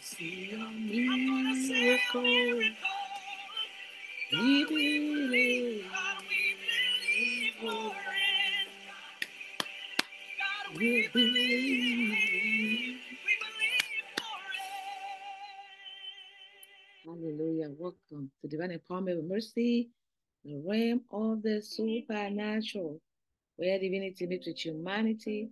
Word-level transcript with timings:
See 0.00 0.50
a 0.50 0.58
miracle. 0.58 2.60
We 4.32 4.64
believe. 4.64 5.84
We 10.76 11.08
believe. 11.12 12.98
Hallelujah. 17.04 17.70
Welcome 17.78 18.32
to 18.42 18.48
Divine 18.48 18.70
Empowerment 18.72 19.18
with 19.18 19.26
Mercy, 19.26 19.90
the 20.44 20.56
realm 20.66 21.02
of 21.12 21.44
the 21.44 21.62
supernatural, 21.62 23.00
where 23.54 23.78
divinity 23.78 24.26
meets 24.26 24.48
with 24.48 24.58
humanity. 24.58 25.50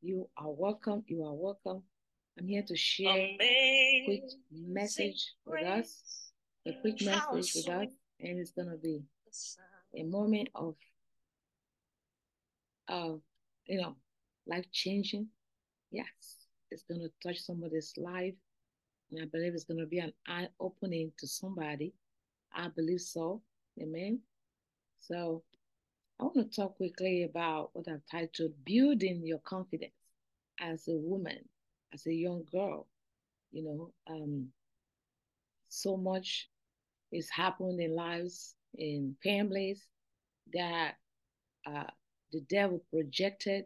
You 0.00 0.26
are 0.38 0.50
welcome. 0.50 1.04
You 1.06 1.24
are 1.24 1.34
welcome. 1.34 1.82
I'm 2.38 2.46
here 2.46 2.62
to 2.68 2.76
share 2.76 3.16
a 3.16 4.02
quick 4.04 4.22
message 4.52 5.32
with 5.44 5.66
us, 5.66 6.30
a 6.66 6.72
quick 6.80 7.02
message 7.02 7.52
with 7.56 7.68
us, 7.68 7.88
and 8.20 8.38
it's 8.38 8.52
going 8.52 8.70
to 8.70 8.76
be 8.76 9.02
a 9.96 10.04
moment 10.04 10.48
of, 10.54 10.76
of 12.86 13.20
you 13.66 13.80
know, 13.80 13.96
life 14.46 14.66
changing. 14.70 15.26
Yes, 15.90 16.06
it's 16.70 16.84
going 16.84 17.00
to 17.00 17.10
touch 17.26 17.40
somebody's 17.40 17.92
life, 17.96 18.34
and 19.10 19.20
I 19.20 19.24
believe 19.26 19.54
it's 19.54 19.64
going 19.64 19.80
to 19.80 19.86
be 19.86 19.98
an 19.98 20.12
eye 20.28 20.48
opening 20.60 21.10
to 21.18 21.26
somebody. 21.26 21.92
I 22.54 22.68
believe 22.68 23.00
so. 23.00 23.42
Amen. 23.82 24.20
So, 25.00 25.42
I 26.20 26.24
want 26.24 26.36
to 26.36 26.44
talk 26.56 26.76
quickly 26.76 27.24
about 27.24 27.70
what 27.72 27.88
I've 27.88 28.02
titled 28.08 28.52
Building 28.64 29.22
Your 29.24 29.38
Confidence 29.38 29.92
as 30.60 30.86
a 30.86 30.94
Woman 30.94 31.38
as 31.92 32.06
a 32.06 32.12
young 32.12 32.44
girl. 32.50 32.86
You 33.52 33.64
know, 33.64 33.92
um, 34.14 34.48
so 35.68 35.96
much 35.96 36.48
is 37.12 37.30
happening 37.30 37.80
in 37.80 37.94
lives, 37.96 38.54
in 38.76 39.16
families 39.22 39.86
that 40.52 40.94
uh, 41.66 41.84
the 42.32 42.40
devil 42.48 42.82
projected 42.90 43.64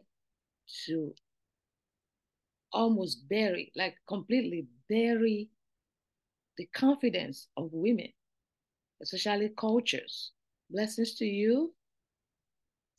to 0.85 1.13
almost 2.71 3.27
bury, 3.29 3.71
like 3.75 3.95
completely 4.07 4.67
bury 4.89 5.49
the 6.57 6.65
confidence 6.67 7.47
of 7.57 7.69
women, 7.71 8.09
especially 9.01 9.49
cultures. 9.57 10.31
Blessings 10.69 11.15
to 11.15 11.25
you, 11.25 11.73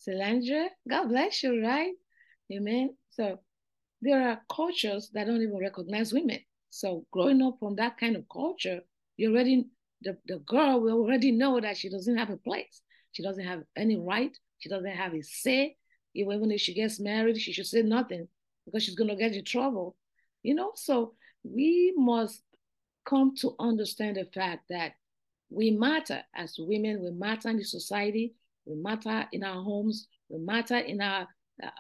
Solandra. 0.07 0.69
God 0.89 1.09
bless 1.09 1.43
you, 1.43 1.63
right? 1.63 1.95
Amen. 2.53 2.97
So 3.11 3.39
there 4.05 4.29
are 4.29 4.41
cultures 4.55 5.11
that 5.15 5.27
don't 5.27 5.43
even 5.43 5.59
recognize 5.59 6.13
women. 6.13 6.39
So 6.71 7.07
growing 7.11 7.41
up 7.43 7.57
from 7.59 7.77
that 7.77 7.99
kind 7.99 8.17
of 8.17 8.25
culture, 8.29 8.81
you 9.17 9.31
already 9.31 9.67
the, 10.03 10.19
the 10.27 10.39
girl 10.41 10.81
will 10.81 10.99
already 10.99 11.33
know 11.33 11.59
that 11.61 11.79
she 11.79 11.89
doesn't 11.89 12.17
have 12.17 12.29
a 12.29 12.37
place. 12.37 12.83
She 13.13 13.23
doesn't 13.23 13.45
have 13.45 13.63
any 13.75 13.97
right. 13.97 14.37
She 14.59 14.69
doesn't 14.69 14.91
have 14.91 15.15
a 15.15 15.23
say. 15.23 15.77
Even 16.15 16.51
if 16.51 16.61
she 16.61 16.75
gets 16.75 17.01
married, 17.01 17.41
she 17.41 17.53
should 17.53 17.67
say 17.67 17.83
nothing 17.83 18.29
because 18.67 18.83
she's 18.83 18.95
gonna 18.95 19.17
get 19.17 19.33
in 19.33 19.45
trouble. 19.45 19.97
You 20.43 20.55
know, 20.55 20.73
so 20.75 21.15
we 21.43 21.95
must 21.97 22.43
come 23.07 23.35
to 23.37 23.55
understand 23.59 24.17
the 24.17 24.27
fact 24.27 24.65
that 24.69 24.93
we 25.49 25.71
matter 25.71 26.23
as 26.35 26.57
women, 26.59 27.03
we 27.03 27.11
matter 27.13 27.49
in 27.49 27.57
the 27.57 27.65
society, 27.65 28.35
we 28.67 28.77
matter 28.77 29.27
in 29.33 29.43
our 29.45 29.63
homes, 29.63 30.09
we 30.29 30.39
matter 30.39 30.77
in 30.77 31.01
our 31.01 31.29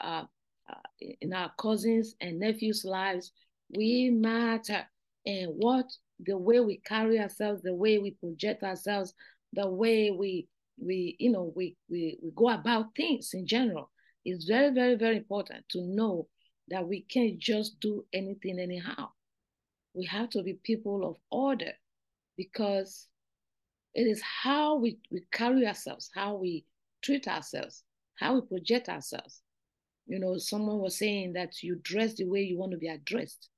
uh, 0.02 0.24
uh, 0.70 1.06
in 1.20 1.32
our 1.32 1.52
cousins 1.58 2.14
and 2.20 2.38
nephews' 2.38 2.84
lives. 2.84 3.32
We 3.76 4.10
matter. 4.10 4.84
And 5.26 5.52
what 5.56 5.86
the 6.20 6.36
way 6.36 6.60
we 6.60 6.80
carry 6.84 7.18
ourselves, 7.18 7.62
the 7.62 7.74
way 7.74 7.98
we 7.98 8.12
project 8.12 8.62
ourselves, 8.62 9.14
the 9.52 9.68
way 9.68 10.10
we 10.10 10.48
we 10.78 11.16
you 11.18 11.30
know 11.30 11.52
we 11.54 11.76
we, 11.88 12.18
we 12.22 12.30
go 12.34 12.50
about 12.50 12.94
things 12.96 13.30
in 13.32 13.46
general 13.46 13.90
is 14.24 14.44
very 14.44 14.72
very 14.72 14.94
very 14.94 15.16
important 15.16 15.64
to 15.70 15.80
know 15.82 16.26
that 16.68 16.86
we 16.86 17.02
can't 17.02 17.38
just 17.38 17.78
do 17.80 18.04
anything 18.12 18.58
anyhow 18.58 19.08
we 19.94 20.04
have 20.04 20.28
to 20.30 20.42
be 20.42 20.54
people 20.64 21.08
of 21.08 21.16
order 21.30 21.72
because 22.36 23.06
it 23.94 24.08
is 24.08 24.20
how 24.22 24.76
we, 24.76 24.98
we 25.12 25.22
carry 25.30 25.66
ourselves 25.66 26.10
how 26.14 26.34
we 26.34 26.64
treat 27.02 27.28
ourselves 27.28 27.84
how 28.16 28.34
we 28.34 28.40
project 28.40 28.88
ourselves 28.88 29.42
you 30.06 30.18
know, 30.18 30.36
someone 30.38 30.78
was 30.78 30.98
saying 30.98 31.32
that 31.34 31.62
you 31.62 31.76
dress 31.82 32.14
the 32.14 32.24
way 32.24 32.42
you 32.42 32.58
want 32.58 32.72
to 32.72 32.78
be 32.78 32.88
addressed. 32.88 33.48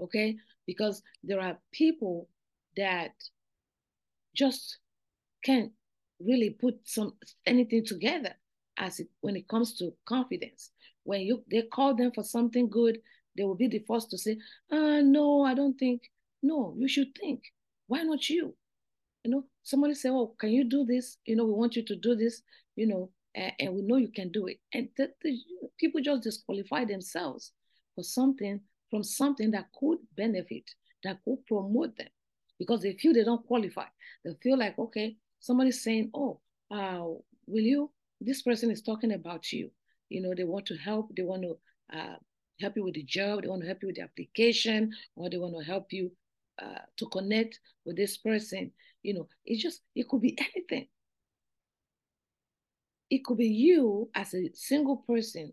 Okay? 0.00 0.36
Because 0.66 1.02
there 1.22 1.40
are 1.40 1.58
people 1.72 2.28
that 2.76 3.12
just 4.34 4.78
can't 5.44 5.72
really 6.20 6.50
put 6.50 6.76
some 6.84 7.14
anything 7.46 7.84
together 7.84 8.34
as 8.78 9.00
it 9.00 9.08
when 9.20 9.36
it 9.36 9.48
comes 9.48 9.76
to 9.78 9.92
confidence. 10.06 10.70
When 11.04 11.20
you 11.22 11.44
they 11.50 11.62
call 11.62 11.94
them 11.94 12.12
for 12.14 12.24
something 12.24 12.68
good, 12.68 12.98
they 13.36 13.44
will 13.44 13.54
be 13.54 13.68
the 13.68 13.84
first 13.86 14.10
to 14.10 14.18
say, 14.18 14.38
uh, 14.70 15.00
no, 15.02 15.42
I 15.42 15.54
don't 15.54 15.78
think. 15.78 16.02
No, 16.42 16.74
you 16.78 16.88
should 16.88 17.14
think. 17.18 17.42
Why 17.86 18.02
not 18.02 18.28
you? 18.28 18.54
You 19.24 19.30
know, 19.30 19.44
somebody 19.62 19.94
say, 19.94 20.10
Oh, 20.10 20.34
can 20.38 20.50
you 20.50 20.64
do 20.64 20.84
this? 20.84 21.18
You 21.24 21.36
know, 21.36 21.44
we 21.44 21.52
want 21.52 21.76
you 21.76 21.84
to 21.84 21.96
do 21.96 22.14
this, 22.14 22.42
you 22.76 22.86
know, 22.86 23.10
and, 23.36 23.52
and 23.60 23.74
we 23.74 23.82
know 23.82 23.96
you 23.96 24.08
can 24.08 24.32
do 24.32 24.46
it. 24.46 24.58
And 24.72 24.88
the, 24.96 25.12
the, 25.22 25.38
people 25.78 26.00
just 26.00 26.22
disqualify 26.22 26.86
themselves 26.86 27.52
for 27.94 28.02
something 28.02 28.60
from 28.90 29.02
something 29.02 29.50
that 29.50 29.66
could 29.78 29.98
benefit, 30.16 30.70
that 31.02 31.18
could 31.24 31.44
promote 31.46 31.96
them, 31.96 32.08
because 32.58 32.82
they 32.82 32.92
feel 32.92 33.12
they 33.12 33.24
don't 33.24 33.46
qualify. 33.46 33.86
They 34.24 34.32
feel 34.42 34.58
like, 34.58 34.78
okay, 34.78 35.16
somebody's 35.40 35.82
saying, 35.82 36.10
oh, 36.14 36.40
uh, 36.70 37.02
will 37.46 37.64
you? 37.64 37.90
This 38.20 38.42
person 38.42 38.70
is 38.70 38.82
talking 38.82 39.12
about 39.12 39.52
you. 39.52 39.70
You 40.08 40.22
know, 40.22 40.34
they 40.34 40.44
want 40.44 40.66
to 40.66 40.76
help. 40.76 41.10
They 41.16 41.22
want 41.22 41.42
to 41.42 41.58
uh, 41.92 42.16
help 42.60 42.76
you 42.76 42.84
with 42.84 42.94
the 42.94 43.02
job. 43.02 43.42
They 43.42 43.48
want 43.48 43.62
to 43.62 43.66
help 43.66 43.82
you 43.82 43.88
with 43.88 43.96
the 43.96 44.02
application, 44.02 44.92
or 45.16 45.28
they 45.28 45.36
want 45.36 45.56
to 45.58 45.64
help 45.64 45.92
you 45.92 46.12
uh, 46.62 46.78
to 46.96 47.06
connect 47.06 47.58
with 47.84 47.96
this 47.96 48.16
person. 48.16 48.70
You 49.02 49.14
know, 49.14 49.28
it's 49.44 49.62
just 49.62 49.82
it 49.94 50.08
could 50.08 50.22
be 50.22 50.38
anything 50.54 50.86
it 53.10 53.24
could 53.24 53.38
be 53.38 53.48
you 53.48 54.10
as 54.14 54.34
a 54.34 54.50
single 54.54 54.98
person 55.08 55.52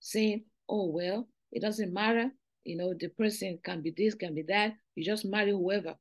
saying, 0.00 0.44
oh, 0.68 0.86
well, 0.86 1.28
it 1.52 1.62
doesn't 1.62 1.92
matter. 1.92 2.30
You 2.64 2.76
know, 2.76 2.94
the 2.98 3.08
person 3.08 3.58
can 3.62 3.82
be 3.82 3.94
this, 3.96 4.14
can 4.14 4.34
be 4.34 4.42
that. 4.48 4.74
You 4.94 5.04
just 5.04 5.24
marry 5.24 5.50
whoever. 5.50 5.94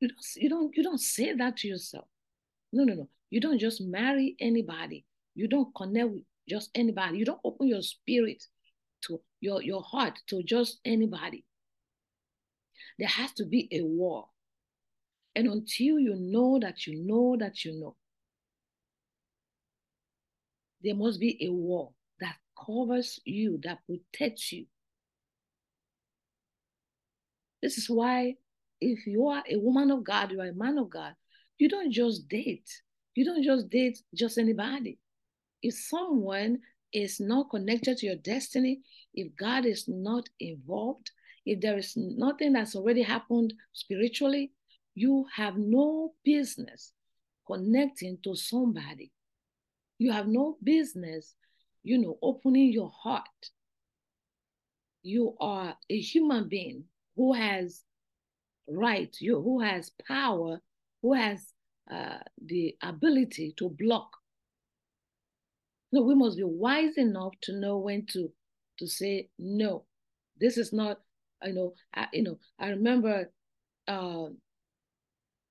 You 0.00 0.08
don't, 0.08 0.26
you 0.36 0.48
don't, 0.48 0.76
you 0.76 0.82
don't 0.82 1.00
say 1.00 1.32
that 1.34 1.56
to 1.58 1.68
yourself. 1.68 2.04
No, 2.72 2.84
no, 2.84 2.94
no. 2.94 3.08
You 3.30 3.40
don't 3.40 3.58
just 3.58 3.80
marry 3.80 4.36
anybody. 4.40 5.04
You 5.34 5.48
don't 5.48 5.74
connect 5.74 6.10
with 6.10 6.22
just 6.48 6.70
anybody. 6.74 7.18
You 7.18 7.24
don't 7.24 7.40
open 7.44 7.66
your 7.66 7.82
spirit 7.82 8.44
to 9.06 9.20
your, 9.40 9.62
your 9.62 9.82
heart 9.82 10.18
to 10.28 10.42
just 10.42 10.80
anybody. 10.84 11.44
There 12.98 13.08
has 13.08 13.32
to 13.32 13.44
be 13.44 13.68
a 13.72 13.82
war. 13.82 14.26
And 15.34 15.48
until 15.48 15.98
you 15.98 16.14
know 16.14 16.58
that 16.60 16.86
you 16.86 17.04
know 17.04 17.36
that 17.38 17.64
you 17.64 17.78
know, 17.78 17.96
there 20.86 20.94
must 20.94 21.18
be 21.18 21.36
a 21.44 21.50
wall 21.50 21.94
that 22.20 22.36
covers 22.64 23.18
you, 23.24 23.58
that 23.64 23.80
protects 23.86 24.52
you. 24.52 24.66
This 27.60 27.76
is 27.76 27.90
why, 27.90 28.36
if 28.80 29.04
you 29.04 29.26
are 29.26 29.42
a 29.50 29.56
woman 29.56 29.90
of 29.90 30.04
God, 30.04 30.30
you 30.30 30.40
are 30.40 30.46
a 30.46 30.54
man 30.54 30.78
of 30.78 30.88
God, 30.88 31.14
you 31.58 31.68
don't 31.68 31.90
just 31.90 32.28
date. 32.28 32.70
You 33.16 33.24
don't 33.24 33.42
just 33.42 33.68
date 33.68 33.98
just 34.14 34.38
anybody. 34.38 35.00
If 35.60 35.74
someone 35.74 36.60
is 36.92 37.18
not 37.18 37.50
connected 37.50 37.98
to 37.98 38.06
your 38.06 38.16
destiny, 38.16 38.82
if 39.12 39.34
God 39.34 39.66
is 39.66 39.88
not 39.88 40.28
involved, 40.38 41.10
if 41.44 41.60
there 41.60 41.78
is 41.78 41.94
nothing 41.96 42.52
that's 42.52 42.76
already 42.76 43.02
happened 43.02 43.54
spiritually, 43.72 44.52
you 44.94 45.26
have 45.34 45.56
no 45.56 46.12
business 46.24 46.92
connecting 47.44 48.18
to 48.22 48.36
somebody 48.36 49.10
you 49.98 50.12
have 50.12 50.26
no 50.28 50.56
business, 50.62 51.34
you 51.82 51.98
know, 51.98 52.18
opening 52.22 52.72
your 52.72 52.90
heart 52.90 53.50
you 55.06 55.36
are 55.38 55.76
a 55.88 56.00
human 56.00 56.48
being 56.48 56.82
who 57.14 57.32
has 57.32 57.84
right, 58.68 59.16
you 59.20 59.40
who 59.40 59.60
has 59.60 59.92
power, 60.06 60.60
who 61.00 61.14
has 61.14 61.52
uh, 61.88 62.18
the 62.44 62.76
ability 62.82 63.54
to 63.56 63.70
block. 63.70 64.10
No, 65.92 66.02
we 66.02 66.16
must 66.16 66.36
be 66.36 66.42
wise 66.42 66.96
enough 66.96 67.34
to 67.42 67.52
know 67.52 67.78
when 67.78 68.04
to 68.06 68.32
to 68.80 68.88
say 68.88 69.30
no. 69.38 69.84
This 70.40 70.58
is 70.58 70.72
not, 70.72 71.00
you 71.44 71.54
know, 71.54 71.74
I, 71.94 72.08
you 72.12 72.24
know. 72.24 72.38
I 72.58 72.70
remember 72.70 73.30
uh, 73.86 74.26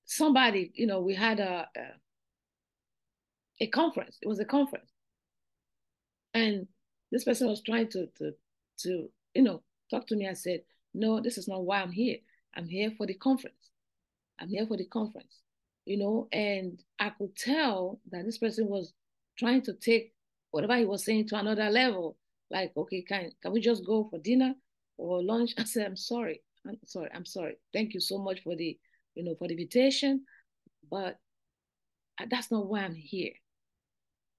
somebody, 0.04 0.72
you 0.76 0.86
know, 0.86 1.00
we 1.00 1.16
had 1.16 1.40
a, 1.40 1.70
a 1.78 1.82
a 3.60 3.68
conference. 3.68 4.18
It 4.22 4.28
was 4.28 4.40
a 4.40 4.46
conference, 4.46 4.92
and 6.34 6.68
this 7.12 7.24
person 7.24 7.48
was 7.48 7.62
trying 7.62 7.90
to 7.90 8.08
to 8.18 8.34
to 8.80 9.10
you 9.34 9.44
know 9.44 9.62
talk 9.90 10.08
to 10.08 10.16
me. 10.16 10.28
I 10.28 10.34
said, 10.34 10.62
no, 10.94 11.20
this 11.20 11.38
is 11.38 11.48
not 11.48 11.64
why 11.64 11.82
I'm 11.82 11.92
here. 11.92 12.18
I'm 12.56 12.68
here 12.68 12.92
for 12.98 13.06
the 13.06 13.14
conference. 13.14 13.70
I'm 14.40 14.50
here 14.50 14.66
for 14.66 14.78
the 14.78 14.86
conference, 14.86 15.40
you 15.86 15.98
know. 15.98 16.28
And 16.32 16.82
I 17.00 17.10
could 17.10 17.36
tell 17.36 18.00
that 18.12 18.26
this 18.26 18.38
person 18.38 18.68
was 18.68 18.94
trying 19.38 19.62
to 19.64 19.74
take 19.74 20.14
whatever 20.52 20.78
he 20.78 20.86
was 20.86 21.04
saying 21.04 21.28
to 21.30 21.38
another 21.38 21.70
level. 21.70 22.18
Like, 22.50 22.72
okay, 22.78 23.02
can 23.02 23.32
can 23.42 23.52
we 23.52 23.60
just 23.62 23.86
go 23.86 24.08
for 24.10 24.20
dinner 24.20 24.54
or 24.98 25.22
lunch? 25.24 25.54
I 25.58 25.64
said, 25.64 25.86
I'm 25.86 25.98
sorry. 25.98 26.42
I'm 26.68 26.78
sorry. 26.86 27.10
I'm 27.14 27.26
sorry. 27.26 27.58
Thank 27.74 27.94
you 27.94 28.00
so 28.00 28.18
much 28.18 28.42
for 28.42 28.56
the, 28.56 28.78
you 29.14 29.24
know, 29.24 29.36
for 29.36 29.48
the 29.48 29.54
invitation, 29.54 30.26
but 30.90 31.20
uh, 32.20 32.26
that's 32.30 32.52
not 32.52 32.68
why 32.68 32.82
I'm 32.82 32.96
here. 32.96 33.34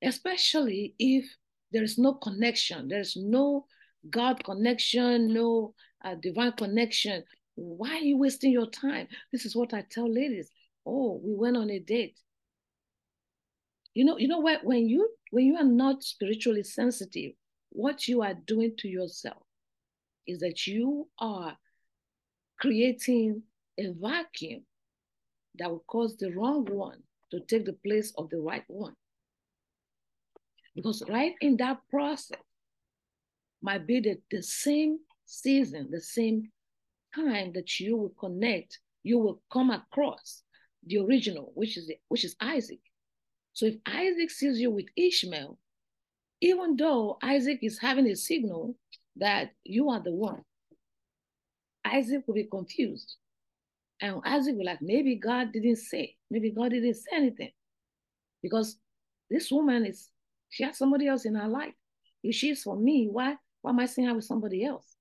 Especially 0.06 0.94
if 0.99 1.26
there 1.73 1.82
is 1.82 1.99
no 1.99 2.14
connection, 2.14 2.88
there's 2.88 3.17
no 3.17 3.67
God 4.08 4.43
connection, 4.44 5.35
no 5.35 5.75
uh, 6.05 6.14
divine 6.14 6.53
connection. 6.53 7.25
Why 7.56 7.97
are 7.97 7.99
you 7.99 8.17
wasting 8.17 8.53
your 8.53 8.70
time? 8.70 9.08
This 9.32 9.44
is 9.44 9.56
what 9.56 9.75
I 9.75 9.85
tell 9.91 10.11
ladies. 10.11 10.49
Oh, 10.87 11.20
we 11.25 11.35
went 11.35 11.56
on 11.56 11.70
a 11.70 11.81
date. 11.81 12.17
You 13.94 14.05
know, 14.05 14.17
you 14.17 14.29
know 14.29 14.38
what? 14.38 14.62
When 14.62 14.88
you 14.88 15.11
when 15.32 15.44
you 15.44 15.56
are 15.56 15.64
not 15.64 16.05
spiritually 16.05 16.62
sensitive, 16.62 17.32
what 17.70 18.06
you 18.06 18.23
are 18.23 18.35
doing 18.35 18.75
to 18.79 18.88
yourself 18.88 19.43
is 20.26 20.38
that 20.38 20.67
you 20.67 21.09
are 21.19 21.56
creating 22.61 23.43
a 23.79 23.93
vacuum 24.00 24.64
that 25.59 25.70
will 25.70 25.85
cause 25.88 26.17
the 26.17 26.31
wrong 26.32 26.64
one 26.67 27.02
to 27.32 27.41
take 27.41 27.64
the 27.64 27.73
place 27.73 28.12
of 28.17 28.31
the 28.31 28.38
right 28.38 28.64
one. 28.69 28.94
Because 30.76 31.02
right 31.08 31.34
in 31.40 31.56
that 31.56 31.78
process 31.90 32.38
might 33.62 33.87
be 33.87 33.99
the, 33.99 34.19
the 34.31 34.43
same 34.43 34.99
season, 35.25 35.88
the 35.90 36.00
same 36.00 36.52
time 37.14 37.52
that 37.55 37.81
you 37.81 37.96
will 37.96 38.12
connect, 38.20 38.78
you 39.02 39.19
will 39.19 39.43
come 39.50 39.70
across 39.70 40.43
the 40.87 40.99
original, 40.99 41.50
which 41.55 41.76
is 41.76 41.90
which 42.08 42.25
is 42.25 42.37
Isaac. 42.40 42.78
So 43.55 43.67
if 43.67 43.76
Isaac 43.87 44.31
sees 44.31 44.61
you 44.61 44.70
with 44.70 44.87
Ishmael, 44.96 45.58
even 46.43 46.76
though 46.76 47.19
Isaac 47.23 47.61
is 47.62 47.78
having 47.78 48.06
a 48.06 48.14
signal 48.14 48.76
that 49.17 49.52
you 49.64 49.88
are 49.88 50.00
the 50.00 50.12
one, 50.12 50.43
Isaac 51.84 52.23
will 52.26 52.34
be 52.34 52.44
confused. 52.44 53.17
And 54.00 54.20
Isaac 54.26 54.56
will 54.56 54.67
like, 54.67 54.82
maybe 54.82 55.17
God 55.17 55.52
didn't 55.52 55.76
say, 55.76 56.17
maybe 56.31 56.50
God 56.50 56.73
didn't 56.73 56.94
say 56.94 57.11
anything. 57.14 57.50
Because 58.43 58.76
this 59.31 59.50
woman 59.50 59.87
is, 59.87 60.11
she 60.51 60.65
has 60.65 60.79
somebody 60.79 61.09
else 61.09 61.25
in 61.25 61.35
her 61.35 61.49
life. 61.49 61.75
If 62.23 62.35
she's 62.35 62.63
for 62.63 62.77
me, 62.77 63.09
why, 63.11 63.37
why 63.63 63.71
am 63.71 63.81
I 63.81 63.87
seeing 63.87 64.09
her 64.09 64.15
with 64.15 64.25
somebody 64.25 64.65
else? 64.65 64.97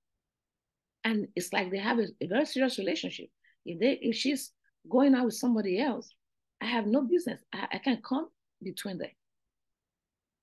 and 1.06 1.28
it's 1.36 1.52
like 1.52 1.70
they 1.70 1.78
have 1.78 2.00
a, 2.00 2.06
a, 2.20 2.26
very 2.26 2.44
serious 2.44 2.78
relationship. 2.78 3.28
If 3.64 3.78
they 3.78 3.92
if 4.02 4.16
she's 4.16 4.50
going 4.90 5.14
out 5.14 5.26
with 5.26 5.34
somebody 5.34 5.80
else, 5.80 6.12
I 6.60 6.66
have 6.66 6.86
no 6.86 7.02
business. 7.02 7.40
I, 7.54 7.68
I 7.74 7.78
can't 7.78 8.04
come 8.04 8.26
between 8.60 8.98
them. 8.98 9.10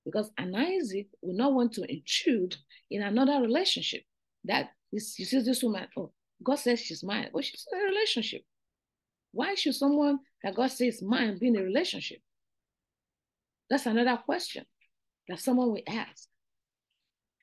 Because 0.06 0.30
an 0.38 0.54
Isaac 0.54 1.08
will 1.20 1.36
not 1.36 1.52
want 1.52 1.74
to 1.74 1.82
intrude 1.82 2.56
in 2.90 3.02
another 3.02 3.42
relationship. 3.42 4.04
That 4.44 4.70
he 4.90 5.00
sees 5.00 5.44
this 5.44 5.62
woman, 5.62 5.86
oh, 5.98 6.12
God 6.42 6.56
says 6.56 6.80
she's 6.80 7.04
mine. 7.04 7.28
Well, 7.32 7.42
she's 7.42 7.66
in 7.70 7.78
a 7.78 7.84
relationship. 7.84 8.42
Why 9.32 9.54
should 9.56 9.74
someone 9.74 10.20
that 10.42 10.54
God 10.54 10.70
says 10.70 11.02
mine 11.02 11.38
be 11.38 11.48
in 11.48 11.56
a 11.56 11.62
relationship? 11.62 12.20
That's 13.68 13.84
another 13.84 14.16
question 14.24 14.64
that 15.28 15.40
someone 15.40 15.70
will 15.70 15.82
ask. 15.86 16.28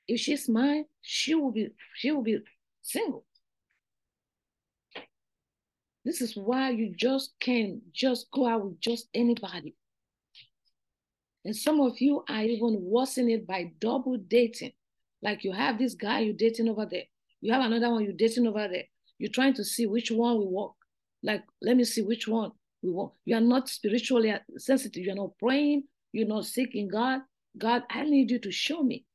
If 0.07 0.19
she's 0.19 0.50
mine, 0.50 0.86
she 1.01 1.36
will 1.36 1.51
be 1.51 1.69
she 1.95 2.12
will 2.12 2.24
be 2.24 2.39
single. 2.81 3.25
This 6.04 6.22
is 6.22 6.36
why 6.36 6.72
you 6.72 6.94
just 6.95 7.33
can't 7.39 7.81
just 7.94 8.31
go 8.31 8.48
out 8.48 8.66
with 8.66 8.80
just 8.80 9.07
anybody. 9.13 9.75
And 11.45 11.56
some 11.56 11.80
of 11.80 12.00
you 12.00 12.24
are 12.28 12.44
even 12.44 12.80
worsening 12.81 13.36
it 13.36 13.48
by 13.48 13.72
double 13.80 14.18
dating. 14.18 14.74
Like 15.22 15.44
you 15.44 15.51
have 15.51 15.77
this 15.77 15.94
guy 15.94 16.22
you're 16.22 16.34
dating 16.34 16.69
over 16.69 16.86
there. 16.86 17.04
You 17.42 17.54
have 17.54 17.63
another 17.63 17.89
one 17.89 18.04
you're 18.04 18.13
dating 18.13 18.48
over 18.48 18.68
there. 18.68 18.86
You're 19.18 19.31
trying 19.31 19.54
to 19.56 19.63
see 19.63 19.86
which 19.86 20.12
one 20.12 20.38
will 20.38 20.51
work. 20.51 20.74
Like, 21.24 21.44
let 21.62 21.77
me 21.77 21.84
see 21.84 22.01
which 22.01 22.27
one 22.27 22.51
will 22.81 22.94
work. 22.94 23.12
You 23.25 23.38
are 23.38 23.42
not 23.42 23.69
spiritually 23.69 24.34
sensitive. 24.57 25.04
You're 25.04 25.16
not 25.16 25.38
praying. 25.38 25.84
You're 26.12 26.27
not 26.27 26.45
seeking 26.45 26.88
God. 26.88 27.22
God, 27.57 27.83
I 27.89 28.03
need 28.03 28.31
you 28.31 28.39
to 28.39 28.51
show 28.51 28.81
me 28.81 29.06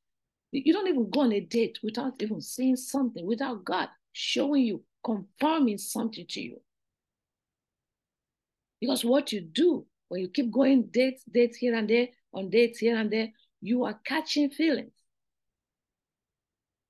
you 0.53 0.73
don't 0.73 0.89
even 0.89 1.11
go 1.11 1.21
on 1.21 1.33
a 1.33 1.41
date 1.41 1.79
without 1.83 2.15
even 2.21 2.41
saying 2.41 2.77
something, 2.77 3.27
without 3.27 3.65
God 3.65 3.89
showing 4.13 4.63
you, 4.63 4.83
confirming 5.05 5.79
something 5.79 6.27
to 6.31 6.41
you. 6.41 6.61
Because 8.81 9.05
what 9.05 9.33
you 9.33 9.41
do 9.41 9.87
when 10.09 10.21
you 10.21 10.29
keep 10.29 10.51
going 10.51 10.85
dates, 10.85 11.25
dates 11.31 11.57
here 11.57 11.75
and 11.75 11.89
there, 11.89 12.09
on 12.33 12.51
dates 12.51 12.79
here 12.79 12.97
and 12.97 13.11
there, 13.11 13.29
you 13.61 13.85
are 13.85 13.99
catching 14.05 14.51
feelings. 14.51 14.93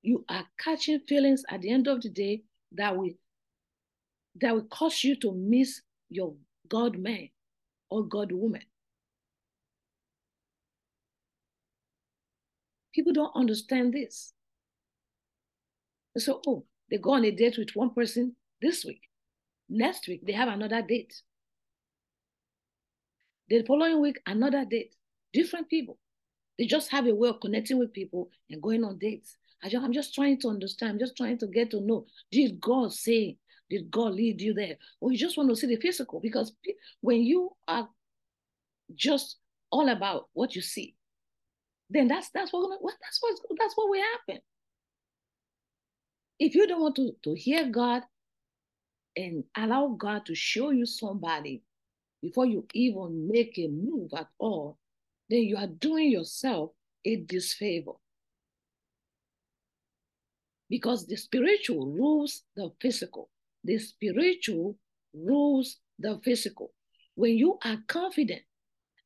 You 0.03 0.25
are 0.29 0.45
catching 0.59 1.01
feelings 1.01 1.43
at 1.49 1.63
the 1.63 1.71
end 1.71 1.89
of 1.89 2.03
the 2.03 2.11
day 2.11 2.43
that 2.73 2.97
will 2.97 3.11
that 4.41 4.55
will 4.55 4.65
cause 4.65 5.03
you 5.03 5.17
to 5.17 5.33
miss 5.33 5.81
your 6.11 6.35
God 6.69 6.99
man 6.99 7.31
or 7.89 8.05
God 8.05 8.33
woman. 8.33 8.63
People 12.97 13.13
don't 13.13 13.37
understand 13.37 13.93
this. 13.93 14.33
So, 16.17 16.41
oh, 16.47 16.65
they 16.91 16.97
go 16.97 17.13
on 17.13 17.27
a 17.27 17.31
date 17.31 17.59
with 17.59 17.69
one 17.75 17.91
person 17.91 18.35
this 18.63 18.87
week. 18.87 19.03
Next 19.69 20.09
week, 20.09 20.23
they 20.27 20.33
have 20.33 20.49
another 20.49 20.81
date. 20.81 21.13
The 23.51 23.63
following 23.67 24.01
week, 24.01 24.17
another 24.27 24.65
date. 24.65 24.95
Different 25.35 25.69
people. 25.69 25.99
They 26.59 26.65
just 26.65 26.91
have 26.91 27.07
a 27.07 27.15
way 27.15 27.29
of 27.29 27.41
connecting 27.41 27.79
with 27.79 27.93
people 27.93 28.31
and 28.49 28.63
going 28.63 28.83
on 28.83 28.97
dates. 28.99 29.37
I 29.63 29.69
I'm 29.77 29.93
just 29.93 30.15
trying 30.15 30.41
to 30.41 30.49
understand. 30.49 30.93
I'm 30.93 30.99
just 30.99 31.19
trying 31.19 31.37
to 31.41 31.47
get 31.49 31.71
to 31.73 31.83
know. 31.83 32.07
Did 32.31 32.59
God 32.63 32.95
say? 32.95 33.37
Did 33.69 33.91
God 33.91 34.15
lead 34.15 34.41
you 34.41 34.55
there? 34.55 34.77
Or 35.03 35.13
you 35.13 35.19
just 35.19 35.37
want 35.37 35.51
to 35.51 35.57
see 35.57 35.67
the 35.67 35.77
physical? 35.77 36.19
Because 36.21 36.55
when 37.03 37.23
you 37.25 37.51
are 37.69 37.91
just 38.95 39.37
all 39.71 39.91
about 39.91 40.29
what 40.33 40.55
you 40.57 40.63
see, 40.63 40.95
then 41.91 42.09
that's 42.09 42.31
that's 42.31 42.53
what 42.53 42.79
that's 42.83 43.19
what 43.21 43.39
that's 43.59 43.75
what 43.77 43.91
will 43.91 44.03
happen. 44.03 44.43
If 46.39 46.55
you 46.55 46.67
don't 46.67 46.83
want 46.83 46.97
to, 46.97 47.13
to 47.25 47.35
hear 47.35 47.71
God 47.71 48.03
and 49.17 49.45
allow 49.57 49.97
God 49.99 50.27
to 50.27 50.35
show 50.35 50.71
you 50.71 50.85
somebody 50.85 51.63
before 52.21 52.47
you 52.47 52.67
even 52.75 53.29
make 53.31 53.59
a 53.59 53.69
move 53.69 54.11
at 54.15 54.29
all, 54.39 54.79
then 55.31 55.41
you 55.41 55.57
are 55.57 55.67
doing 55.67 56.11
yourself 56.11 56.73
a 57.05 57.17
disfavor. 57.17 57.93
Because 60.69 61.07
the 61.07 61.17
spiritual 61.17 61.87
rules 61.87 62.43
the 62.57 62.71
physical. 62.81 63.31
The 63.65 63.79
spiritual 63.79 64.77
rules 65.15 65.79
the 65.99 66.21
physical. 66.25 66.73
When 67.15 67.37
you 67.37 67.59
are 67.65 67.79
confident 67.87 68.43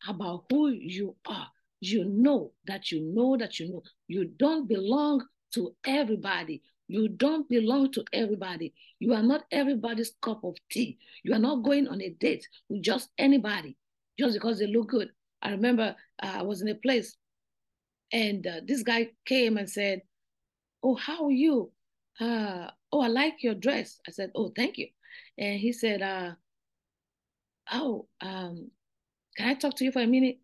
about 0.08 0.46
who 0.50 0.70
you 0.70 1.16
are, 1.26 1.48
you 1.80 2.04
know 2.04 2.52
that 2.66 2.90
you 2.90 3.00
know 3.00 3.36
that 3.36 3.58
you 3.58 3.70
know 3.72 3.82
you 4.08 4.26
don't 4.38 4.68
belong 4.68 5.24
to 5.54 5.74
everybody. 5.86 6.62
You 6.88 7.08
don't 7.08 7.48
belong 7.48 7.92
to 7.92 8.04
everybody. 8.12 8.74
You 8.98 9.14
are 9.14 9.22
not 9.22 9.44
everybody's 9.52 10.12
cup 10.20 10.44
of 10.44 10.56
tea. 10.70 10.98
You 11.22 11.34
are 11.34 11.38
not 11.38 11.62
going 11.62 11.88
on 11.88 12.02
a 12.02 12.10
date 12.10 12.46
with 12.68 12.82
just 12.82 13.10
anybody 13.16 13.76
just 14.18 14.34
because 14.34 14.58
they 14.58 14.66
look 14.66 14.88
good. 14.88 15.10
I 15.42 15.50
remember 15.50 15.94
uh, 16.22 16.32
I 16.38 16.42
was 16.42 16.62
in 16.62 16.68
a 16.68 16.74
place 16.74 17.16
and 18.12 18.46
uh, 18.46 18.60
this 18.66 18.82
guy 18.82 19.10
came 19.24 19.56
and 19.56 19.70
said, 19.70 20.02
Oh, 20.82 20.94
how 20.94 21.26
are 21.26 21.30
you? 21.30 21.70
Uh, 22.20 22.70
oh, 22.92 23.00
I 23.00 23.08
like 23.08 23.42
your 23.42 23.54
dress. 23.54 23.98
I 24.06 24.10
said, 24.10 24.30
Oh, 24.34 24.52
thank 24.54 24.76
you. 24.78 24.88
And 25.38 25.58
he 25.58 25.72
said, 25.72 26.02
uh, 26.02 26.32
Oh, 27.72 28.08
um, 28.20 28.70
can 29.36 29.48
I 29.48 29.54
talk 29.54 29.76
to 29.76 29.84
you 29.84 29.92
for 29.92 30.02
a 30.02 30.06
minute? 30.06 30.38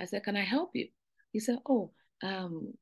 I 0.00 0.04
said, 0.04 0.24
Can 0.24 0.36
I 0.36 0.44
help 0.44 0.70
you? 0.74 0.88
He 1.32 1.40
said, 1.40 1.58
Oh, 1.68 1.90
um, 2.22 2.74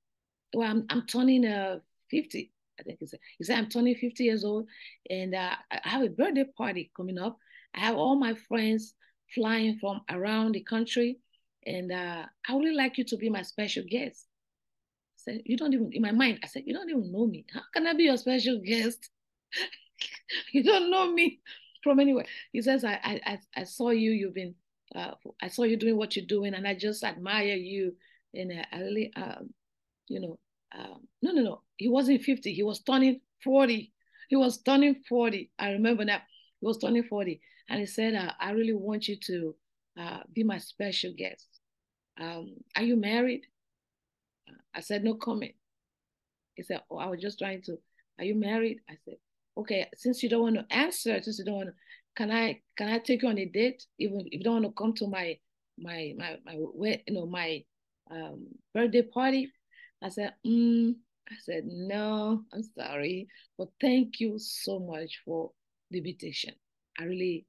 well, 0.54 0.70
I'm, 0.70 0.86
I'm 0.90 1.06
turning 1.06 1.46
uh, 1.46 1.78
50. 2.10 2.52
I 2.78 2.82
think 2.82 2.98
he 3.00 3.06
said, 3.06 3.20
he 3.38 3.44
said, 3.44 3.58
I'm 3.58 3.68
turning 3.68 3.94
50 3.94 4.24
years 4.24 4.44
old 4.44 4.66
and 5.08 5.34
uh, 5.34 5.54
I 5.70 5.88
have 5.88 6.02
a 6.02 6.08
birthday 6.08 6.44
party 6.44 6.90
coming 6.96 7.18
up. 7.18 7.38
I 7.74 7.80
have 7.80 7.96
all 7.96 8.16
my 8.16 8.34
friends 8.48 8.94
flying 9.34 9.78
from 9.78 10.02
around 10.10 10.52
the 10.52 10.60
country 10.60 11.18
and 11.66 11.90
uh, 11.90 12.24
I 12.48 12.54
would 12.54 12.64
really 12.64 12.76
like 12.76 12.98
you 12.98 13.04
to 13.04 13.16
be 13.16 13.28
my 13.28 13.42
special 13.42 13.84
guest. 13.88 14.26
I 15.18 15.32
said, 15.32 15.42
you 15.44 15.56
don't 15.56 15.72
even, 15.72 15.90
in 15.92 16.02
my 16.02 16.12
mind, 16.12 16.40
I 16.44 16.46
said, 16.46 16.62
you 16.66 16.74
don't 16.74 16.88
even 16.88 17.10
know 17.10 17.26
me. 17.26 17.44
How 17.52 17.62
can 17.74 17.86
I 17.86 17.94
be 17.94 18.04
your 18.04 18.16
special 18.16 18.60
guest? 18.64 19.10
you 20.52 20.62
don't 20.62 20.90
know 20.90 21.10
me 21.12 21.40
from 21.82 21.98
anywhere. 21.98 22.26
He 22.52 22.62
says, 22.62 22.84
I, 22.84 23.20
I, 23.24 23.38
I 23.56 23.64
saw 23.64 23.90
you, 23.90 24.12
you've 24.12 24.34
been, 24.34 24.54
uh, 24.94 25.12
I 25.42 25.48
saw 25.48 25.64
you 25.64 25.76
doing 25.76 25.96
what 25.96 26.16
you're 26.16 26.26
doing 26.26 26.54
and 26.54 26.66
I 26.66 26.74
just 26.74 27.04
admire 27.04 27.56
you. 27.56 27.94
And 28.34 28.52
uh, 28.52 28.64
I 28.72 28.80
really, 28.80 29.12
um, 29.16 29.52
you 30.08 30.20
know, 30.20 30.38
um, 30.76 31.06
no, 31.22 31.32
no, 31.32 31.42
no. 31.42 31.60
He 31.76 31.88
wasn't 31.88 32.22
50. 32.22 32.52
He 32.52 32.62
was 32.62 32.80
turning 32.80 33.20
40. 33.42 33.92
He 34.28 34.36
was 34.36 34.58
turning 34.62 35.02
40. 35.08 35.50
I 35.58 35.70
remember 35.70 36.04
that. 36.04 36.22
He 36.60 36.66
was 36.66 36.78
turning 36.78 37.04
40. 37.04 37.40
And 37.68 37.80
he 37.80 37.86
said, 37.86 38.14
uh, 38.14 38.32
I 38.38 38.52
really 38.52 38.74
want 38.74 39.08
you 39.08 39.16
to 39.16 39.54
uh, 39.98 40.20
be 40.32 40.44
my 40.44 40.58
special 40.58 41.12
guest. 41.16 41.46
Um, 42.20 42.54
are 42.76 42.82
you 42.82 42.96
married? 42.96 43.42
I 44.74 44.80
said, 44.80 45.04
no 45.04 45.14
comment. 45.14 45.54
He 46.54 46.62
said, 46.62 46.82
oh, 46.90 46.98
I 46.98 47.06
was 47.06 47.20
just 47.20 47.38
trying 47.38 47.62
to, 47.62 47.78
are 48.18 48.24
you 48.24 48.34
married? 48.34 48.80
I 48.88 48.94
said, 49.04 49.16
okay, 49.56 49.88
since 49.96 50.22
you 50.22 50.28
don't 50.28 50.42
want 50.42 50.56
to 50.56 50.76
answer, 50.76 51.20
since 51.22 51.38
you 51.38 51.44
don't 51.44 51.54
want 51.54 51.68
to, 51.68 51.74
can 52.16 52.30
I, 52.30 52.60
can 52.76 52.88
I 52.88 52.98
take 52.98 53.22
you 53.22 53.28
on 53.28 53.38
a 53.38 53.44
date? 53.44 53.84
Even 53.98 54.20
if 54.20 54.38
you 54.38 54.44
don't 54.44 54.62
want 54.62 54.64
to 54.64 54.72
come 54.72 54.94
to 54.94 55.06
my, 55.06 55.38
my, 55.78 56.14
my, 56.16 56.38
my, 56.44 56.52
you 56.54 57.14
know, 57.14 57.26
my 57.26 57.62
um, 58.10 58.46
birthday 58.74 59.02
party, 59.02 59.52
I 60.02 60.08
said, 60.08 60.34
mm. 60.46 60.94
I 61.28 61.34
said, 61.42 61.64
no, 61.66 62.44
I'm 62.52 62.62
sorry, 62.78 63.26
but 63.58 63.68
thank 63.80 64.20
you 64.20 64.38
so 64.38 64.78
much 64.78 65.20
for 65.24 65.50
the 65.90 65.98
invitation. 65.98 66.54
I 66.98 67.04
really 67.04 67.46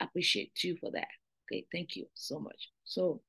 appreciate 0.00 0.64
you 0.64 0.76
for 0.80 0.90
that. 0.92 1.08
Okay, 1.44 1.66
thank 1.70 1.96
you 1.96 2.06
so 2.14 2.38
much. 2.38 2.70
So 2.84 3.20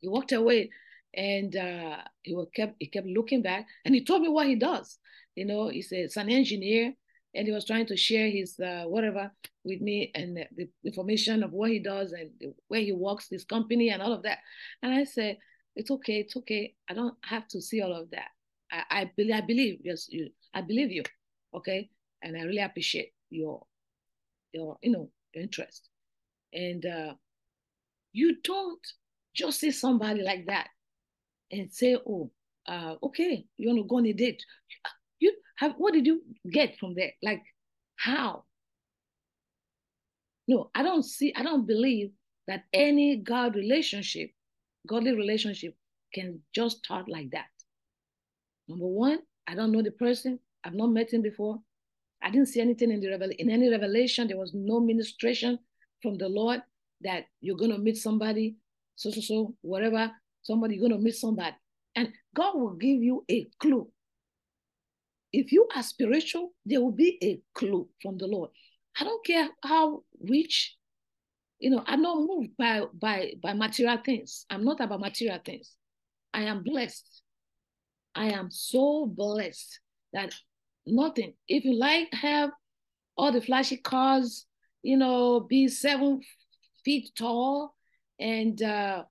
he 0.00 0.08
walked 0.08 0.32
away 0.32 0.70
and 1.14 1.56
uh, 1.56 1.98
he 2.22 2.36
kept 2.54 2.76
he 2.78 2.86
kept 2.86 3.06
looking 3.06 3.42
back 3.42 3.66
and 3.84 3.94
he 3.94 4.04
told 4.04 4.22
me 4.22 4.28
what 4.28 4.46
he 4.46 4.56
does. 4.56 4.98
You 5.34 5.46
know, 5.46 5.68
he 5.68 5.80
a, 5.80 5.96
he's 5.96 6.16
an 6.16 6.30
engineer 6.30 6.94
and 7.34 7.46
he 7.46 7.52
was 7.52 7.64
trying 7.64 7.86
to 7.86 7.96
share 7.96 8.28
his 8.28 8.58
uh, 8.60 8.84
whatever 8.86 9.30
with 9.64 9.80
me 9.80 10.10
and 10.14 10.46
the, 10.56 10.68
information 10.84 11.42
of 11.42 11.52
what 11.52 11.70
he 11.70 11.78
does 11.78 12.12
and 12.12 12.30
where 12.68 12.80
he 12.80 12.92
works, 12.92 13.28
his 13.30 13.44
company 13.44 13.90
and 13.90 14.00
all 14.02 14.12
of 14.12 14.22
that. 14.22 14.38
And 14.82 14.92
I 14.92 15.04
said, 15.04 15.38
it's 15.74 15.90
okay, 15.90 16.20
it's 16.20 16.36
okay. 16.36 16.74
I 16.88 16.94
don't 16.94 17.16
have 17.24 17.48
to 17.48 17.60
see 17.60 17.82
all 17.82 17.92
of 17.92 18.10
that. 18.10 18.28
I, 18.70 18.82
I 18.90 19.10
believe, 19.16 19.34
I 19.34 19.40
believe, 19.40 19.80
yes, 19.82 20.06
you, 20.08 20.30
I 20.52 20.60
believe 20.60 20.92
you, 20.92 21.02
okay, 21.54 21.90
and 22.22 22.36
I 22.36 22.42
really 22.42 22.62
appreciate 22.62 23.12
your, 23.30 23.66
your, 24.52 24.78
you 24.82 24.92
know, 24.92 25.10
interest. 25.34 25.88
And 26.52 26.86
uh, 26.86 27.14
you 28.12 28.36
don't 28.42 28.86
just 29.34 29.58
see 29.58 29.72
somebody 29.72 30.22
like 30.22 30.46
that 30.46 30.68
and 31.50 31.72
say, 31.72 31.96
oh, 31.96 32.30
uh, 32.66 32.94
okay, 33.02 33.44
you 33.56 33.68
want 33.68 33.80
to 33.80 33.88
go 33.88 33.96
on 33.96 34.06
a 34.06 34.12
date. 34.12 34.42
You 35.20 35.34
have 35.56 35.74
what 35.78 35.94
did 35.94 36.06
you 36.06 36.22
get 36.50 36.78
from 36.78 36.94
there? 36.94 37.12
Like 37.22 37.42
how? 37.96 38.44
No, 40.48 40.70
I 40.74 40.82
don't 40.82 41.04
see, 41.04 41.32
I 41.36 41.42
don't 41.42 41.66
believe 41.66 42.10
that 42.48 42.64
any 42.72 43.16
God 43.16 43.54
relationship 43.54 44.30
godly 44.86 45.14
relationship 45.14 45.74
can 46.12 46.40
just 46.54 46.78
start 46.84 47.08
like 47.08 47.30
that. 47.32 47.46
Number 48.68 48.86
one, 48.86 49.18
I 49.46 49.54
don't 49.54 49.72
know 49.72 49.82
the 49.82 49.90
person. 49.90 50.38
I've 50.64 50.74
not 50.74 50.88
met 50.88 51.12
him 51.12 51.22
before. 51.22 51.58
I 52.22 52.30
didn't 52.30 52.48
see 52.48 52.60
anything 52.60 52.90
in 52.90 53.00
the 53.00 53.10
revel- 53.10 53.30
in 53.38 53.50
any 53.50 53.68
revelation. 53.70 54.28
There 54.28 54.38
was 54.38 54.54
no 54.54 54.80
ministration 54.80 55.58
from 56.02 56.16
the 56.16 56.28
Lord 56.28 56.62
that 57.02 57.26
you're 57.40 57.56
gonna 57.56 57.78
meet 57.78 57.98
somebody, 57.98 58.56
so 58.96 59.10
so 59.10 59.20
so, 59.20 59.56
whatever. 59.60 60.10
Somebody 60.42 60.76
you're 60.76 60.88
gonna 60.88 61.00
meet 61.00 61.16
somebody, 61.16 61.56
and 61.96 62.12
God 62.34 62.56
will 62.56 62.74
give 62.74 63.02
you 63.02 63.24
a 63.30 63.46
clue. 63.60 63.90
If 65.34 65.52
you 65.52 65.66
are 65.74 65.82
spiritual, 65.82 66.52
there 66.64 66.80
will 66.80 66.92
be 66.92 67.18
a 67.22 67.40
clue 67.58 67.88
from 68.00 68.18
the 68.18 68.26
Lord. 68.26 68.50
I 68.98 69.04
don't 69.04 69.24
care 69.26 69.48
how 69.62 70.04
rich 70.20 70.76
you 71.64 71.70
know, 71.70 71.82
I'm 71.86 72.02
not 72.02 72.18
moved 72.18 72.56
by 72.58 72.82
by 72.92 73.32
by 73.42 73.54
material 73.54 73.98
things. 74.04 74.44
I'm 74.50 74.64
not 74.64 74.80
about 74.80 75.00
material 75.00 75.38
things. 75.42 75.74
I 76.32 76.42
am 76.42 76.62
blessed. 76.62 77.22
I 78.14 78.26
am 78.26 78.50
so 78.50 79.06
blessed 79.06 79.80
that 80.12 80.34
nothing. 80.86 81.32
If 81.48 81.64
you 81.64 81.74
like 81.74 82.12
have 82.12 82.50
all 83.16 83.32
the 83.32 83.40
flashy 83.40 83.78
cars, 83.78 84.44
you 84.82 84.98
know, 84.98 85.40
be 85.40 85.68
seven 85.68 86.20
feet 86.84 87.10
tall, 87.16 87.74
and 88.20 88.60
uh, 88.62 89.04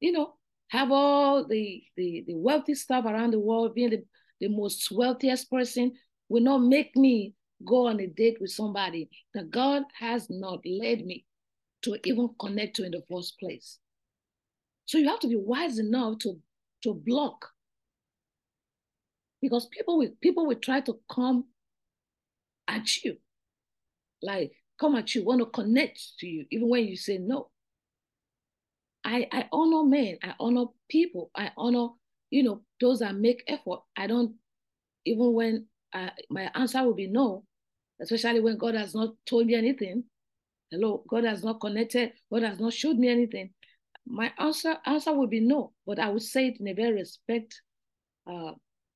you 0.00 0.12
know, 0.12 0.34
have 0.68 0.90
all 0.90 1.46
the, 1.46 1.82
the 1.98 2.24
the 2.26 2.34
wealthy 2.34 2.76
stuff 2.76 3.04
around 3.04 3.32
the 3.32 3.40
world, 3.40 3.74
being 3.74 3.90
the, 3.90 4.04
the 4.40 4.48
most 4.48 4.90
wealthiest 4.90 5.50
person, 5.50 5.92
will 6.28 6.42
not 6.42 6.58
make 6.58 6.96
me 6.96 7.34
go 7.64 7.86
on 7.88 8.00
a 8.00 8.06
date 8.06 8.38
with 8.40 8.50
somebody 8.50 9.10
that 9.34 9.50
God 9.50 9.82
has 9.98 10.28
not 10.30 10.60
led 10.64 11.04
me 11.04 11.26
to 11.82 11.96
even 12.04 12.30
connect 12.38 12.76
to 12.76 12.84
in 12.84 12.92
the 12.92 13.02
first 13.10 13.38
place. 13.38 13.78
So 14.86 14.98
you 14.98 15.08
have 15.08 15.20
to 15.20 15.28
be 15.28 15.36
wise 15.36 15.78
enough 15.78 16.18
to, 16.20 16.38
to 16.84 16.94
block. 16.94 17.48
Because 19.42 19.66
people 19.66 19.98
will 19.98 20.10
people 20.20 20.46
will 20.46 20.58
try 20.58 20.80
to 20.82 20.98
come 21.10 21.46
at 22.68 23.02
you. 23.02 23.16
Like 24.22 24.52
come 24.78 24.96
at 24.96 25.14
you, 25.14 25.24
want 25.24 25.40
to 25.40 25.46
connect 25.46 26.00
to 26.18 26.26
you, 26.26 26.46
even 26.50 26.68
when 26.68 26.86
you 26.86 26.96
say 26.96 27.18
no. 27.18 27.50
I, 29.04 29.28
I 29.32 29.48
honor 29.52 29.84
men, 29.84 30.18
I 30.22 30.34
honor 30.40 30.66
people, 30.88 31.30
I 31.34 31.50
honor, 31.56 31.88
you 32.30 32.42
know, 32.42 32.62
those 32.80 33.00
that 33.00 33.14
make 33.14 33.44
effort. 33.46 33.80
I 33.96 34.06
don't, 34.06 34.34
even 35.04 35.32
when 35.32 35.66
I, 35.92 36.10
my 36.28 36.50
answer 36.54 36.82
will 36.84 36.94
be 36.94 37.08
no, 37.08 37.44
especially 38.00 38.40
when 38.40 38.56
God 38.56 38.74
has 38.74 38.94
not 38.94 39.14
told 39.26 39.46
me 39.46 39.54
anything, 39.54 40.04
hello, 40.70 41.04
God 41.08 41.24
has 41.24 41.42
not 41.42 41.60
connected, 41.60 42.12
God 42.32 42.42
has 42.42 42.60
not 42.60 42.72
showed 42.72 42.96
me 42.96 43.08
anything, 43.08 43.50
my 44.06 44.32
answer 44.38 44.76
answer 44.86 45.12
would 45.12 45.30
be 45.30 45.40
no, 45.40 45.72
but 45.86 45.98
I 45.98 46.08
would 46.08 46.22
say 46.22 46.48
it 46.48 46.60
in 46.60 46.68
a 46.68 46.72
very 46.72 46.94
respect 46.94 47.60
uh, 48.30 48.52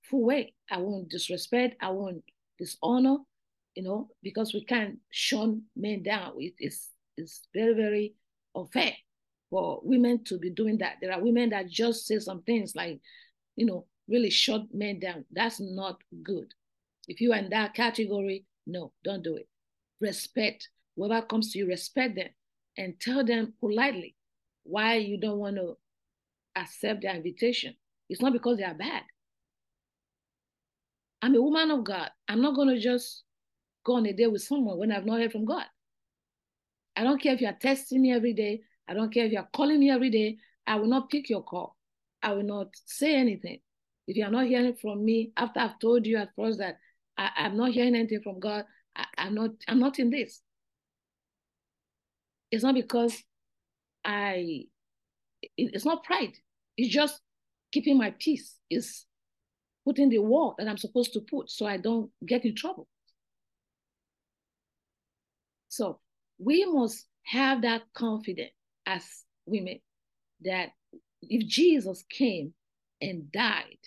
full 0.09 0.25
way. 0.25 0.55
I 0.71 0.79
won't 0.79 1.09
disrespect, 1.09 1.77
I 1.81 1.91
won't 1.91 2.23
dishonor, 2.59 3.19
you 3.75 3.83
know, 3.83 4.09
because 4.23 4.55
we 4.55 4.65
can't 4.65 4.99
shun 5.11 5.63
men 5.77 6.03
down. 6.03 6.35
It's 6.39 6.91
it's 7.17 7.47
very, 7.55 7.75
very 7.75 8.15
unfair 8.57 8.93
for 9.51 9.81
women 9.83 10.25
to 10.25 10.39
be 10.39 10.51
doing 10.51 10.79
that. 10.79 10.97
There 11.01 11.13
are 11.13 11.23
women 11.23 11.51
that 11.51 11.69
just 11.69 12.07
say 12.07 12.19
some 12.19 12.43
things 12.43 12.75
like, 12.75 13.01
you 13.57 13.67
know, 13.67 13.87
really 14.09 14.31
shut 14.31 14.63
men 14.73 14.99
down. 15.01 15.25
That's 15.33 15.61
not 15.61 16.03
good. 16.23 16.53
If 17.09 17.21
you 17.21 17.33
are 17.33 17.39
in 17.39 17.51
that 17.51 17.75
category, 17.75 18.45
no, 18.67 18.93
don't 19.05 19.23
do 19.23 19.37
it. 19.37 19.49
Respect 20.01 20.69
whoever 20.97 21.23
comes 21.27 21.53
to 21.53 21.59
you, 21.59 21.67
respect 21.67 22.17
them 22.17 22.29
and 22.77 22.99
tell 23.01 23.25
them 23.25 23.55
politely 23.61 24.17
why 24.65 24.97
you 24.97 25.19
don't 25.19 25.39
want 25.39 25.57
to 25.57 25.77
accept 26.57 27.03
their 27.03 27.15
invitation. 27.15 27.75
It's 28.09 28.21
not 28.21 28.33
because 28.33 28.59
they 28.59 28.65
are 28.65 28.75
bad. 28.75 29.03
I'm 31.23 31.35
a 31.35 31.43
woman 31.43 31.71
of 31.71 31.85
God. 31.85 32.11
I'm 32.29 32.43
not 32.43 32.55
going 32.55 32.69
to 32.69 32.79
just 32.79 33.23
go 33.85 33.95
on 33.97 34.07
a 34.07 34.13
date 34.13 34.31
with 34.31 34.43
someone 34.43 34.79
when 34.79 34.93
I've 34.93 35.07
not 35.07 35.21
heard 35.21 35.33
from 35.33 35.45
God. 35.45 35.65
I 36.97 37.03
don't 37.03 37.21
care 37.21 37.35
if 37.35 37.41
you're 37.41 37.53
texting 37.53 38.01
me 38.01 38.13
every 38.13 38.35
day. 38.35 38.63
I 38.87 38.95
don't 38.95 39.13
care 39.13 39.25
if 39.25 39.33
you're 39.33 39.49
calling 39.55 39.81
me 39.81 39.91
every 39.91 40.11
day. 40.11 40.37
I 40.67 40.77
will 40.77 40.87
not 40.87 41.11
pick 41.11 41.29
your 41.29 41.43
call. 41.43 41.77
I 42.25 42.33
will 42.33 42.43
not 42.43 42.69
say 42.87 43.15
anything. 43.15 43.61
If 44.09 44.17
you're 44.17 44.31
not 44.31 44.47
hearing 44.47 44.75
from 44.75 45.05
me 45.05 45.33
after 45.37 45.61
I've 45.61 45.79
told 45.79 46.07
you 46.07 46.17
at 46.17 46.31
first 46.35 46.59
that 46.59 46.79
I, 47.19 47.31
am 47.37 47.57
not 47.57 47.73
hearing 47.73 47.95
anything 47.95 48.23
from 48.23 48.41
God, 48.41 48.65
I, 48.97 49.05
I'm 49.19 49.35
not 49.35 49.51
I'm 49.69 49.79
not 49.79 49.99
in 49.99 50.11
this. 50.11 50.41
It's 52.51 52.65
not 52.65 52.75
because 52.75 53.23
I, 54.05 54.65
it's 55.57 55.85
not 55.85 56.05
pride. 56.05 56.33
It's 56.77 56.93
just 56.93 57.21
keeping 57.73 57.99
my 57.99 58.15
peace. 58.19 58.57
It's 58.71 59.07
putting 59.85 60.09
the 60.09 60.19
wall 60.19 60.55
that 60.59 60.69
I'm 60.69 60.79
supposed 60.79 61.13
to 61.13 61.21
put 61.21 61.51
so 61.51 61.67
I 61.67 61.77
don't 61.77 62.11
get 62.27 62.45
in 62.45 62.55
trouble. 62.55 62.89
So 65.69 66.01
we 66.39 66.65
must 66.65 67.07
have 67.25 67.63
that 67.63 67.83
confidence 67.95 68.53
as 68.87 69.05
women 69.47 69.81
that 70.45 70.71
if 71.31 71.47
Jesus 71.49 72.05
came 72.11 72.55
and 73.01 73.31
died 73.33 73.79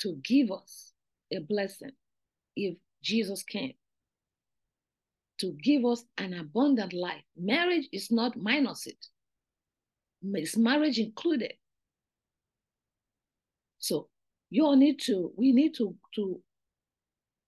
to 0.00 0.16
give 0.24 0.50
us 0.50 0.92
a 1.32 1.38
blessing, 1.40 1.92
if 2.56 2.76
Jesus 3.02 3.42
came 3.42 3.74
to 5.38 5.52
give 5.62 5.84
us 5.86 6.04
an 6.18 6.34
abundant 6.34 6.92
life. 6.92 7.22
Marriage 7.36 7.88
is 7.92 8.10
not 8.10 8.36
minus 8.36 8.86
it. 8.86 9.06
It's 10.34 10.56
marriage 10.56 10.98
included. 10.98 11.54
So 13.78 14.08
You 14.50 14.66
all 14.66 14.76
need 14.76 15.00
to, 15.06 15.32
we 15.36 15.52
need 15.52 15.74
to, 15.76 15.94
to, 16.16 16.42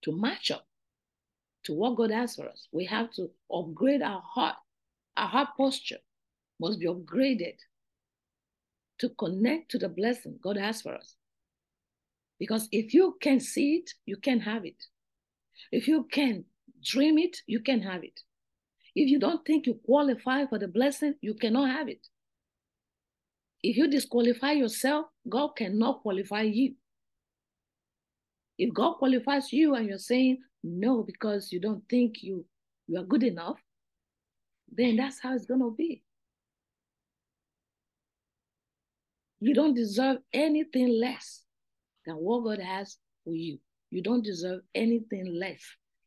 to 0.05 0.13
match 0.13 0.51
up 0.51 0.67
to 1.65 1.75
what 1.75 1.97
God 1.97 2.11
has 2.13 2.37
for 2.37 2.49
us. 2.49 2.69
We 2.73 2.87
have 2.87 3.13
to 3.15 3.31
upgrade 3.53 4.03
our 4.03 4.23
heart. 4.23 4.57
Our 5.17 5.29
heart 5.29 5.49
posture 5.57 5.99
must 6.61 6.79
be 6.81 6.87
upgraded 6.87 7.57
to 9.03 9.09
connect 9.19 9.69
to 9.73 9.79
the 9.79 9.89
blessing 9.89 10.39
God 10.41 10.57
has 10.57 10.81
for 10.81 10.95
us. 10.95 11.17
Because 12.39 12.69
if 12.71 12.95
you 12.95 13.17
can 13.21 13.41
see 13.41 13.75
it, 13.75 13.91
you 14.07 14.17
can 14.17 14.39
have 14.39 14.65
it. 14.65 14.81
If 15.73 15.89
you 15.89 16.07
can 16.13 16.45
dream 16.85 17.19
it, 17.19 17.39
you 17.49 17.59
can 17.59 17.83
have 17.83 18.05
it. 18.05 18.21
If 18.95 19.11
you 19.11 19.19
don't 19.19 19.45
think 19.45 19.67
you 19.67 19.81
qualify 19.85 20.47
for 20.47 20.61
the 20.61 20.69
blessing, 20.69 21.15
you 21.21 21.35
cannot 21.35 21.71
have 21.71 21.89
it. 21.89 22.07
If 23.61 23.77
you 23.77 23.89
disqualify 23.91 24.53
yourself, 24.53 25.07
God 25.29 25.57
cannot 25.57 26.03
qualify 26.03 26.43
you. 26.43 26.75
If 28.57 28.73
God 28.73 28.99
qualifies 28.99 29.53
you 29.53 29.75
and 29.75 29.89
you're 29.89 29.99
saying 29.99 30.39
no 30.63 31.03
because 31.03 31.51
you 31.51 31.61
don't 31.61 31.83
think 31.89 32.23
you 32.23 32.45
you 32.87 33.01
are 33.01 33.05
good 33.05 33.25
enough, 33.25 33.59
then 34.71 34.95
that's 34.97 35.19
how 35.21 35.35
it's 35.35 35.47
gonna 35.47 35.71
be. 35.71 36.05
You 39.43 39.55
don't 39.55 39.75
deserve 39.75 40.19
anything 40.33 41.01
less 41.01 41.43
than 42.07 42.15
what 42.15 42.45
God 42.45 42.61
has 42.61 42.97
for 43.25 43.35
you. 43.35 43.59
You 43.91 44.01
don't 44.01 44.23
deserve 44.23 44.61
anything 44.73 45.35
less 45.37 45.61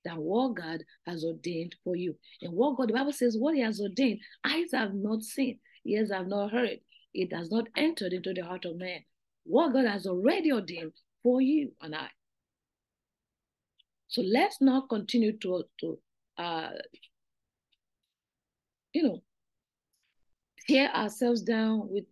than 0.06 0.15
what 0.15 0.56
God 0.56 0.82
has 1.06 1.25
ordained 1.25 1.75
for 1.84 1.98
you. 1.98 2.15
And 2.42 2.54
what 2.54 2.77
God, 2.77 2.88
the 2.88 2.94
Bible 2.94 3.12
says, 3.12 3.36
what 3.38 3.56
He 3.56 3.62
has 3.62 3.82
ordained, 3.82 4.22
eyes 4.46 4.72
have 4.72 4.94
not 4.94 5.22
seen, 5.22 5.60
ears 5.86 6.13
have 6.13 6.27
not 6.27 6.54
heard, 6.54 6.80
it 7.13 7.34
has 7.34 7.51
not 7.51 7.68
entered 7.75 8.13
into 8.13 8.34
the 8.34 8.39
heart 8.39 8.63
of 8.63 8.77
man. 8.77 9.01
What 9.44 9.74
God 9.74 9.86
has 9.86 10.08
already 10.08 10.54
ordained 10.54 10.94
for 11.22 11.42
you 11.42 11.74
and 11.82 11.94
I. 11.94 12.08
So 14.08 14.22
let's 14.22 14.62
not 14.62 14.88
continue 14.88 15.38
to, 15.39 15.63
to 15.82 16.00
uh, 16.38 16.70
you 18.94 19.04
know, 19.04 19.24
tear 20.70 20.89
ourselves 20.96 21.42
down 21.42 21.89
with 21.89 22.06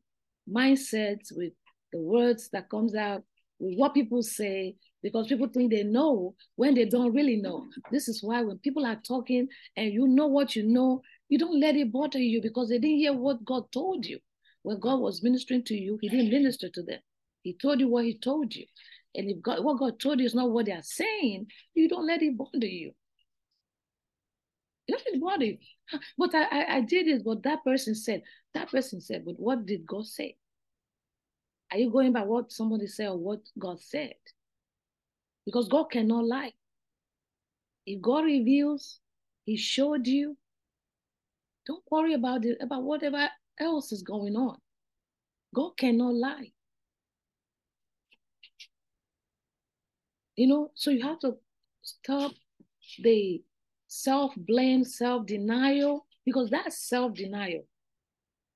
mindsets, 0.49 1.35
with 1.35 1.53
the 1.91 1.99
words 1.99 2.49
that 2.51 2.69
comes 2.69 2.95
out, 2.95 3.23
with 3.59 3.77
what 3.77 3.93
people 3.93 4.21
say, 4.21 4.75
because 5.01 5.27
people 5.27 5.47
think 5.47 5.71
they 5.71 5.83
know 5.83 6.33
when 6.55 6.73
they 6.73 6.85
don't 6.85 7.13
really 7.13 7.35
know. 7.35 7.65
This 7.91 8.07
is 8.07 8.23
why 8.23 8.41
when 8.41 8.57
people 8.59 8.85
are 8.85 8.95
talking 8.95 9.47
and 9.75 9.93
you 9.93 10.07
know 10.07 10.27
what 10.27 10.55
you 10.55 10.63
know, 10.63 11.01
you 11.29 11.37
don't 11.37 11.59
let 11.59 11.75
it 11.75 11.91
bother 11.91 12.19
you 12.19 12.41
because 12.41 12.69
they 12.69 12.79
didn't 12.79 12.97
hear 12.97 13.13
what 13.13 13.43
God 13.43 13.71
told 13.71 14.05
you. 14.05 14.19
When 14.63 14.79
God 14.79 15.01
was 15.01 15.21
ministering 15.21 15.63
to 15.65 15.75
you, 15.75 15.97
He 16.01 16.09
didn't 16.09 16.31
minister 16.31 16.69
to 16.69 16.83
them. 16.83 16.99
He 17.41 17.53
told 17.53 17.81
you 17.81 17.89
what 17.89 18.05
He 18.05 18.17
told 18.17 18.55
you. 18.55 18.65
And 19.15 19.29
if 19.29 19.41
God, 19.41 19.63
what 19.63 19.77
God 19.77 19.99
told 19.99 20.19
you 20.19 20.25
is 20.25 20.33
not 20.33 20.49
what 20.49 20.65
they 20.65 20.71
are 20.71 20.81
saying, 20.81 21.47
you 21.75 21.89
don't 21.89 22.07
let 22.07 22.21
it 22.21 22.37
bother 22.37 22.65
you. 22.65 22.93
You 24.87 24.95
don't 24.95 25.05
let 25.05 25.13
it 25.15 25.21
bother 25.21 25.45
you. 25.45 25.57
But 26.17 26.33
I, 26.35 26.43
I, 26.43 26.75
I 26.77 26.81
did 26.81 27.07
it, 27.07 27.23
but 27.23 27.43
that 27.43 27.63
person 27.63 27.95
said, 27.95 28.23
that 28.53 28.69
person 28.69 29.01
said, 29.01 29.25
but 29.25 29.39
what 29.39 29.65
did 29.65 29.85
God 29.85 30.05
say? 30.05 30.37
Are 31.71 31.77
you 31.77 31.91
going 31.91 32.13
by 32.13 32.21
what 32.23 32.51
somebody 32.51 32.87
said 32.87 33.07
or 33.07 33.17
what 33.17 33.41
God 33.57 33.79
said? 33.81 34.13
Because 35.45 35.67
God 35.67 35.85
cannot 35.85 36.25
lie. 36.25 36.53
If 37.85 38.01
God 38.01 38.25
reveals, 38.25 38.99
He 39.45 39.57
showed 39.57 40.07
you, 40.07 40.37
don't 41.65 41.83
worry 41.89 42.13
about 42.13 42.45
it, 42.45 42.57
about 42.61 42.83
whatever 42.83 43.27
else 43.59 43.91
is 43.91 44.03
going 44.03 44.35
on. 44.35 44.57
God 45.53 45.71
cannot 45.77 46.13
lie. 46.13 46.51
You 50.35 50.47
know, 50.47 50.71
so 50.75 50.91
you 50.91 51.03
have 51.03 51.19
to 51.19 51.37
stop 51.81 52.31
the 53.01 53.43
self 53.93 54.33
blame, 54.35 54.83
self 54.83 55.25
denial, 55.25 56.05
because 56.25 56.49
that's 56.49 56.87
self 56.89 57.13
denial. 57.13 57.65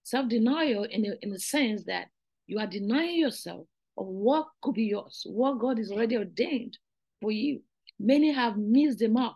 Self 0.04 0.30
denial, 0.30 0.84
in 0.84 1.04
the, 1.04 1.18
in 1.22 1.30
the 1.32 1.40
sense 1.40 1.84
that 1.86 2.08
you 2.48 2.60
are 2.60 2.68
denying 2.68 3.20
yourself 3.20 3.68
of 3.98 4.08
what 4.08 4.48
could 4.62 4.76
be 4.76 4.86
yours, 4.86 5.24
what 5.30 5.60
God 5.60 5.80
is 5.80 5.92
already 5.92 6.18
ordained 6.18 6.78
for 7.22 7.32
you. 7.32 7.62
Many 8.00 8.32
have 8.32 8.58
missed 8.58 9.00
the 9.00 9.08
mark. 9.08 9.36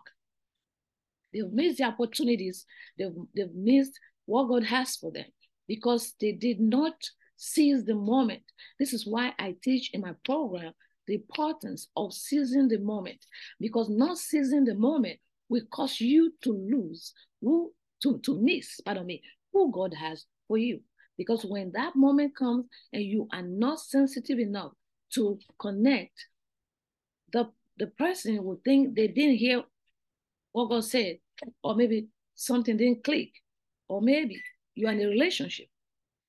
They've 1.32 1.50
missed 1.50 1.78
the 1.78 1.84
opportunities. 1.84 2.66
They've, 2.98 3.14
they've 3.34 3.54
missed 3.54 3.98
what 4.26 4.48
God 4.48 4.64
has 4.64 4.96
for 4.96 5.10
them 5.10 5.26
because 5.68 6.14
they 6.20 6.32
did 6.32 6.60
not 6.60 6.94
seize 7.36 7.84
the 7.84 7.94
moment. 7.94 8.42
This 8.78 8.92
is 8.92 9.06
why 9.06 9.32
I 9.38 9.56
teach 9.62 9.90
in 9.92 10.00
my 10.00 10.14
program 10.24 10.72
the 11.06 11.14
importance 11.14 11.88
of 11.96 12.12
seizing 12.12 12.68
the 12.68 12.78
moment 12.78 13.24
because 13.58 13.88
not 13.88 14.18
seizing 14.18 14.64
the 14.64 14.74
moment 14.74 15.18
will 15.52 15.66
cause 15.70 16.00
you 16.00 16.32
to 16.42 16.50
lose 16.52 17.12
who 17.40 17.72
to, 18.02 18.18
to 18.20 18.40
miss 18.40 18.80
pardon 18.84 19.06
me 19.06 19.22
who 19.52 19.70
god 19.70 19.94
has 19.94 20.24
for 20.48 20.58
you 20.58 20.80
because 21.16 21.44
when 21.44 21.70
that 21.72 21.94
moment 21.94 22.34
comes 22.36 22.64
and 22.92 23.02
you 23.02 23.28
are 23.32 23.42
not 23.42 23.78
sensitive 23.78 24.38
enough 24.38 24.72
to 25.12 25.38
connect 25.58 26.26
the 27.32 27.48
the 27.78 27.86
person 27.86 28.42
will 28.42 28.60
think 28.64 28.94
they 28.94 29.08
didn't 29.08 29.36
hear 29.36 29.62
what 30.52 30.68
god 30.68 30.84
said 30.84 31.18
or 31.62 31.74
maybe 31.76 32.08
something 32.34 32.76
didn't 32.76 33.04
click 33.04 33.30
or 33.88 34.00
maybe 34.00 34.40
you're 34.74 34.90
in 34.90 35.00
a 35.00 35.06
relationship 35.06 35.66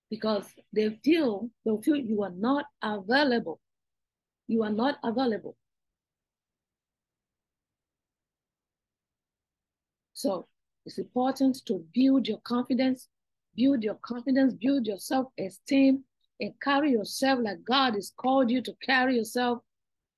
because 0.09 0.45
they 0.73 0.99
feel 1.03 1.49
they 1.65 1.71
feel 1.81 1.95
you 1.95 2.21
are 2.23 2.35
not 2.35 2.65
available 2.83 3.59
you 4.47 4.63
are 4.63 4.69
not 4.69 4.99
available. 5.03 5.55
So 10.23 10.47
it's 10.85 10.99
important 10.99 11.65
to 11.65 11.83
build 11.93 12.29
your 12.29 12.37
confidence, 12.45 13.09
build 13.57 13.83
your 13.83 13.95
confidence, 13.95 14.53
build 14.53 14.87
your 14.87 14.97
self-esteem, 14.97 16.01
and 16.39 16.53
carry 16.61 16.91
yourself 16.91 17.39
like 17.43 17.61
God 17.65 17.95
has 17.95 18.13
called 18.15 18.49
you 18.49 18.61
to 18.61 18.73
carry 18.81 19.17
yourself. 19.17 19.59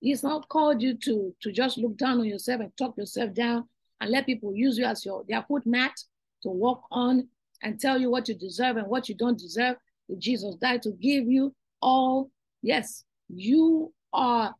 He's 0.01 0.21
not 0.21 0.47
called 0.47 0.79
you 0.79 0.95
to, 1.05 1.33
to 1.41 1.51
just 1.51 1.79
look 1.79 1.97
down 1.97 2.19
on 2.19 2.25
yourself 2.25 2.61
and 2.61 2.77
talk 2.77 2.95
yourself 2.97 3.33
down 3.33 3.67
and 3.99 4.11
let 4.11 4.27
people 4.27 4.53
use 4.53 4.77
you 4.77 4.85
as 4.85 5.03
your 5.03 5.23
their 5.27 5.41
foot 5.41 5.65
mat 5.65 5.95
to 6.43 6.49
walk 6.49 6.83
on 6.91 7.27
and 7.63 7.79
tell 7.79 7.99
you 7.99 8.11
what 8.11 8.27
you 8.29 8.35
deserve 8.35 8.77
and 8.77 8.87
what 8.87 9.09
you 9.09 9.15
don't 9.15 9.39
deserve. 9.39 9.75
Jesus 10.19 10.53
died 10.57 10.83
to 10.83 10.91
give 10.91 11.25
you 11.25 11.55
all. 11.81 12.29
Yes, 12.61 13.05
you 13.27 13.91
are 14.13 14.53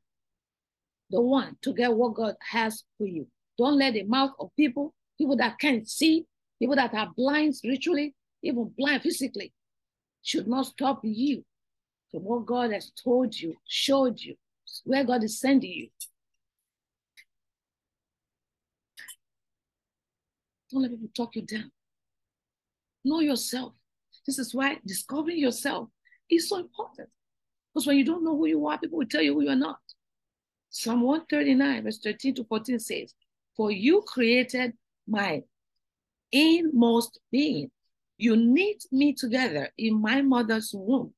the 1.11 1.21
one 1.21 1.55
to 1.61 1.71
get 1.71 1.93
what 1.93 2.15
God 2.15 2.33
has 2.41 2.83
for 2.97 3.05
you. 3.05 3.27
Don't 3.59 3.77
let 3.77 3.93
the 3.93 4.03
mouth 4.03 4.31
of 4.39 4.49
people, 4.57 4.95
people 5.17 5.37
that 5.37 5.59
can't 5.59 5.87
see, 5.87 6.25
people 6.59 6.75
that 6.75 6.93
are 6.93 7.11
blind 7.15 7.55
spiritually, 7.55 8.13
even 8.43 8.71
blind 8.77 9.01
physically, 9.01 9.53
should 10.21 10.47
not 10.47 10.65
stop 10.65 11.01
you 11.03 11.43
from 12.11 12.23
what 12.23 12.45
God 12.45 12.71
has 12.71 12.91
told 12.91 13.37
you, 13.37 13.55
showed 13.67 14.19
you, 14.19 14.35
where 14.83 15.03
God 15.03 15.23
is 15.23 15.39
sending 15.39 15.71
you. 15.71 15.89
Don't 20.71 20.81
let 20.81 20.91
people 20.91 21.09
talk 21.15 21.35
you 21.35 21.43
down. 21.43 21.71
Know 23.03 23.19
yourself. 23.19 23.73
This 24.25 24.39
is 24.39 24.53
why 24.53 24.79
discovering 24.85 25.37
yourself 25.37 25.89
is 26.29 26.49
so 26.49 26.57
important. 26.57 27.09
Because 27.73 27.85
when 27.85 27.97
you 27.97 28.05
don't 28.05 28.23
know 28.23 28.35
who 28.35 28.47
you 28.47 28.65
are, 28.67 28.79
people 28.79 28.97
will 28.97 29.05
tell 29.05 29.21
you 29.21 29.33
who 29.33 29.43
you're 29.43 29.55
not. 29.55 29.79
Psalm 30.69 31.01
139, 31.01 31.83
verse 31.83 31.99
13 31.99 32.35
to 32.35 32.43
14 32.45 32.79
says, 32.79 33.13
For 33.55 33.71
you 33.71 34.03
created 34.07 34.73
my 35.07 35.43
inmost 36.31 37.19
being. 37.31 37.71
You 38.17 38.35
knit 38.35 38.83
me 38.91 39.13
together 39.13 39.69
in 39.77 40.01
my 40.01 40.21
mother's 40.21 40.71
womb. 40.73 41.13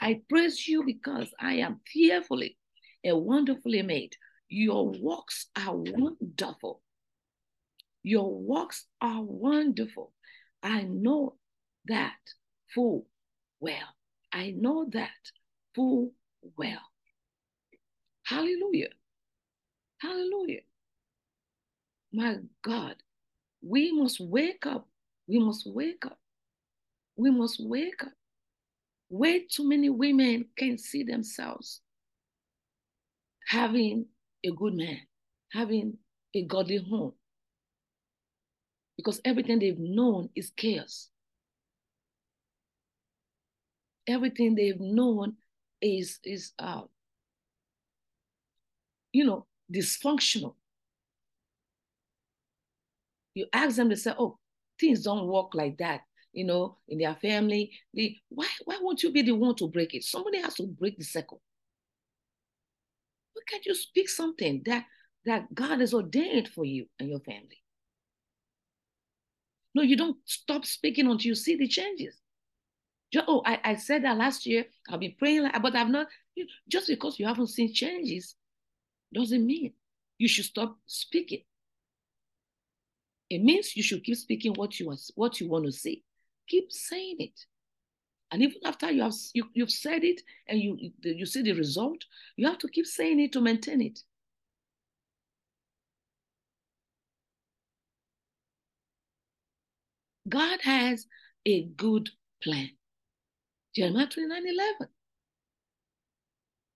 I 0.00 0.20
praise 0.28 0.66
you 0.66 0.84
because 0.84 1.28
I 1.38 1.54
am 1.54 1.80
fearfully 1.86 2.56
and 3.04 3.24
wonderfully 3.24 3.82
made. 3.82 4.14
Your 4.48 4.90
works 5.00 5.46
are 5.56 5.76
wonderful. 5.76 6.82
Your 8.02 8.34
works 8.34 8.86
are 9.00 9.22
wonderful. 9.22 10.12
I 10.62 10.82
know 10.82 11.36
that 11.86 12.18
full 12.74 13.06
well. 13.60 13.94
I 14.32 14.50
know 14.50 14.88
that 14.92 15.10
full 15.74 16.12
well. 16.56 16.80
Hallelujah. 18.24 18.90
Hallelujah. 20.00 20.60
My 22.12 22.36
God, 22.62 22.96
we 23.62 23.92
must 23.92 24.20
wake 24.20 24.66
up. 24.66 24.86
We 25.26 25.38
must 25.38 25.66
wake 25.66 26.04
up. 26.06 26.18
We 27.16 27.30
must 27.30 27.60
wake 27.60 28.02
up. 28.02 28.12
Way 29.08 29.46
too 29.50 29.68
many 29.68 29.90
women 29.90 30.46
can 30.56 30.78
see 30.78 31.02
themselves 31.02 31.80
having 33.46 34.06
a 34.44 34.50
good 34.50 34.74
man, 34.74 35.00
having 35.52 35.98
a 36.34 36.44
godly 36.44 36.78
home, 36.78 37.12
because 38.96 39.20
everything 39.24 39.58
they've 39.58 39.78
known 39.78 40.30
is 40.36 40.52
chaos. 40.56 41.08
Everything 44.06 44.54
they've 44.54 44.80
known 44.80 45.34
is 45.82 46.18
is 46.24 46.52
uh, 46.58 46.82
you 49.12 49.24
know, 49.24 49.46
dysfunctional. 49.72 50.54
You 53.34 53.46
ask 53.52 53.76
them 53.76 53.90
to 53.90 53.96
say, 53.96 54.12
oh, 54.18 54.38
things 54.78 55.02
don't 55.02 55.26
work 55.26 55.54
like 55.54 55.78
that, 55.78 56.00
you 56.32 56.44
know, 56.44 56.78
in 56.88 56.98
their 56.98 57.14
family. 57.14 57.72
They, 57.94 58.18
why, 58.28 58.46
why 58.64 58.78
won't 58.80 59.02
you 59.02 59.12
be 59.12 59.22
the 59.22 59.32
one 59.32 59.54
to 59.56 59.68
break 59.68 59.94
it? 59.94 60.04
Somebody 60.04 60.40
has 60.40 60.54
to 60.54 60.66
break 60.66 60.98
the 60.98 61.04
circle. 61.04 61.40
Why 63.34 63.42
can't 63.48 63.66
you 63.66 63.74
speak 63.74 64.08
something 64.08 64.62
that 64.66 64.84
that 65.26 65.54
God 65.54 65.80
has 65.80 65.92
ordained 65.92 66.48
for 66.48 66.64
you 66.64 66.86
and 66.98 67.08
your 67.08 67.20
family? 67.20 67.62
No, 69.74 69.82
you 69.82 69.96
don't 69.96 70.16
stop 70.24 70.64
speaking 70.64 71.06
until 71.06 71.28
you 71.28 71.34
see 71.34 71.56
the 71.56 71.68
changes. 71.68 72.16
Oh, 73.26 73.42
I, 73.44 73.60
I 73.64 73.74
said 73.76 74.04
that 74.04 74.16
last 74.16 74.46
year. 74.46 74.64
I'll 74.88 74.98
be 74.98 75.10
praying, 75.10 75.42
like, 75.42 75.60
but 75.62 75.76
I've 75.76 75.88
not. 75.88 76.06
Just 76.68 76.88
because 76.88 77.18
you 77.18 77.26
haven't 77.26 77.48
seen 77.48 77.72
changes 77.72 78.34
doesn't 79.12 79.44
mean 79.44 79.72
you 80.18 80.28
should 80.28 80.44
stop 80.44 80.76
speaking. 80.86 81.42
It 83.30 83.42
means 83.42 83.76
you 83.76 83.82
should 83.82 84.02
keep 84.02 84.16
speaking 84.16 84.54
what 84.54 84.80
you 84.80 84.86
want, 84.86 85.00
what 85.14 85.40
you 85.40 85.48
want 85.48 85.64
to 85.64 85.72
say. 85.72 86.02
Keep 86.48 86.72
saying 86.72 87.16
it. 87.20 87.46
And 88.32 88.42
even 88.42 88.56
after 88.64 88.90
you 88.90 89.02
have 89.02 89.14
you, 89.34 89.44
you've 89.54 89.70
said 89.70 90.04
it 90.04 90.20
and 90.48 90.60
you 90.60 90.92
you 91.02 91.26
see 91.26 91.42
the 91.42 91.52
result, 91.52 92.04
you 92.36 92.46
have 92.46 92.58
to 92.58 92.68
keep 92.68 92.86
saying 92.86 93.20
it 93.20 93.32
to 93.32 93.40
maintain 93.40 93.80
it. 93.80 94.00
God 100.28 100.60
has 100.62 101.06
a 101.46 101.64
good 101.76 102.10
plan. 102.42 102.70
Jeremiah 103.74 104.06
29 104.06 104.42
11. 104.46 104.88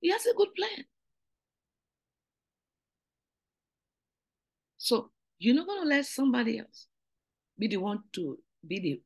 He 0.00 0.10
has 0.10 0.26
a 0.26 0.34
good 0.34 0.54
plan. 0.54 0.84
So 4.76 5.10
you're 5.44 5.54
not 5.54 5.66
going 5.66 5.82
to 5.82 5.88
let 5.88 6.06
somebody 6.06 6.58
else 6.58 6.86
be 7.58 7.68
the 7.68 7.76
one 7.76 8.02
to 8.14 8.38
be 8.66 8.80
the, 8.80 9.00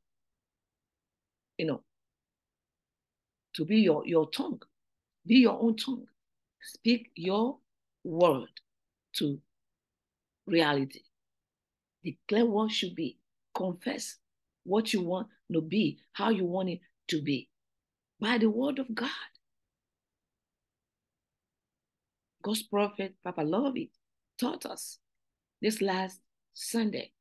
you 1.59 1.67
know, 1.67 1.83
to 3.55 3.65
be 3.65 3.79
your, 3.81 4.07
your 4.07 4.31
tongue. 4.31 4.61
Be 5.27 5.37
your 5.37 5.61
own 5.61 5.77
tongue. 5.77 6.07
Speak 6.63 7.11
your 7.17 7.59
word 8.05 8.49
to 9.17 9.41
reality. 10.47 11.01
Declare 12.05 12.47
what 12.47 12.71
should 12.71 12.95
be. 12.95 13.19
Confess 13.55 14.17
what 14.63 14.93
you 14.93 15.03
want 15.03 15.27
to 15.53 15.61
be, 15.61 15.99
how 16.13 16.31
you 16.31 16.45
want 16.45 16.69
it 16.69 16.81
to 17.09 17.21
be 17.21 17.49
by 18.21 18.39
the 18.39 18.49
word 18.49 18.79
of 18.79 18.95
God. 18.95 19.11
God's 22.43 22.63
prophet, 22.63 23.15
Papa 23.25 23.41
Lovey, 23.41 23.91
taught 24.39 24.65
us 24.67 24.99
this 25.61 25.83
last 25.83 26.21
Sunday 26.59 27.13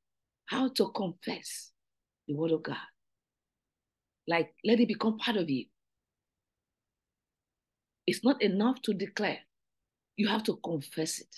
how 0.46 0.70
to 0.70 0.90
confess 0.90 1.72
the 2.28 2.34
word 2.34 2.52
of 2.52 2.64
God. 2.64 2.78
Like, 4.28 4.54
let 4.64 4.80
it 4.80 4.88
become 4.88 5.18
part 5.18 5.38
of 5.38 5.50
you. 5.50 5.66
It's 8.06 8.24
not 8.24 8.42
enough 8.42 8.82
to 8.84 8.94
declare, 8.94 9.40
you 10.16 10.28
have 10.28 10.44
to 10.44 10.58
confess 10.64 11.20
it. 11.20 11.36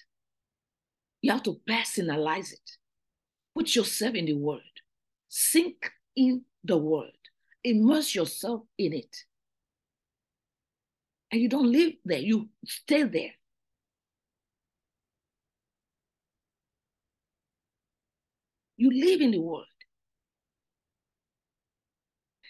You 1.22 1.32
have 1.32 1.44
to 1.44 1.60
personalize 1.68 2.54
it. 2.54 2.72
Put 3.56 3.76
yourself 3.76 4.16
in 4.16 4.26
the 4.26 4.34
word, 4.34 4.62
sink 5.28 5.92
in 6.16 6.44
the 6.64 6.78
word, 6.78 7.18
immerse 7.64 8.16
yourself 8.16 8.62
in 8.78 8.94
it 8.94 9.16
and 11.32 11.42
you 11.42 11.50
don't 11.50 11.72
live 11.72 11.94
there, 12.06 12.20
you 12.20 12.50
stay 12.66 13.04
there. 13.04 13.32
You 18.80 18.92
live 18.92 19.20
in 19.20 19.32
the 19.32 19.42
world. 19.42 19.66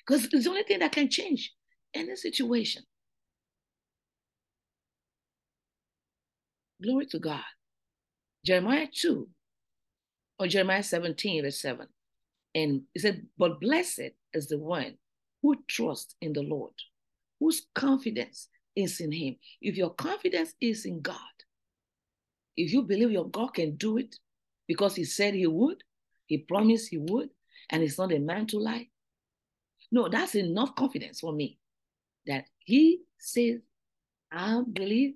Because 0.06 0.26
it's 0.32 0.44
the 0.44 0.50
only 0.52 0.62
thing 0.62 0.78
that 0.78 0.92
can 0.92 1.10
change 1.10 1.52
any 1.92 2.16
situation. 2.16 2.84
Glory 6.84 7.08
to 7.08 7.18
God. 7.18 7.42
Jeremiah 8.46 8.86
2 8.94 9.28
or 10.38 10.48
Jeremiah 10.48 10.84
17, 10.84 11.42
verse 11.42 11.60
7. 11.60 11.88
And 12.54 12.84
he 12.94 13.00
said, 13.00 13.26
But 13.36 13.60
blessed 13.60 14.12
is 14.32 14.50
the 14.50 14.60
one 14.60 14.98
who 15.42 15.56
trusts 15.68 16.14
in 16.22 16.34
the 16.34 16.44
Lord, 16.44 16.74
whose 17.40 17.66
confidence 17.74 18.50
is 18.76 19.00
in 19.00 19.12
Him. 19.12 19.36
If 19.64 19.78
your 19.78 19.96
confidence 19.96 20.54
is 20.62 20.86
in 20.86 21.02
God, 21.02 21.16
if 22.56 22.72
you 22.72 22.84
believe 22.84 23.10
your 23.10 23.30
God 23.30 23.56
can 23.56 23.78
do 23.78 23.98
it 23.98 24.16
because 24.68 24.96
He 24.96 25.06
said 25.06 25.34
He 25.34 25.48
would, 25.48 25.84
He 26.30 26.38
promised 26.38 26.90
He 26.90 26.98
would, 27.00 27.30
and 27.72 27.82
He's 27.82 27.98
not 27.98 28.14
a 28.14 28.20
man 28.20 28.46
to 28.48 28.60
lie. 28.60 28.88
No, 29.92 30.08
that's 30.08 30.36
enough 30.36 30.76
confidence 30.76 31.20
for 31.20 31.34
me 31.34 31.58
that 32.28 32.46
He 32.60 33.02
says, 33.18 33.60
I 34.32 34.62
believe 34.72 35.16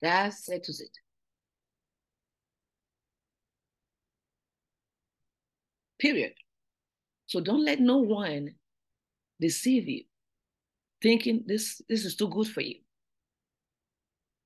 that 0.00 0.32
settles 0.32 0.80
it. 0.80 0.90
Period. 5.98 6.32
So 7.26 7.40
don't 7.40 7.64
let 7.64 7.80
no 7.80 7.98
one 7.98 8.54
deceive 9.40 9.88
you, 9.88 10.04
thinking 11.02 11.44
this, 11.46 11.82
this 11.88 12.06
is 12.06 12.16
too 12.16 12.28
good 12.28 12.48
for 12.48 12.62
you. 12.62 12.76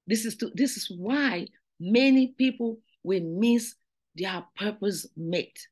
This 0.07 0.25
is 0.25 0.37
to, 0.39 0.51
this 0.55 0.77
is 0.77 0.91
why 0.91 1.47
many 1.79 2.29
people 2.37 2.81
will 3.05 3.23
miss 3.23 3.77
their 4.17 4.45
purpose 4.57 5.07
mate. 5.17 5.69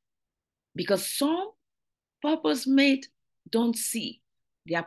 Because 0.79 1.13
some 1.13 1.51
purpose 2.23 2.69
mate 2.69 3.09
don't 3.51 3.77
see 3.77 4.23
their 4.65 4.87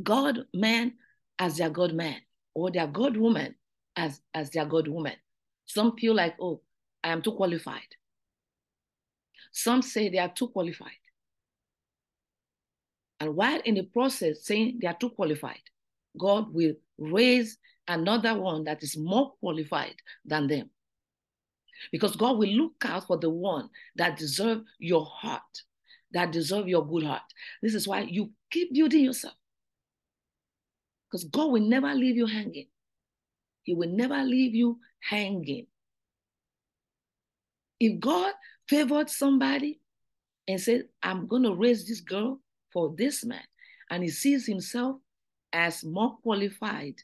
God 0.00 0.44
man 0.54 0.94
as 1.40 1.56
their 1.56 1.70
God 1.70 1.92
man 1.92 2.20
or 2.54 2.70
their 2.70 2.86
God 2.86 3.16
woman 3.16 3.56
as, 3.96 4.20
as 4.32 4.50
their 4.50 4.64
God 4.64 4.86
woman. 4.86 5.14
Some 5.66 5.96
feel 5.96 6.14
like, 6.14 6.36
oh, 6.40 6.60
I 7.02 7.08
am 7.08 7.20
too 7.20 7.32
qualified. 7.32 7.80
Some 9.50 9.82
say 9.82 10.08
they 10.08 10.18
are 10.18 10.32
too 10.32 10.46
qualified. 10.46 10.92
And 13.18 13.34
while 13.34 13.60
in 13.64 13.74
the 13.74 13.82
process 13.82 14.46
saying 14.46 14.78
they 14.80 14.86
are 14.86 14.96
too 14.96 15.10
qualified, 15.10 15.62
God 16.16 16.54
will 16.54 16.74
raise 16.96 17.58
another 17.88 18.38
one 18.38 18.62
that 18.64 18.84
is 18.84 18.96
more 18.96 19.32
qualified 19.40 19.96
than 20.24 20.46
them. 20.46 20.70
Because 21.90 22.16
God 22.16 22.38
will 22.38 22.48
look 22.48 22.74
out 22.84 23.06
for 23.06 23.16
the 23.16 23.30
one 23.30 23.68
that 23.96 24.16
deserve 24.16 24.62
your 24.78 25.04
heart, 25.04 25.42
that 26.12 26.32
deserve 26.32 26.68
your 26.68 26.86
good 26.86 27.04
heart. 27.04 27.22
This 27.62 27.74
is 27.74 27.88
why 27.88 28.00
you 28.00 28.30
keep 28.50 28.72
building 28.74 29.04
yourself. 29.04 29.34
Because 31.10 31.24
God 31.24 31.50
will 31.50 31.62
never 31.62 31.92
leave 31.94 32.16
you 32.16 32.26
hanging. 32.26 32.68
He 33.64 33.74
will 33.74 33.90
never 33.90 34.22
leave 34.22 34.54
you 34.54 34.78
hanging. 35.00 35.66
If 37.78 38.00
God 38.00 38.32
favored 38.68 39.10
somebody 39.10 39.80
and 40.46 40.60
said, 40.60 40.84
I'm 41.02 41.26
going 41.26 41.42
to 41.42 41.54
raise 41.54 41.86
this 41.86 42.00
girl 42.00 42.40
for 42.72 42.94
this 42.96 43.24
man, 43.24 43.42
and 43.90 44.02
he 44.02 44.08
sees 44.08 44.46
himself 44.46 44.96
as 45.52 45.84
more 45.84 46.16
qualified 46.22 46.94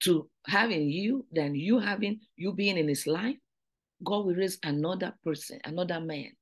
to 0.00 0.28
having 0.46 0.88
you 0.88 1.26
than 1.32 1.54
you 1.54 1.78
having 1.78 2.20
you 2.36 2.52
being 2.52 2.76
in 2.76 2.88
his 2.88 3.06
life, 3.06 3.36
God 4.04 4.26
will 4.26 4.34
raise 4.34 4.58
another 4.62 5.14
person, 5.24 5.58
another 5.64 6.00
man 6.00 6.32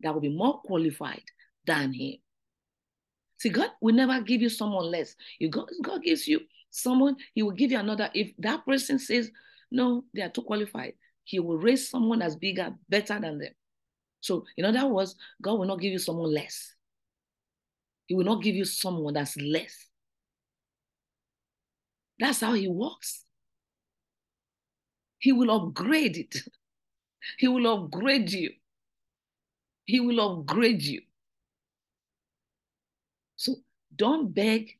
that 0.00 0.12
will 0.12 0.20
be 0.20 0.34
more 0.34 0.60
qualified 0.62 1.22
than 1.66 1.92
him. 1.92 2.16
See, 3.38 3.50
God 3.50 3.70
will 3.80 3.94
never 3.94 4.20
give 4.22 4.40
you 4.40 4.48
someone 4.48 4.90
less. 4.90 5.14
If 5.38 5.50
God, 5.50 5.68
God 5.82 6.02
gives 6.02 6.26
you 6.26 6.40
someone, 6.70 7.16
He 7.34 7.42
will 7.42 7.52
give 7.52 7.70
you 7.70 7.78
another. 7.78 8.10
If 8.14 8.32
that 8.38 8.64
person 8.64 8.98
says, 8.98 9.30
no, 9.70 10.04
they 10.14 10.22
are 10.22 10.30
too 10.30 10.42
qualified, 10.42 10.94
He 11.24 11.38
will 11.38 11.58
raise 11.58 11.90
someone 11.90 12.20
that's 12.20 12.36
bigger, 12.36 12.74
better 12.88 13.18
than 13.20 13.38
them. 13.38 13.52
So, 14.20 14.44
in 14.56 14.64
other 14.64 14.86
words, 14.86 15.14
God 15.42 15.58
will 15.58 15.66
not 15.66 15.80
give 15.80 15.92
you 15.92 15.98
someone 15.98 16.32
less. 16.32 16.74
He 18.06 18.14
will 18.14 18.24
not 18.24 18.42
give 18.42 18.54
you 18.54 18.64
someone 18.64 19.14
that's 19.14 19.36
less. 19.36 19.86
That's 22.18 22.40
how 22.40 22.54
he 22.54 22.68
works. 22.68 23.24
He 25.18 25.32
will 25.32 25.50
upgrade 25.50 26.16
it. 26.16 26.36
He 27.38 27.48
will 27.48 27.66
upgrade 27.66 28.30
you. 28.30 28.52
He 29.84 29.98
will 29.98 30.20
upgrade 30.20 30.80
you. 30.82 31.02
So 33.34 33.56
don't 33.96 34.32
beg, 34.32 34.78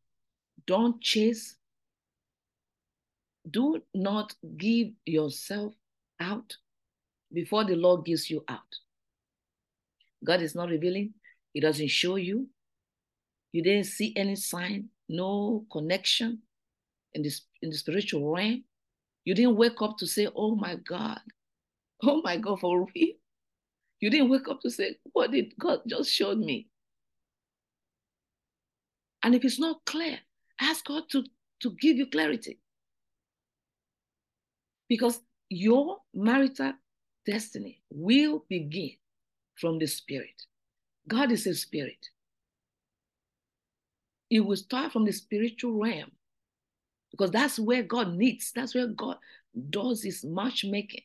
don't 0.64 1.00
chase. 1.00 1.56
Do 3.50 3.82
not 3.92 4.32
give 4.56 4.92
yourself 5.04 5.74
out 6.20 6.56
before 7.32 7.64
the 7.64 7.74
Lord 7.74 8.04
gives 8.04 8.30
you 8.30 8.44
out. 8.46 8.60
God 10.22 10.40
is 10.40 10.54
not 10.54 10.68
revealing, 10.68 11.14
He 11.52 11.58
doesn't 11.60 11.88
show 11.88 12.14
you. 12.14 12.48
You 13.50 13.62
didn't 13.64 13.86
see 13.86 14.12
any 14.14 14.36
sign, 14.36 14.90
no 15.08 15.66
connection 15.72 16.42
in 17.16 17.22
this 17.22 17.42
in 17.62 17.70
the 17.70 17.76
spiritual 17.78 18.32
realm, 18.32 18.64
You 19.24 19.34
didn't 19.34 19.56
wake 19.56 19.82
up 19.82 19.98
to 19.98 20.06
say, 20.06 20.28
oh 20.36 20.56
my 20.56 20.76
God, 20.76 21.20
oh 22.04 22.22
my 22.22 22.38
God, 22.38 22.60
for 22.60 22.86
real. 22.94 23.14
You 24.00 24.10
didn't 24.10 24.30
wake 24.30 24.48
up 24.48 24.60
to 24.62 24.70
say, 24.70 24.98
what 25.12 25.32
did 25.32 25.54
God 25.58 25.80
just 25.88 26.10
showed 26.12 26.38
me? 26.38 26.68
And 29.22 29.34
if 29.34 29.44
it's 29.44 29.58
not 29.60 29.84
clear, 29.86 30.20
ask 30.60 30.84
God 30.86 31.04
to, 31.10 31.24
to 31.62 31.70
give 31.80 31.96
you 31.96 32.06
clarity. 32.06 32.60
Because 34.88 35.20
your 35.50 35.98
marital 36.14 36.74
destiny 37.26 37.82
will 37.90 38.44
begin 38.48 38.92
from 39.56 39.78
the 39.78 39.86
spirit. 39.86 40.42
God 41.08 41.32
is 41.32 41.46
a 41.46 41.54
spirit. 41.54 42.10
It 44.30 44.40
will 44.40 44.56
start 44.56 44.92
from 44.92 45.06
the 45.06 45.12
spiritual 45.12 45.80
realm 45.80 46.12
because 47.10 47.30
that's 47.30 47.58
where 47.58 47.82
God 47.82 48.14
needs, 48.14 48.52
that's 48.54 48.74
where 48.74 48.88
God 48.88 49.16
does 49.70 50.02
his 50.02 50.24
matchmaking. 50.24 51.02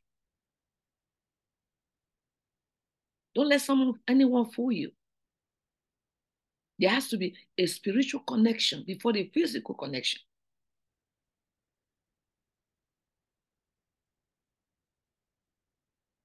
Don't 3.33 3.47
let 3.47 3.61
someone, 3.61 3.93
anyone 4.07 4.49
fool 4.49 4.71
you. 4.71 4.91
There 6.79 6.89
has 6.89 7.09
to 7.09 7.17
be 7.17 7.35
a 7.57 7.65
spiritual 7.67 8.21
connection 8.21 8.83
before 8.85 9.13
the 9.13 9.29
physical 9.33 9.75
connection. 9.75 10.19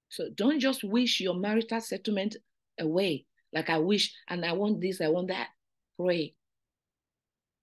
So 0.08 0.30
don't 0.34 0.58
just 0.58 0.82
wish 0.82 1.20
your 1.20 1.34
marital 1.34 1.80
settlement 1.82 2.36
away. 2.80 3.26
Like 3.52 3.68
I 3.68 3.76
wish 3.76 4.14
and 4.28 4.46
I 4.46 4.52
want 4.52 4.80
this, 4.80 5.02
I 5.02 5.08
want 5.08 5.28
that. 5.28 5.48
Pray. 6.00 6.34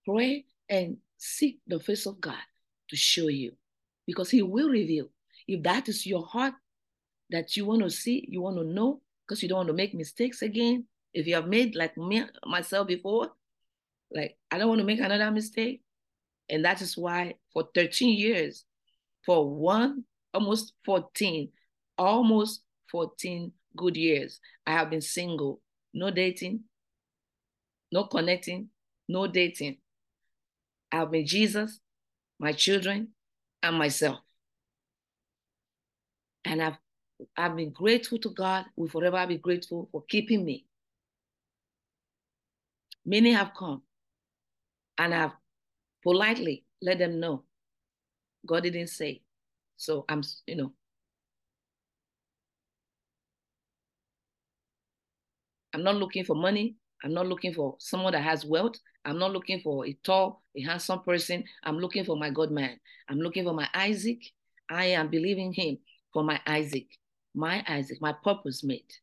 Pray 0.05 0.45
and 0.69 0.97
seek 1.23 1.59
the 1.67 1.79
face 1.79 2.05
of 2.05 2.19
God 2.19 2.43
to 2.89 2.95
show 2.95 3.29
you 3.29 3.53
because 4.05 4.29
He 4.29 4.41
will 4.41 4.69
reveal. 4.69 5.07
If 5.47 5.63
that 5.63 5.87
is 5.89 6.05
your 6.05 6.25
heart 6.25 6.53
that 7.29 7.55
you 7.55 7.65
want 7.65 7.81
to 7.83 7.89
see, 7.89 8.25
you 8.29 8.41
want 8.41 8.57
to 8.57 8.63
know, 8.63 9.01
because 9.25 9.41
you 9.41 9.49
don't 9.49 9.59
want 9.59 9.69
to 9.69 9.73
make 9.73 9.93
mistakes 9.93 10.41
again. 10.41 10.85
If 11.13 11.27
you 11.27 11.35
have 11.35 11.47
made 11.47 11.75
like 11.75 11.97
me 11.97 12.23
myself 12.45 12.87
before, 12.87 13.31
like 14.11 14.37
I 14.51 14.57
don't 14.57 14.67
want 14.69 14.79
to 14.79 14.85
make 14.85 14.99
another 14.99 15.31
mistake. 15.31 15.81
And 16.49 16.65
that 16.65 16.81
is 16.81 16.97
why 16.97 17.35
for 17.53 17.69
13 17.73 18.17
years, 18.17 18.65
for 19.25 19.49
one, 19.49 20.03
almost 20.33 20.73
14, 20.85 21.49
almost 21.97 22.63
14 22.91 23.51
good 23.77 23.95
years, 23.95 24.39
I 24.67 24.71
have 24.71 24.89
been 24.89 25.01
single, 25.01 25.61
no 25.93 26.11
dating, 26.11 26.61
no 27.91 28.05
connecting, 28.05 28.69
no 29.07 29.27
dating. 29.27 29.77
I 30.93 30.97
have 30.97 31.11
been 31.11 31.25
Jesus, 31.25 31.79
my 32.39 32.53
children, 32.53 33.09
and 33.63 33.77
myself. 33.77 34.19
And 36.45 36.61
I've 36.61 36.77
I've 37.35 37.55
been 37.55 37.71
grateful 37.71 38.19
to 38.19 38.29
God, 38.29 38.65
will 38.75 38.89
forever 38.89 39.25
be 39.27 39.37
grateful 39.37 39.89
for 39.91 40.03
keeping 40.09 40.45
me. 40.45 40.65
Many 43.05 43.33
have 43.33 43.51
come 43.57 43.81
and 44.97 45.13
I've 45.13 45.31
politely 46.03 46.65
let 46.81 46.99
them 46.99 47.19
know 47.19 47.43
God 48.45 48.63
didn't 48.63 48.87
say. 48.87 49.21
So 49.77 50.05
I'm, 50.09 50.21
you 50.45 50.55
know, 50.55 50.73
I'm 55.73 55.83
not 55.83 55.95
looking 55.95 56.25
for 56.25 56.35
money. 56.35 56.75
I'm 57.03 57.13
not 57.13 57.27
looking 57.27 57.53
for 57.53 57.75
someone 57.79 58.13
that 58.13 58.23
has 58.23 58.45
wealth. 58.45 58.75
I'm 59.05 59.19
not 59.19 59.31
looking 59.31 59.59
for 59.59 59.85
a 59.85 59.93
tall, 60.03 60.41
a 60.55 60.61
handsome 60.61 61.01
person. 61.01 61.43
I'm 61.63 61.77
looking 61.77 62.05
for 62.05 62.15
my 62.15 62.29
God 62.29 62.51
man. 62.51 62.79
I'm 63.09 63.19
looking 63.19 63.43
for 63.43 63.53
my 63.53 63.67
Isaac. 63.73 64.19
I 64.69 64.85
am 64.85 65.09
believing 65.09 65.51
him 65.53 65.77
for 66.13 66.23
my 66.23 66.39
Isaac 66.47 66.87
my 67.33 67.63
Isaac, 67.67 67.99
my 68.01 68.13
purpose 68.13 68.63
mate. 68.63 68.99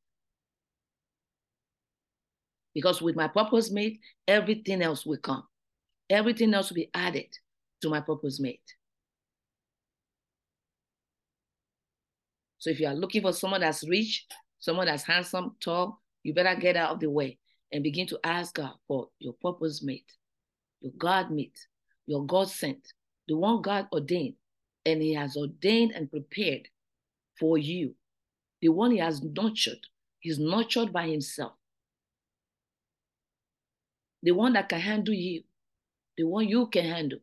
Because 2.74 3.02
with 3.02 3.16
my 3.16 3.28
purpose 3.28 3.70
mate, 3.70 4.00
everything 4.28 4.82
else 4.82 5.04
will 5.04 5.18
come. 5.18 5.44
Everything 6.08 6.54
else 6.54 6.70
will 6.70 6.76
be 6.76 6.90
added 6.94 7.26
to 7.82 7.88
my 7.88 8.00
purpose 8.00 8.38
mate. 8.38 8.62
So 12.58 12.70
if 12.70 12.78
you 12.78 12.86
are 12.86 12.94
looking 12.94 13.22
for 13.22 13.32
someone 13.32 13.62
that's 13.62 13.88
rich, 13.88 14.26
someone 14.58 14.86
that's 14.86 15.02
handsome, 15.02 15.56
tall, 15.60 16.00
you 16.22 16.34
better 16.34 16.54
get 16.54 16.76
out 16.76 16.92
of 16.92 17.00
the 17.00 17.10
way 17.10 17.39
and 17.72 17.82
begin 17.82 18.06
to 18.08 18.18
ask 18.24 18.54
God 18.54 18.74
for 18.88 19.08
your 19.18 19.34
purpose 19.34 19.82
mate, 19.82 20.12
your 20.80 20.92
God 20.98 21.30
mate, 21.30 21.58
your 22.06 22.24
God 22.26 22.48
sent, 22.48 22.92
the 23.28 23.36
one 23.36 23.62
God 23.62 23.86
ordained, 23.92 24.34
and 24.84 25.02
He 25.02 25.14
has 25.14 25.36
ordained 25.36 25.92
and 25.92 26.10
prepared 26.10 26.68
for 27.38 27.58
you 27.58 27.94
the 28.60 28.68
one 28.68 28.90
he 28.90 28.98
has 28.98 29.22
nurtured. 29.22 29.86
He's 30.20 30.38
nurtured 30.38 30.92
by 30.92 31.08
himself. 31.08 31.52
The 34.22 34.32
one 34.32 34.52
that 34.52 34.68
can 34.68 34.80
handle 34.80 35.14
you, 35.14 35.42
the 36.16 36.24
one 36.24 36.46
you 36.46 36.66
can 36.66 36.84
handle. 36.84 37.20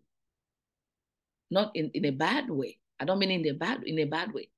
Not 1.52 1.72
in, 1.76 1.92
in 1.94 2.06
a 2.06 2.12
bad 2.12 2.50
way. 2.50 2.80
I 3.00 3.06
don't 3.06 3.20
mean 3.20 3.32
in 3.32 3.48
a 3.48 3.54
bad 3.54 3.84
in 3.84 4.00
a 4.00 4.06
bad 4.06 4.34
way. 4.34 4.50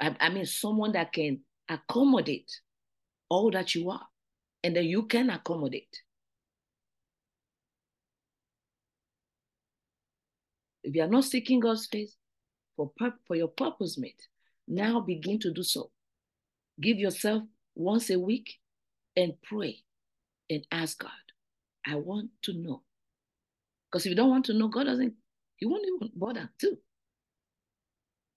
I, 0.00 0.16
I 0.18 0.30
mean 0.30 0.46
someone 0.46 0.92
that 0.92 1.12
can 1.12 1.40
accommodate 1.68 2.50
all 3.28 3.50
that 3.50 3.74
you 3.74 3.90
are, 3.90 4.06
and 4.64 4.74
that 4.74 4.84
you 4.84 5.04
can 5.04 5.28
accommodate. 5.28 6.00
If 10.82 10.94
you 10.96 11.02
are 11.02 11.08
not 11.08 11.24
seeking 11.24 11.60
God's 11.60 11.86
face 11.86 12.16
for, 12.74 12.90
for 13.26 13.36
your 13.36 13.48
purpose, 13.48 13.98
mate, 13.98 14.26
now 14.66 15.00
begin 15.00 15.38
to 15.40 15.52
do 15.52 15.62
so. 15.62 15.90
Give 16.80 16.98
yourself 16.98 17.42
once 17.74 18.08
a 18.08 18.18
week 18.18 18.54
and 19.14 19.34
pray 19.42 19.80
and 20.48 20.66
ask 20.72 20.98
God, 20.98 21.10
I 21.86 21.96
want 21.96 22.30
to 22.44 22.54
know. 22.54 22.82
Because 23.90 24.06
if 24.06 24.10
you 24.10 24.16
don't 24.16 24.30
want 24.30 24.46
to 24.46 24.54
know, 24.54 24.68
God 24.68 24.84
doesn't, 24.84 25.12
He 25.56 25.66
won't 25.66 25.84
even 25.86 26.10
bother 26.16 26.48
too. 26.58 26.78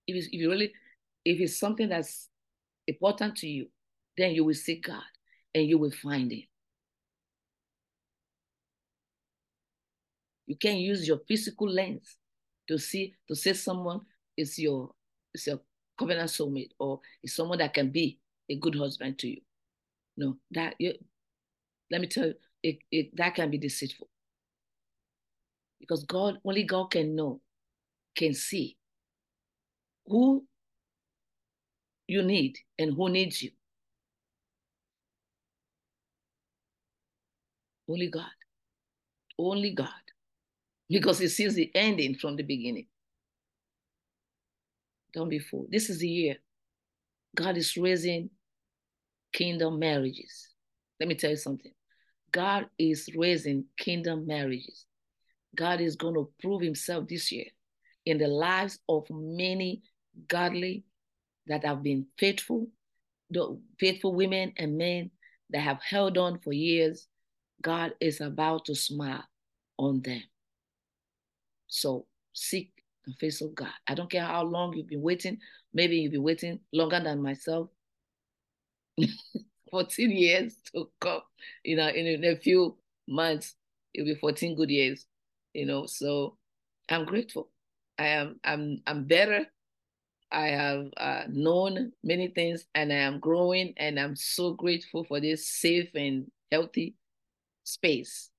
If, 0.06 0.26
if 0.26 0.32
you 0.32 0.50
really, 0.50 0.72
if 1.24 1.40
it's 1.40 1.58
something 1.58 1.88
that's 1.88 2.28
important 2.86 3.36
to 3.36 3.48
you, 3.48 3.68
then 4.18 4.32
you 4.32 4.44
will 4.44 4.54
seek 4.54 4.86
God 4.86 5.02
and 5.54 5.66
you 5.66 5.78
will 5.78 5.90
find 5.90 6.32
it. 6.32 6.44
You 10.46 10.56
can't 10.56 10.78
use 10.78 11.06
your 11.06 11.20
physical 11.28 11.68
lens 11.68 12.16
to 12.68 12.78
see 12.78 13.14
to 13.28 13.34
say 13.34 13.52
someone 13.52 14.00
is 14.36 14.58
your 14.58 14.90
is 15.34 15.46
your 15.46 15.60
covenant 15.98 16.30
soulmate 16.30 16.70
or 16.78 17.00
is 17.22 17.34
someone 17.34 17.58
that 17.58 17.74
can 17.74 17.90
be 17.90 18.18
a 18.48 18.56
good 18.56 18.74
husband 18.74 19.18
to 19.18 19.28
you. 19.28 19.40
No, 20.16 20.36
that 20.52 20.74
you, 20.78 20.94
let 21.90 22.00
me 22.00 22.06
tell 22.06 22.26
you, 22.26 22.34
it, 22.62 22.78
it, 22.90 23.16
that 23.16 23.34
can 23.34 23.50
be 23.50 23.58
deceitful. 23.58 24.08
Because 25.80 26.04
God, 26.04 26.38
only 26.44 26.64
God 26.64 26.90
can 26.90 27.14
know, 27.14 27.40
can 28.16 28.34
see 28.34 28.76
who 30.06 30.44
you 32.08 32.22
need 32.22 32.58
and 32.78 32.94
who 32.94 33.08
needs 33.08 33.42
you. 33.42 33.50
Only 37.88 38.08
God. 38.08 38.24
Only 39.38 39.72
God. 39.72 39.88
Because 40.88 41.18
he 41.18 41.28
sees 41.28 41.54
the 41.54 41.70
ending 41.74 42.14
from 42.14 42.36
the 42.36 42.42
beginning. 42.42 42.86
Don't 45.12 45.28
be 45.28 45.38
fooled. 45.38 45.68
This 45.70 45.90
is 45.90 45.98
the 45.98 46.08
year. 46.08 46.36
God 47.34 47.56
is 47.56 47.76
raising 47.76 48.30
kingdom 49.32 49.78
marriages. 49.78 50.48
Let 51.00 51.08
me 51.08 51.14
tell 51.14 51.30
you 51.30 51.36
something. 51.36 51.72
God 52.32 52.66
is 52.78 53.08
raising 53.16 53.64
kingdom 53.78 54.26
marriages. 54.26 54.84
God 55.56 55.80
is 55.80 55.96
going 55.96 56.14
to 56.14 56.30
prove 56.40 56.60
himself 56.60 57.08
this 57.08 57.32
year 57.32 57.46
in 58.04 58.18
the 58.18 58.28
lives 58.28 58.78
of 58.88 59.06
many 59.10 59.82
godly 60.28 60.84
that 61.46 61.64
have 61.64 61.82
been 61.82 62.06
faithful, 62.18 62.68
faithful 63.78 64.14
women 64.14 64.52
and 64.56 64.76
men 64.76 65.10
that 65.50 65.60
have 65.60 65.80
held 65.82 66.18
on 66.18 66.38
for 66.40 66.52
years. 66.52 67.08
God 67.62 67.94
is 68.00 68.20
about 68.20 68.66
to 68.66 68.74
smile 68.74 69.24
on 69.78 70.00
them. 70.02 70.22
So 71.66 72.06
seek 72.32 72.72
the 73.06 73.12
face 73.14 73.40
of 73.40 73.54
God. 73.54 73.72
I 73.86 73.94
don't 73.94 74.10
care 74.10 74.24
how 74.24 74.42
long 74.44 74.74
you've 74.74 74.88
been 74.88 75.02
waiting. 75.02 75.38
Maybe 75.72 75.96
you've 75.96 76.12
been 76.12 76.22
waiting 76.22 76.60
longer 76.72 77.00
than 77.00 77.22
myself. 77.22 77.68
14 79.70 80.10
years 80.10 80.56
to 80.74 80.88
come, 81.00 81.20
you 81.62 81.76
know, 81.76 81.88
in, 81.88 82.06
in 82.06 82.24
a 82.24 82.36
few 82.36 82.76
months, 83.06 83.54
it'll 83.92 84.06
be 84.06 84.14
14 84.14 84.56
good 84.56 84.70
years, 84.70 85.06
you 85.52 85.66
know. 85.66 85.86
So 85.86 86.36
I'm 86.88 87.04
grateful. 87.04 87.50
I 87.98 88.06
am 88.08 88.40
I'm 88.44 88.82
I'm 88.86 89.04
better. 89.04 89.46
I 90.30 90.48
have 90.48 90.86
uh, 90.96 91.22
known 91.28 91.92
many 92.04 92.28
things 92.28 92.66
and 92.74 92.92
I 92.92 92.96
am 92.96 93.18
growing 93.18 93.72
and 93.78 93.98
I'm 93.98 94.14
so 94.14 94.52
grateful 94.52 95.04
for 95.04 95.20
this 95.20 95.48
safe 95.48 95.88
and 95.94 96.30
healthy 96.52 96.94
space. 97.68 98.30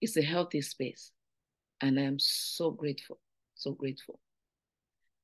It's 0.00 0.16
a 0.16 0.22
healthy 0.22 0.62
space. 0.62 1.12
And 1.80 1.98
I'm 1.98 2.18
so 2.18 2.70
grateful, 2.70 3.18
so 3.54 3.72
grateful. 3.72 4.20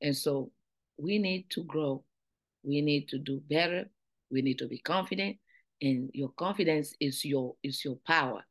And 0.03 0.17
so 0.17 0.51
we 0.99 1.19
need 1.19 1.49
to 1.51 1.65
grow. 1.65 2.05
We 2.63 2.81
need 2.81 3.09
to 3.09 3.19
do 3.19 3.41
better. 3.49 3.89
We 4.31 4.43
need 4.43 4.59
to 4.59 4.67
be 4.67 4.79
confident. 4.79 5.37
And 5.81 6.11
your 6.13 6.31
confidence 6.31 6.95
is 7.01 7.25
your 7.25 7.55
is 7.63 7.85
your 7.85 7.99
power. 8.07 8.45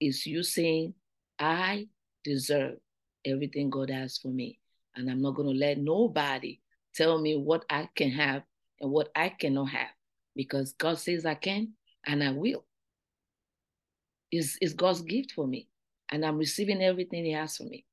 Is 0.00 0.26
you 0.26 0.42
saying, 0.42 0.94
I 1.38 1.88
deserve 2.24 2.78
everything 3.24 3.70
God 3.70 3.90
has 3.90 4.18
for 4.18 4.28
me. 4.28 4.58
And 4.96 5.10
I'm 5.10 5.22
not 5.22 5.34
going 5.34 5.48
to 5.48 5.54
let 5.54 5.78
nobody 5.78 6.60
tell 6.94 7.20
me 7.20 7.36
what 7.36 7.64
I 7.70 7.88
can 7.94 8.10
have 8.10 8.42
and 8.80 8.90
what 8.90 9.10
I 9.14 9.28
cannot 9.28 9.70
have 9.70 9.92
because 10.34 10.72
God 10.72 10.98
says 10.98 11.26
I 11.26 11.34
can 11.34 11.72
and 12.06 12.24
I 12.24 12.32
will. 12.32 12.64
It's, 14.30 14.56
it's 14.60 14.74
God's 14.74 15.02
gift 15.02 15.32
for 15.32 15.46
me. 15.46 15.68
And 16.10 16.24
I'm 16.24 16.38
receiving 16.38 16.82
everything 16.82 17.24
He 17.24 17.32
has 17.32 17.56
for 17.56 17.64
me. 17.64 17.84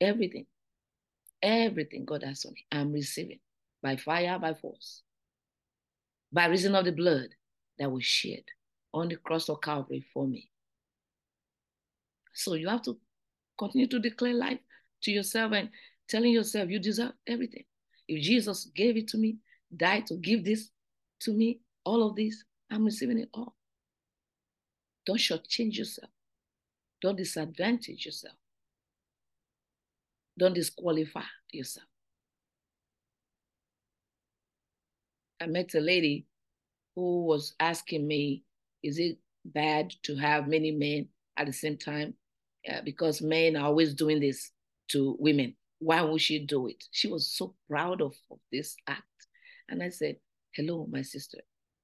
Everything. 0.00 0.46
Everything 1.42 2.06
God 2.06 2.22
has 2.22 2.40
for 2.40 2.52
me, 2.52 2.64
I'm 2.72 2.90
receiving 2.90 3.38
by 3.82 3.96
fire, 3.96 4.38
by 4.38 4.54
force, 4.54 5.02
by 6.32 6.46
reason 6.46 6.74
of 6.74 6.86
the 6.86 6.92
blood 6.92 7.28
that 7.78 7.92
was 7.92 8.02
shed 8.02 8.44
on 8.94 9.08
the 9.08 9.16
cross 9.16 9.50
of 9.50 9.60
Calvary 9.60 10.02
for 10.14 10.26
me. 10.26 10.48
So 12.32 12.54
you 12.54 12.68
have 12.70 12.80
to 12.84 12.96
continue 13.58 13.86
to 13.88 13.98
declare 13.98 14.32
life 14.32 14.58
to 15.02 15.10
yourself 15.10 15.52
and 15.52 15.68
telling 16.08 16.32
yourself 16.32 16.70
you 16.70 16.78
deserve 16.78 17.12
everything. 17.26 17.64
If 18.08 18.22
Jesus 18.22 18.70
gave 18.74 18.96
it 18.96 19.08
to 19.08 19.18
me, 19.18 19.36
died 19.76 20.06
to 20.06 20.14
give 20.14 20.46
this 20.46 20.70
to 21.20 21.32
me, 21.34 21.60
all 21.84 22.08
of 22.08 22.16
this, 22.16 22.42
I'm 22.70 22.86
receiving 22.86 23.18
it 23.18 23.28
all. 23.34 23.54
Don't 25.06 25.18
shortchange 25.18 25.76
yourself. 25.76 26.10
Don't 27.00 27.16
disadvantage 27.16 28.06
yourself. 28.06 28.36
Don't 30.38 30.54
disqualify 30.54 31.24
yourself. 31.52 31.86
I 35.40 35.46
met 35.46 35.74
a 35.74 35.80
lady 35.80 36.26
who 36.96 37.24
was 37.24 37.54
asking 37.60 38.06
me, 38.06 38.44
is 38.82 38.98
it 38.98 39.18
bad 39.44 39.92
to 40.04 40.16
have 40.16 40.48
many 40.48 40.70
men 40.70 41.08
at 41.36 41.46
the 41.46 41.52
same 41.52 41.76
time? 41.76 42.14
Uh, 42.68 42.80
because 42.82 43.20
men 43.20 43.56
are 43.56 43.66
always 43.66 43.94
doing 43.94 44.20
this 44.20 44.50
to 44.88 45.16
women. 45.18 45.54
Why 45.80 46.00
would 46.00 46.20
she 46.20 46.46
do 46.46 46.68
it? 46.68 46.82
She 46.92 47.08
was 47.08 47.26
so 47.26 47.54
proud 47.68 48.00
of, 48.00 48.14
of 48.30 48.38
this 48.50 48.74
act. 48.86 49.02
And 49.68 49.82
I 49.82 49.90
said, 49.90 50.16
Hello, 50.52 50.86
my 50.90 51.02
sister. 51.02 51.38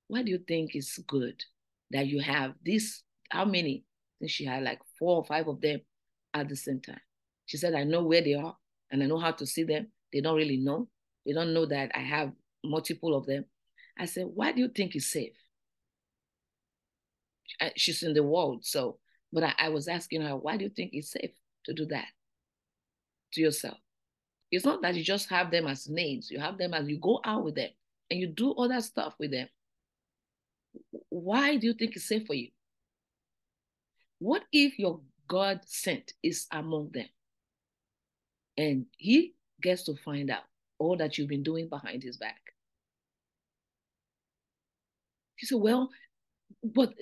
Why 0.08 0.22
do 0.22 0.30
you 0.30 0.38
think 0.38 0.74
it's 0.74 0.98
good 0.98 1.44
that 1.90 2.06
you 2.06 2.20
have 2.20 2.54
this? 2.64 3.02
How 3.30 3.44
many? 3.44 3.84
She 4.26 4.44
had 4.44 4.62
like 4.62 4.80
four 4.98 5.16
or 5.16 5.24
five 5.24 5.48
of 5.48 5.60
them 5.60 5.80
at 6.34 6.48
the 6.48 6.56
same 6.56 6.80
time. 6.80 7.00
She 7.46 7.56
said, 7.56 7.74
I 7.74 7.84
know 7.84 8.04
where 8.04 8.22
they 8.22 8.34
are 8.34 8.56
and 8.90 9.02
I 9.02 9.06
know 9.06 9.18
how 9.18 9.32
to 9.32 9.46
see 9.46 9.64
them. 9.64 9.88
They 10.12 10.20
don't 10.20 10.36
really 10.36 10.58
know. 10.58 10.88
They 11.24 11.32
don't 11.32 11.54
know 11.54 11.66
that 11.66 11.92
I 11.94 12.00
have 12.00 12.32
multiple 12.64 13.16
of 13.16 13.26
them. 13.26 13.44
I 13.98 14.06
said, 14.06 14.26
Why 14.32 14.52
do 14.52 14.60
you 14.60 14.68
think 14.68 14.94
it's 14.94 15.12
safe? 15.12 15.36
Uh, 17.60 17.70
she's 17.76 18.02
in 18.02 18.14
the 18.14 18.22
world. 18.22 18.64
So, 18.64 18.98
but 19.32 19.44
I, 19.44 19.54
I 19.58 19.68
was 19.68 19.88
asking 19.88 20.22
her, 20.22 20.36
Why 20.36 20.56
do 20.56 20.64
you 20.64 20.70
think 20.70 20.90
it's 20.92 21.12
safe 21.12 21.30
to 21.66 21.74
do 21.74 21.86
that 21.86 22.06
to 23.32 23.40
yourself? 23.40 23.78
It's 24.50 24.64
not 24.64 24.82
that 24.82 24.96
you 24.96 25.04
just 25.04 25.28
have 25.30 25.50
them 25.50 25.66
as 25.66 25.88
names, 25.88 26.30
you 26.30 26.40
have 26.40 26.58
them 26.58 26.74
as 26.74 26.88
you 26.88 26.98
go 26.98 27.20
out 27.24 27.44
with 27.44 27.54
them 27.54 27.70
and 28.10 28.18
you 28.18 28.26
do 28.26 28.52
other 28.54 28.80
stuff 28.80 29.14
with 29.18 29.30
them. 29.30 29.48
Why 31.08 31.56
do 31.56 31.66
you 31.66 31.74
think 31.74 31.94
it's 31.94 32.08
safe 32.08 32.26
for 32.26 32.34
you? 32.34 32.48
What 34.20 34.44
if 34.52 34.78
your 34.78 35.00
God 35.28 35.60
sent 35.64 36.12
is 36.22 36.46
among 36.52 36.90
them? 36.92 37.08
And 38.56 38.86
he 38.98 39.34
gets 39.62 39.84
to 39.84 39.96
find 39.96 40.30
out 40.30 40.42
all 40.78 40.96
that 40.98 41.16
you've 41.16 41.28
been 41.28 41.42
doing 41.42 41.68
behind 41.68 42.02
his 42.02 42.18
back. 42.18 42.40
He 45.36 45.46
said, 45.46 45.58
Well, 45.58 45.88
but 46.62 46.92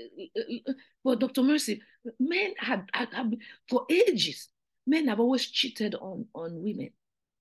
but 1.04 1.18
Dr. 1.18 1.42
Mercy, 1.42 1.82
men 2.20 2.54
have, 2.58 2.84
had, 2.94 3.08
had 3.12 3.36
for 3.68 3.84
ages, 3.90 4.48
men 4.86 5.08
have 5.08 5.18
always 5.18 5.46
cheated 5.46 5.96
on, 5.96 6.26
on 6.34 6.62
women. 6.62 6.90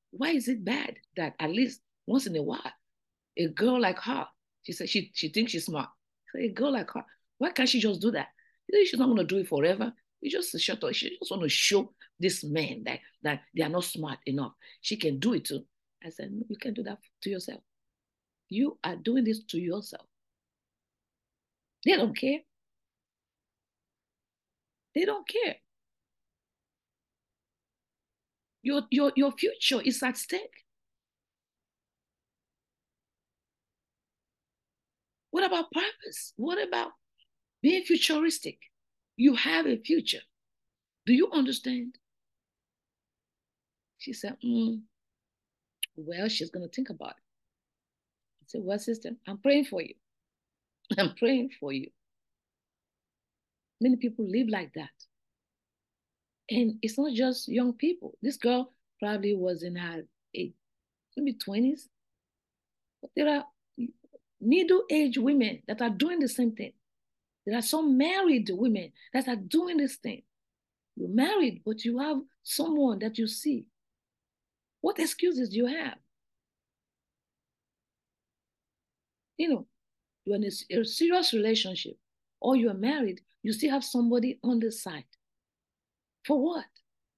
Why 0.10 0.32
is 0.32 0.48
it 0.48 0.66
bad 0.66 0.96
that 1.18 1.36
at 1.40 1.52
least 1.52 1.82
once 2.08 2.26
in 2.26 2.36
a 2.36 2.42
while, 2.42 2.72
a 3.38 3.48
girl 3.50 3.80
like 3.80 4.00
her, 4.00 4.26
she 4.63 4.72
said 4.72 4.90
she 4.90 5.12
she 5.13 5.30
thinks 5.30 5.52
she's 5.52 5.66
smart. 5.66 5.90
a 6.36 6.50
girl 6.50 6.72
like 6.72 6.90
her, 6.92 7.06
why 7.38 7.52
can't 7.52 7.70
she 7.70 7.80
just 7.80 8.02
do 8.02 8.10
that? 8.12 8.30
She's 8.71 8.99
not 8.99 9.08
gonna 9.08 9.23
do 9.23 9.38
it 9.38 9.47
forever. 9.47 9.93
You 10.21 10.32
just 10.32 10.60
shut 10.60 10.84
up. 10.84 10.93
She 10.93 11.17
just 11.17 11.32
want 11.32 11.43
to 11.43 11.49
show 11.49 11.93
this 12.19 12.43
man 12.43 12.84
that, 12.86 12.99
that 13.23 13.41
they 13.56 13.63
are 13.63 13.69
not 13.69 13.84
smart 13.84 14.19
enough. 14.25 14.53
She 14.82 14.97
can 14.97 15.19
do 15.19 15.34
it 15.34 15.45
too. 15.45 15.63
I 16.03 16.10
said, 16.10 16.32
no, 16.32 16.43
you 16.49 16.58
can't 16.58 16.75
do 16.75 16.84
that 16.84 16.99
to 17.23 17.30
yourself. 17.30 17.62
You 18.49 18.77
are 18.84 18.95
doing 18.95 19.23
this 19.23 19.43
to 19.45 19.60
yourself. 19.60 20.06
They 21.86 21.95
don't 21.95 22.17
care. 22.17 22.39
They 24.95 25.06
don't 25.06 25.27
care. 25.27 25.56
Your, 28.63 28.82
your, 28.89 29.12
your 29.15 29.32
future 29.32 29.82
is 29.82 30.01
at 30.03 30.17
stake. 30.17 30.65
What 35.32 35.45
about 35.45 35.71
purpose? 35.71 36.34
What 36.36 36.58
about 36.67 36.91
being 37.67 37.84
futuristic? 37.84 38.60
You 39.17 39.36
have 39.36 39.67
a 39.67 39.75
future. 39.75 40.21
Do 41.06 41.13
you 41.13 41.30
understand? 41.34 41.95
She 43.97 44.13
said, 44.13 44.38
mm, 44.41 44.80
Well, 45.97 46.30
she's 46.30 46.49
going 46.49 46.65
to 46.65 46.73
think 46.73 46.89
about 46.89 47.10
it. 47.10 47.23
I 48.41 48.45
said, 48.47 48.62
Well, 48.63 48.80
sister, 48.80 49.10
I'm 49.27 49.39
praying 49.39 49.65
for 49.65 49.82
you. 49.82 49.95
I'm 50.97 51.13
praying 51.15 51.49
for 51.60 51.73
you. 51.73 51.89
Many 53.82 53.97
people 53.97 54.25
live 54.25 54.47
like 54.47 54.71
that. 54.75 54.95
And 56.49 56.75
it's 56.82 56.97
not 56.97 57.12
just 57.13 57.49
young 57.49 57.73
people. 57.73 58.17
This 58.21 58.38
girl 58.38 58.71
probably 58.99 59.36
was 59.36 59.63
in 59.63 59.75
her 59.75 60.03
age, 60.34 60.53
maybe 61.17 61.38
20s. 61.45 61.82
But 63.01 63.12
there 63.17 63.27
are 63.27 63.43
middle 64.39 64.84
aged 64.89 65.17
women 65.17 65.63
that 65.67 65.82
are 65.82 65.89
doing 65.89 66.19
the 66.19 66.30
same 66.30 66.53
thing. 66.53 66.71
There 67.48 67.58
are 67.58 67.62
some 67.62 67.98
married 67.98 68.50
women 68.52 68.92
that 69.14 69.30
are 69.30 69.38
doing 69.38 69.78
this 69.78 69.96
thing. 69.96 70.24
You're 70.98 71.08
married, 71.08 71.62
but 71.66 71.86
you 71.86 71.98
have 71.98 72.18
someone 72.44 73.00
that 73.00 73.18
you 73.18 73.26
see. 73.26 73.68
What 74.82 75.00
excuses 75.00 75.50
do 75.50 75.56
you 75.56 75.66
have? 75.68 75.96
You 79.38 79.50
know, 79.50 79.68
you're 80.26 80.36
in 80.36 80.44
a, 80.44 80.80
a 80.82 80.84
serious 80.84 81.32
relationship 81.32 81.98
or 82.42 82.58
you're 82.58 82.74
married, 82.74 83.22
you 83.44 83.54
still 83.54 83.72
have 83.72 83.86
somebody 83.86 84.40
on 84.44 84.60
the 84.60 84.70
side. 84.70 85.06
For 86.26 86.44
what? 86.44 86.66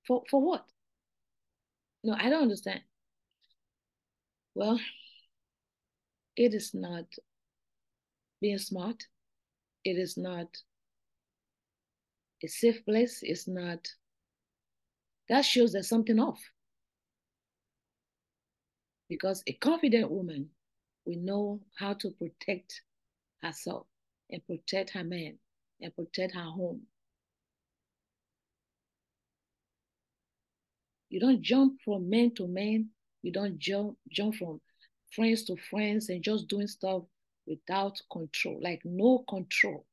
For, 0.05 0.21
for 0.29 0.41
what? 0.41 0.65
No, 2.03 2.13
I 2.13 2.29
don't 2.29 2.43
understand. 2.43 2.81
Well, 4.53 4.79
it 6.35 6.53
is 6.53 6.75
not 6.75 7.05
being 8.39 8.59
smart. 8.59 9.03
It 9.89 9.97
is 9.97 10.17
not 10.17 10.55
a 12.43 12.47
safe 12.47 12.85
place. 12.85 13.21
It's 13.23 13.47
not. 13.47 13.87
That 15.29 15.41
shows 15.41 15.73
there's 15.73 15.89
something 15.89 16.19
off. 16.19 16.39
Because 19.09 19.41
a 19.47 19.53
confident 19.53 20.11
woman 20.11 20.49
will 21.05 21.17
know 21.17 21.61
how 21.75 21.93
to 21.93 22.11
protect 22.11 22.83
herself 23.41 23.87
and 24.29 24.45
protect 24.45 24.91
her 24.91 25.03
man 25.03 25.39
and 25.81 25.95
protect 25.95 26.35
her 26.35 26.43
home. 26.43 26.83
You 31.09 31.19
don't 31.19 31.41
jump 31.41 31.79
from 31.83 32.11
man 32.11 32.35
to 32.35 32.47
man. 32.47 32.89
You 33.23 33.31
don't 33.31 33.57
jump 33.57 33.97
jump 34.11 34.35
from 34.35 34.61
friends 35.15 35.45
to 35.45 35.55
friends 35.55 36.09
and 36.09 36.23
just 36.23 36.47
doing 36.47 36.67
stuff 36.67 37.05
without 37.49 37.99
control, 38.11 38.59
like 38.61 38.81
no 38.85 39.25
control, 39.27 39.85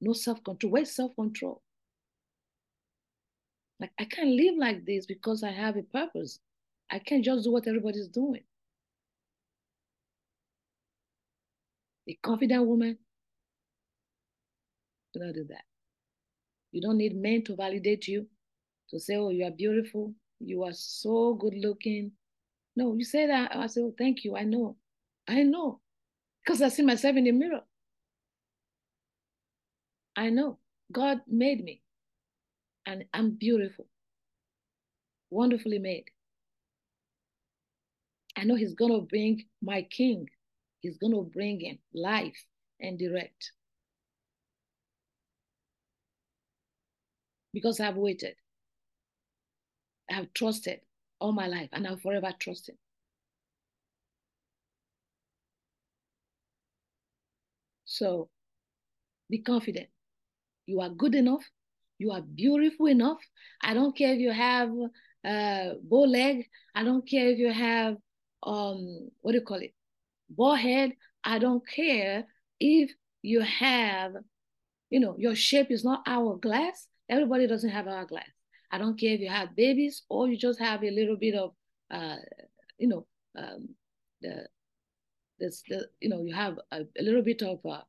no 0.00 0.12
self-control. 0.12 0.72
Where's 0.72 0.94
self-control? 0.94 1.60
Like 3.80 3.90
I 3.98 4.04
can't 4.04 4.30
live 4.30 4.54
like 4.56 4.86
this 4.86 5.04
because 5.04 5.42
I 5.42 5.50
have 5.50 5.76
a 5.76 5.82
purpose. 5.82 6.38
I 6.90 7.00
can't 7.00 7.24
just 7.24 7.44
do 7.44 7.52
what 7.52 7.66
everybody's 7.66 8.08
doing. 8.08 8.44
A 12.08 12.14
confident 12.22 12.66
woman 12.66 12.98
do 15.12 15.20
not 15.20 15.34
do 15.34 15.44
that. 15.48 15.64
You 16.72 16.80
don't 16.80 16.96
need 16.96 17.14
men 17.16 17.42
to 17.44 17.56
validate 17.56 18.08
you, 18.08 18.26
to 18.90 18.98
say, 18.98 19.16
oh, 19.16 19.28
you 19.30 19.44
are 19.44 19.50
beautiful, 19.50 20.14
you 20.40 20.62
are 20.62 20.72
so 20.72 21.34
good 21.34 21.54
looking. 21.54 22.12
No, 22.76 22.94
you 22.94 23.04
say 23.04 23.26
that, 23.26 23.52
oh, 23.54 23.60
I 23.60 23.66
say, 23.66 23.82
oh, 23.82 23.94
thank 23.98 24.24
you, 24.24 24.36
I 24.36 24.44
know. 24.44 24.76
I 25.28 25.42
know. 25.42 25.80
Because 26.44 26.60
I 26.60 26.68
see 26.68 26.82
myself 26.82 27.16
in 27.16 27.24
the 27.24 27.32
mirror. 27.32 27.60
I 30.16 30.30
know. 30.30 30.58
God 30.90 31.20
made 31.26 31.64
me. 31.64 31.82
And 32.84 33.04
I'm 33.14 33.30
beautiful. 33.30 33.86
Wonderfully 35.30 35.78
made. 35.78 36.06
I 38.36 38.44
know 38.44 38.56
He's 38.56 38.74
going 38.74 38.92
to 38.92 39.06
bring 39.06 39.44
my 39.62 39.82
King. 39.82 40.28
He's 40.80 40.98
going 40.98 41.14
to 41.14 41.22
bring 41.22 41.60
in 41.60 41.78
life 41.94 42.44
and 42.80 42.98
direct. 42.98 43.52
Because 47.52 47.78
I've 47.78 47.96
waited. 47.96 48.34
I 50.10 50.14
have 50.14 50.32
trusted 50.34 50.80
all 51.20 51.32
my 51.32 51.46
life 51.46 51.68
and 51.72 51.86
I'll 51.86 51.98
forever 51.98 52.32
trust 52.38 52.68
Him. 52.68 52.76
So 57.92 58.30
be 59.28 59.38
confident. 59.42 59.88
You 60.66 60.80
are 60.80 60.88
good 60.88 61.14
enough. 61.14 61.44
You 61.98 62.10
are 62.12 62.22
beautiful 62.22 62.86
enough. 62.86 63.20
I 63.62 63.74
don't 63.74 63.96
care 63.96 64.14
if 64.14 64.18
you 64.20 64.32
have 64.32 64.70
a 65.24 65.28
uh, 65.30 65.74
bow 65.82 66.04
leg. 66.04 66.46
I 66.74 66.84
don't 66.84 67.06
care 67.08 67.28
if 67.28 67.38
you 67.38 67.52
have 67.52 67.96
um 68.44 69.10
what 69.20 69.32
do 69.32 69.38
you 69.38 69.44
call 69.44 69.58
it, 69.58 69.74
ball 70.30 70.54
head. 70.54 70.92
I 71.22 71.38
don't 71.38 71.62
care 71.68 72.24
if 72.58 72.90
you 73.20 73.40
have, 73.42 74.12
you 74.90 75.00
know, 75.00 75.14
your 75.18 75.34
shape 75.34 75.70
is 75.70 75.84
not 75.84 76.02
hourglass. 76.06 76.88
Everybody 77.10 77.46
doesn't 77.46 77.70
have 77.70 77.86
hourglass. 77.86 78.30
I 78.70 78.78
don't 78.78 78.98
care 78.98 79.14
if 79.14 79.20
you 79.20 79.28
have 79.28 79.54
babies 79.54 80.02
or 80.08 80.28
you 80.28 80.36
just 80.38 80.58
have 80.58 80.82
a 80.82 80.90
little 80.90 81.16
bit 81.16 81.34
of, 81.34 81.52
uh, 81.90 82.16
you 82.78 82.88
know, 82.88 83.06
um, 83.36 83.68
the 84.22 84.48
this, 85.42 85.62
the, 85.68 85.86
you 86.00 86.08
know, 86.08 86.22
you 86.22 86.34
have 86.34 86.58
a, 86.70 86.82
a 86.98 87.02
little 87.02 87.22
bit 87.22 87.42
of 87.42 87.58
uh, 87.68 87.82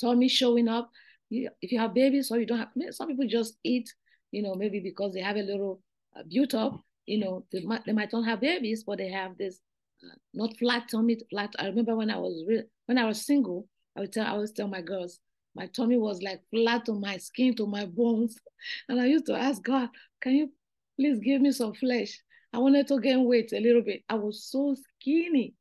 tummy 0.00 0.28
showing 0.28 0.68
up. 0.68 0.90
You, 1.30 1.50
if 1.60 1.70
you 1.70 1.78
have 1.78 1.94
babies 1.94 2.30
or 2.30 2.38
you 2.38 2.46
don't 2.46 2.58
have, 2.58 2.94
some 2.94 3.08
people 3.08 3.26
just 3.28 3.58
eat, 3.62 3.92
you 4.30 4.42
know, 4.42 4.54
maybe 4.54 4.80
because 4.80 5.12
they 5.12 5.20
have 5.20 5.36
a 5.36 5.42
little 5.42 5.80
uh, 6.16 6.22
built 6.28 6.54
up, 6.54 6.80
you 7.06 7.18
know, 7.18 7.44
they 7.52 7.60
might, 7.60 7.84
they 7.84 7.92
might 7.92 8.12
not 8.12 8.24
have 8.24 8.40
babies, 8.40 8.84
but 8.84 8.98
they 8.98 9.10
have 9.10 9.36
this 9.36 9.60
uh, 10.02 10.14
not 10.32 10.56
flat 10.58 10.88
tummy, 10.90 11.18
flat. 11.30 11.54
I 11.58 11.66
remember 11.66 11.94
when 11.94 12.10
I 12.10 12.18
was 12.18 12.44
real, 12.48 12.62
when 12.86 12.98
I 12.98 13.04
was 13.04 13.24
single, 13.24 13.68
I 13.96 14.00
would 14.00 14.12
tell, 14.12 14.26
I 14.26 14.30
always 14.30 14.52
tell 14.52 14.68
my 14.68 14.80
girls, 14.80 15.20
my 15.54 15.66
tummy 15.66 15.96
was 15.96 16.22
like 16.22 16.40
flat 16.50 16.88
on 16.88 17.00
my 17.00 17.18
skin 17.18 17.54
to 17.56 17.66
my 17.66 17.86
bones. 17.86 18.38
And 18.88 18.98
I 18.98 19.06
used 19.06 19.26
to 19.26 19.34
ask 19.34 19.62
God, 19.62 19.90
can 20.22 20.32
you 20.32 20.50
please 20.98 21.18
give 21.18 21.42
me 21.42 21.52
some 21.52 21.74
flesh? 21.74 22.18
I 22.54 22.58
wanted 22.58 22.86
to 22.88 23.00
gain 23.00 23.24
weight 23.24 23.52
a 23.52 23.60
little 23.60 23.82
bit. 23.82 24.04
I 24.08 24.14
was 24.14 24.44
so 24.44 24.74
skinny 24.74 25.54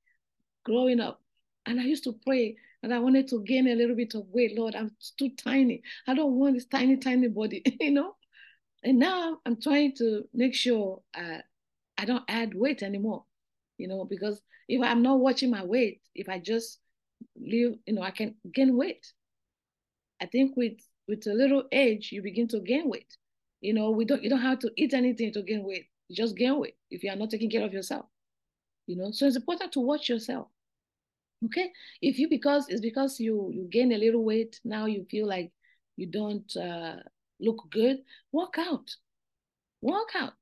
growing 0.63 0.99
up. 0.99 1.22
And 1.65 1.79
I 1.79 1.83
used 1.83 2.03
to 2.05 2.13
pray 2.25 2.57
and 2.81 2.93
I 2.93 2.99
wanted 2.99 3.27
to 3.29 3.41
gain 3.43 3.67
a 3.67 3.75
little 3.75 3.95
bit 3.95 4.13
of 4.15 4.27
weight. 4.29 4.57
Lord, 4.57 4.75
I'm 4.75 4.91
too 5.17 5.29
tiny. 5.37 5.81
I 6.07 6.13
don't 6.13 6.33
want 6.33 6.55
this 6.55 6.65
tiny, 6.65 6.97
tiny 6.97 7.29
body, 7.29 7.63
you 7.79 7.91
know? 7.91 8.15
And 8.83 8.99
now 8.99 9.39
I'm 9.45 9.59
trying 9.61 9.93
to 9.97 10.27
make 10.33 10.53
sure 10.53 11.01
uh, 11.15 11.37
I 11.97 12.05
don't 12.05 12.25
add 12.27 12.53
weight 12.53 12.83
anymore, 12.83 13.23
you 13.77 13.87
know, 13.87 14.03
because 14.03 14.41
if 14.67 14.81
I'm 14.81 15.01
not 15.01 15.19
watching 15.19 15.49
my 15.49 15.63
weight, 15.63 16.01
if 16.13 16.27
I 16.27 16.39
just 16.39 16.79
live, 17.37 17.75
you 17.85 17.93
know, 17.93 18.01
I 18.01 18.11
can 18.11 18.35
gain 18.53 18.75
weight. 18.75 19.05
I 20.21 20.25
think 20.25 20.55
with 20.57 20.79
with 21.07 21.27
a 21.27 21.33
little 21.33 21.63
age, 21.71 22.11
you 22.11 22.21
begin 22.21 22.47
to 22.49 22.59
gain 22.59 22.89
weight. 22.89 23.17
You 23.61 23.73
know, 23.73 23.91
we 23.91 24.05
don't 24.05 24.23
you 24.23 24.29
don't 24.29 24.41
have 24.41 24.59
to 24.59 24.71
eat 24.77 24.93
anything 24.93 25.31
to 25.33 25.41
gain 25.41 25.63
weight. 25.63 25.87
You 26.09 26.15
just 26.15 26.35
gain 26.35 26.59
weight 26.59 26.75
if 26.91 27.03
you 27.03 27.11
are 27.11 27.15
not 27.15 27.29
taking 27.29 27.49
care 27.49 27.63
of 27.65 27.73
yourself. 27.73 28.05
You 28.87 28.97
know, 28.97 29.11
so 29.11 29.25
it's 29.25 29.37
important 29.37 29.71
to 29.73 29.79
watch 29.79 30.09
yourself. 30.09 30.47
Okay, 31.45 31.71
if 32.01 32.17
you 32.19 32.29
because 32.29 32.69
it's 32.69 32.81
because 32.81 33.19
you 33.19 33.51
you 33.53 33.67
gain 33.69 33.91
a 33.91 33.97
little 33.97 34.23
weight 34.23 34.59
now 34.63 34.85
you 34.85 35.05
feel 35.11 35.27
like 35.27 35.51
you 35.97 36.07
don't 36.07 36.55
uh, 36.55 36.95
look 37.39 37.69
good, 37.69 37.97
walk 38.31 38.57
out, 38.57 38.95
walk 39.81 40.09
out. 40.15 40.33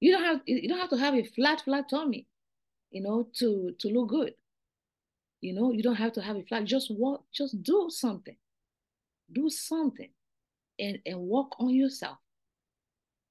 You 0.00 0.12
don't 0.12 0.24
have 0.24 0.40
you 0.46 0.68
don't 0.68 0.78
have 0.78 0.90
to 0.90 0.98
have 0.98 1.14
a 1.14 1.24
flat 1.24 1.62
flat 1.62 1.88
tummy, 1.88 2.26
you 2.90 3.02
know, 3.02 3.28
to 3.38 3.74
to 3.78 3.88
look 3.88 4.08
good. 4.08 4.34
You 5.40 5.54
know, 5.54 5.72
you 5.72 5.82
don't 5.82 5.96
have 5.96 6.12
to 6.14 6.22
have 6.22 6.36
a 6.36 6.42
flat. 6.42 6.64
Just 6.64 6.90
walk, 6.90 7.24
just 7.32 7.62
do 7.62 7.88
something, 7.90 8.36
do 9.32 9.50
something, 9.50 10.10
and 10.78 10.98
and 11.06 11.20
work 11.20 11.58
on 11.58 11.70
yourself. 11.70 12.18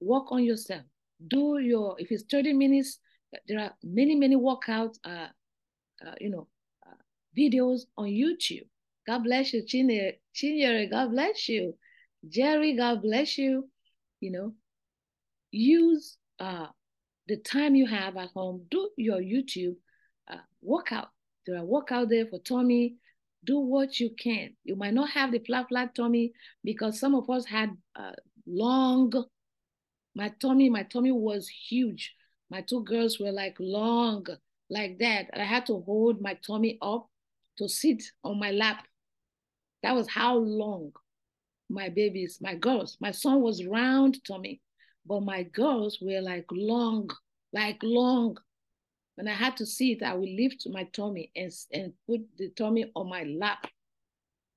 Work 0.00 0.30
on 0.32 0.44
yourself. 0.44 0.82
Do 1.26 1.58
your 1.58 1.96
if 1.98 2.10
it's 2.10 2.24
thirty 2.30 2.52
minutes. 2.52 2.98
There 3.48 3.58
are 3.58 3.74
many 3.82 4.14
many 4.14 4.36
workouts. 4.36 4.98
Uh, 5.04 5.28
uh 6.06 6.14
you 6.20 6.30
know, 6.30 6.46
videos 7.36 7.82
on 7.96 8.06
YouTube. 8.06 8.66
God 9.06 9.24
bless 9.24 9.52
you, 9.52 9.62
Chinyere. 9.62 10.14
Chinyere, 10.34 10.90
God 10.90 11.10
bless 11.10 11.48
you. 11.48 11.74
Jerry, 12.28 12.76
God 12.76 13.02
bless 13.02 13.36
you. 13.36 13.68
You 14.20 14.30
know, 14.30 14.54
use 15.50 16.16
uh, 16.40 16.66
the 17.28 17.36
time 17.36 17.74
you 17.74 17.86
have 17.86 18.16
at 18.16 18.30
home. 18.30 18.64
Do 18.70 18.90
your 18.96 19.20
YouTube 19.20 19.76
uh, 20.30 20.36
workout. 20.62 21.08
There 21.46 21.58
are 21.58 21.64
workout 21.64 22.08
there 22.08 22.26
for 22.26 22.38
Tommy. 22.38 22.96
Do 23.44 23.58
what 23.58 24.00
you 24.00 24.10
can. 24.18 24.56
You 24.64 24.76
might 24.76 24.94
not 24.94 25.10
have 25.10 25.32
the 25.32 25.38
flat, 25.40 25.68
flat 25.68 25.94
tummy 25.94 26.32
because 26.62 26.98
some 26.98 27.14
of 27.14 27.28
us 27.28 27.44
had 27.44 27.70
uh, 27.94 28.12
long. 28.46 29.12
My 30.14 30.30
tummy, 30.40 30.70
my 30.70 30.84
tummy 30.84 31.12
was 31.12 31.48
huge. 31.48 32.14
My 32.48 32.62
two 32.62 32.84
girls 32.84 33.18
were 33.18 33.32
like 33.32 33.56
long, 33.58 34.26
like 34.70 34.98
that. 35.00 35.28
I 35.34 35.44
had 35.44 35.66
to 35.66 35.80
hold 35.80 36.22
my 36.22 36.38
tummy 36.46 36.78
up 36.80 37.10
to 37.58 37.68
sit 37.68 38.02
on 38.22 38.38
my 38.38 38.50
lap. 38.50 38.86
That 39.82 39.94
was 39.94 40.08
how 40.08 40.36
long 40.36 40.92
my 41.68 41.88
babies, 41.88 42.38
my 42.40 42.54
girls, 42.54 42.96
my 43.00 43.10
son 43.10 43.40
was 43.40 43.64
round 43.64 44.22
to 44.24 44.38
me, 44.38 44.60
but 45.06 45.20
my 45.20 45.42
girls 45.42 45.98
were 46.00 46.20
like 46.20 46.46
long, 46.50 47.10
like 47.52 47.78
long. 47.82 48.36
When 49.16 49.28
I 49.28 49.32
had 49.34 49.56
to 49.58 49.66
sit, 49.66 50.02
I 50.02 50.14
would 50.14 50.28
lift 50.28 50.66
my 50.70 50.84
tummy 50.84 51.30
and, 51.36 51.52
and 51.72 51.92
put 52.08 52.20
the 52.36 52.50
tummy 52.50 52.90
on 52.96 53.08
my 53.08 53.22
lap. 53.24 53.66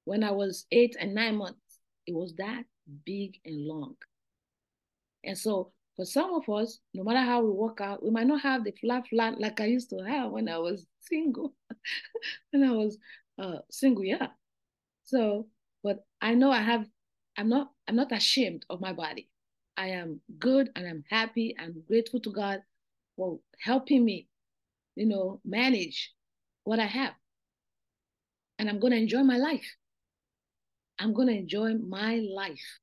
When 0.06 0.24
I 0.24 0.32
was 0.32 0.66
eight 0.72 0.96
and 1.00 1.14
nine 1.14 1.36
months, 1.36 1.80
it 2.08 2.16
was 2.16 2.34
that 2.38 2.64
big 3.06 3.40
and 3.46 3.68
long. 3.68 3.96
And 5.24 5.38
so 5.38 5.74
for 5.98 6.06
some 6.06 6.34
of 6.36 6.48
us, 6.48 6.80
no 6.94 7.04
matter 7.04 7.20
how 7.20 7.42
we 7.42 7.52
work 7.52 7.82
out, 7.82 8.04
we 8.04 8.12
might 8.12 8.28
not 8.28 8.42
have 8.42 8.64
the 8.64 8.72
flat 8.80 9.08
flat 9.10 9.42
like 9.42 9.60
I 9.60 9.66
used 9.66 9.90
to 9.90 9.98
have 9.98 10.32
when 10.32 10.48
I 10.48 10.60
was 10.60 10.86
single. 11.02 11.54
when 12.52 12.64
I 12.64 12.72
was 12.72 12.98
uh, 13.40 13.58
single, 13.70 14.06
yeah. 14.06 14.28
So, 15.04 15.48
but 15.84 16.06
I 16.22 16.36
know 16.36 16.52
I 16.52 16.62
have. 16.62 16.86
I'm 17.36 17.50
not. 17.50 17.72
I'm 17.88 17.96
not 17.96 18.12
ashamed 18.12 18.64
of 18.70 18.80
my 18.80 18.94
body. 18.94 19.30
I 19.76 19.90
am 19.90 20.22
good 20.40 20.70
and 20.76 20.88
I'm 20.88 21.04
happy. 21.10 21.56
I'm 21.60 21.84
grateful 21.88 22.20
to 22.22 22.32
God 22.32 22.62
for 23.16 23.40
helping 23.60 24.06
me, 24.06 24.28
you 24.96 25.06
know, 25.06 25.40
manage 25.46 26.14
what 26.64 26.80
I 26.80 26.86
have. 26.86 27.14
And 28.60 28.70
I'm 28.70 28.80
going 28.80 28.92
to 28.92 29.00
enjoy 29.00 29.24
my 29.24 29.38
life. 29.38 29.76
I'm 31.00 31.14
going 31.14 31.28
to 31.28 31.36
enjoy 31.36 31.76
my 31.76 32.16
life. 32.16 32.80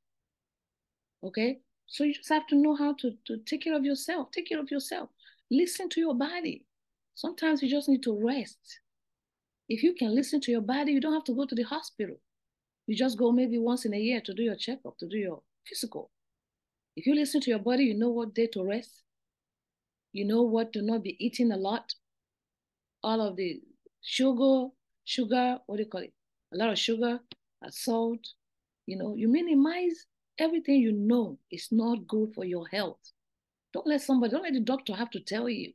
Okay? 1.24 1.58
So 1.86 2.04
you 2.04 2.14
just 2.14 2.28
have 2.28 2.46
to 2.48 2.56
know 2.56 2.74
how 2.74 2.94
to, 2.94 3.12
to 3.26 3.38
take 3.46 3.62
care 3.64 3.76
of 3.76 3.84
yourself. 3.84 4.30
Take 4.32 4.48
care 4.48 4.60
of 4.60 4.70
yourself. 4.70 5.10
Listen 5.50 5.88
to 5.90 6.00
your 6.00 6.14
body. 6.14 6.64
Sometimes 7.14 7.62
you 7.62 7.70
just 7.70 7.88
need 7.88 8.02
to 8.02 8.18
rest. 8.26 8.80
If 9.68 9.82
you 9.82 9.94
can 9.94 10.14
listen 10.14 10.40
to 10.42 10.50
your 10.50 10.60
body, 10.60 10.92
you 10.92 11.00
don't 11.00 11.12
have 11.12 11.24
to 11.24 11.34
go 11.34 11.46
to 11.46 11.54
the 11.54 11.62
hospital. 11.62 12.16
You 12.86 12.96
just 12.96 13.18
go 13.18 13.32
maybe 13.32 13.58
once 13.58 13.84
in 13.84 13.94
a 13.94 13.98
year 13.98 14.20
to 14.22 14.34
do 14.34 14.42
your 14.42 14.56
checkup, 14.56 14.98
to 14.98 15.08
do 15.08 15.16
your 15.16 15.42
physical. 15.66 16.10
If 16.96 17.06
you 17.06 17.14
listen 17.14 17.40
to 17.42 17.50
your 17.50 17.58
body, 17.58 17.84
you 17.84 17.94
know 17.94 18.10
what 18.10 18.34
day 18.34 18.46
to 18.48 18.64
rest. 18.64 19.02
You 20.12 20.26
know 20.26 20.42
what 20.42 20.72
to 20.74 20.82
not 20.82 21.02
be 21.02 21.16
eating 21.24 21.52
a 21.52 21.56
lot. 21.56 21.94
All 23.02 23.20
of 23.20 23.36
the 23.36 23.60
sugar, 24.02 24.68
sugar, 25.04 25.58
what 25.66 25.76
do 25.76 25.82
you 25.82 25.88
call 25.88 26.02
it? 26.02 26.12
A 26.52 26.56
lot 26.56 26.70
of 26.70 26.78
sugar, 26.78 27.20
uh, 27.64 27.70
salt. 27.70 28.20
You 28.86 28.98
know, 28.98 29.14
you 29.16 29.28
minimize 29.28 30.06
everything 30.38 30.80
you 30.80 30.92
know 30.92 31.38
is 31.50 31.68
not 31.72 32.06
good 32.06 32.34
for 32.34 32.44
your 32.44 32.66
health. 32.68 33.12
Don't 33.72 33.86
let 33.86 34.02
somebody, 34.02 34.32
don't 34.32 34.42
let 34.44 34.54
the 34.54 34.60
doctor 34.60 34.94
have 34.94 35.10
to 35.10 35.20
tell 35.20 35.48
you. 35.48 35.74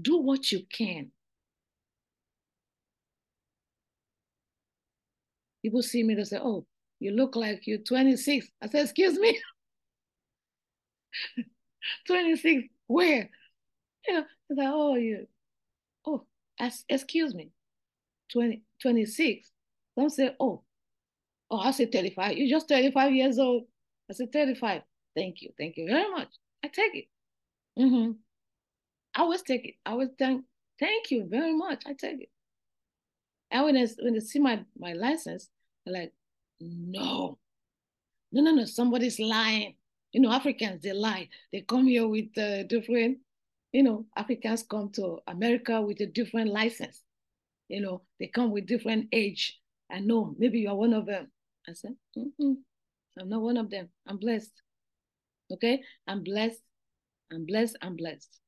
Do 0.00 0.16
what 0.16 0.50
you 0.50 0.64
can. 0.64 1.12
People 5.62 5.82
see 5.82 6.02
me, 6.02 6.14
they 6.14 6.24
say, 6.24 6.38
Oh, 6.40 6.66
you 7.00 7.12
look 7.12 7.36
like 7.36 7.66
you're 7.66 7.78
26. 7.78 8.48
I 8.62 8.68
say, 8.68 8.82
Excuse 8.82 9.18
me? 9.18 9.38
26, 12.06 12.68
where? 12.86 13.30
You 14.08 14.14
know, 14.14 14.24
it's 14.50 14.58
like, 14.58 14.68
Oh, 14.70 14.96
you, 14.96 15.26
oh, 16.06 16.26
as, 16.60 16.84
excuse 16.88 17.34
me, 17.34 17.52
20, 18.32 18.62
26. 18.82 19.50
Some 19.98 20.10
say, 20.10 20.36
Oh, 20.40 20.62
Oh, 21.50 21.58
I 21.58 21.70
said 21.70 21.92
35. 21.92 22.36
You're 22.36 22.58
just 22.58 22.68
35 22.68 23.12
years 23.12 23.38
old. 23.38 23.64
I 24.10 24.14
said 24.14 24.32
35. 24.32 24.82
Thank 25.16 25.42
you. 25.42 25.50
Thank 25.58 25.76
you 25.76 25.86
very 25.86 26.10
much. 26.10 26.28
I 26.64 26.68
take 26.68 26.94
it. 26.94 27.04
Mm-hmm. 27.78 28.12
I 29.14 29.20
always 29.20 29.42
take 29.42 29.64
it. 29.64 29.74
I 29.84 29.92
always 29.92 30.10
thank 30.18 30.44
thank 30.78 31.10
you 31.10 31.26
very 31.28 31.54
much. 31.54 31.82
I 31.86 31.94
take 31.94 32.20
it. 32.22 32.30
And 33.50 33.64
when 33.64 33.74
they, 33.74 33.86
when 34.00 34.14
they 34.14 34.20
see 34.20 34.38
my, 34.38 34.64
my 34.78 34.92
license, 34.92 35.48
they're 35.84 35.94
like, 35.94 36.12
no. 36.60 37.38
No, 38.30 38.42
no, 38.42 38.52
no, 38.52 38.64
somebody's 38.66 39.18
lying. 39.18 39.74
You 40.12 40.20
know, 40.20 40.32
Africans, 40.32 40.82
they 40.82 40.92
lie. 40.92 41.28
They 41.52 41.62
come 41.62 41.86
here 41.86 42.06
with 42.06 42.32
different 42.68 43.18
you 43.72 43.82
know, 43.82 44.06
Africans 44.16 44.62
come 44.62 44.90
to 44.90 45.18
America 45.26 45.80
with 45.80 46.00
a 46.00 46.06
different 46.06 46.50
license. 46.50 47.02
You 47.68 47.82
know, 47.82 48.02
they 48.18 48.28
come 48.28 48.50
with 48.50 48.66
different 48.66 49.08
age. 49.12 49.60
I 49.90 50.00
know 50.00 50.34
maybe 50.38 50.60
you 50.60 50.70
are 50.70 50.74
one 50.74 50.94
of 50.94 51.06
them. 51.06 51.30
I 51.68 51.72
said, 51.74 51.94
mm 52.16 52.56
I'm 53.20 53.28
not 53.28 53.42
one 53.42 53.56
of 53.56 53.68
them. 53.68 53.88
I'm 54.06 54.16
blessed. 54.18 54.52
Okay, 55.52 55.82
I'm 56.06 56.22
blessed. 56.22 56.62
I'm 57.32 57.46
blessed. 57.46 57.76
I'm 57.82 57.96
blessed. 57.96 58.38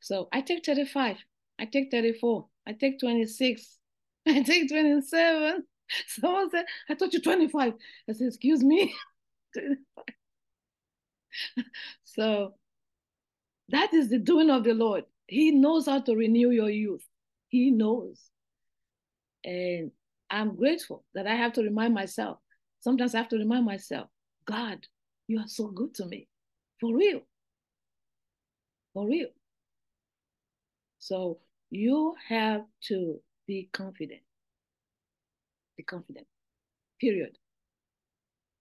So 0.00 0.28
I 0.32 0.40
take 0.40 0.64
35. 0.64 1.18
I 1.58 1.66
take 1.66 1.90
34. 1.90 2.46
I 2.66 2.72
take 2.72 2.98
26. 3.00 3.78
I 4.26 4.42
take 4.42 4.68
27. 4.68 5.64
Someone 6.06 6.50
said, 6.50 6.64
I 6.88 6.94
thought 6.94 7.12
you 7.12 7.20
25. 7.20 7.74
I 8.08 8.12
said, 8.12 8.26
excuse 8.26 8.62
me. 8.64 8.94
so 12.04 12.54
that 13.68 13.92
is 13.94 14.08
the 14.08 14.18
doing 14.18 14.50
of 14.50 14.64
the 14.64 14.74
Lord. 14.74 15.04
He 15.26 15.50
knows 15.50 15.86
how 15.86 16.00
to 16.00 16.14
renew 16.14 16.50
your 16.50 16.70
youth. 16.70 17.04
He 17.48 17.70
knows. 17.70 18.20
And 19.44 19.90
I'm 20.30 20.56
grateful 20.56 21.04
that 21.14 21.26
I 21.26 21.34
have 21.34 21.52
to 21.54 21.62
remind 21.62 21.94
myself. 21.94 22.38
Sometimes 22.80 23.14
I 23.14 23.18
have 23.18 23.28
to 23.28 23.38
remind 23.38 23.64
myself, 23.64 24.08
God, 24.46 24.86
you 25.26 25.38
are 25.38 25.48
so 25.48 25.68
good 25.68 25.94
to 25.94 26.06
me. 26.06 26.28
For 26.80 26.94
real. 26.94 27.20
For 28.92 29.06
real. 29.06 29.28
So 30.98 31.38
you 31.70 32.14
have 32.28 32.62
to 32.88 33.20
be 33.46 33.68
confident. 33.72 34.20
Be 35.76 35.82
confident. 35.82 36.26
Period. 37.00 37.36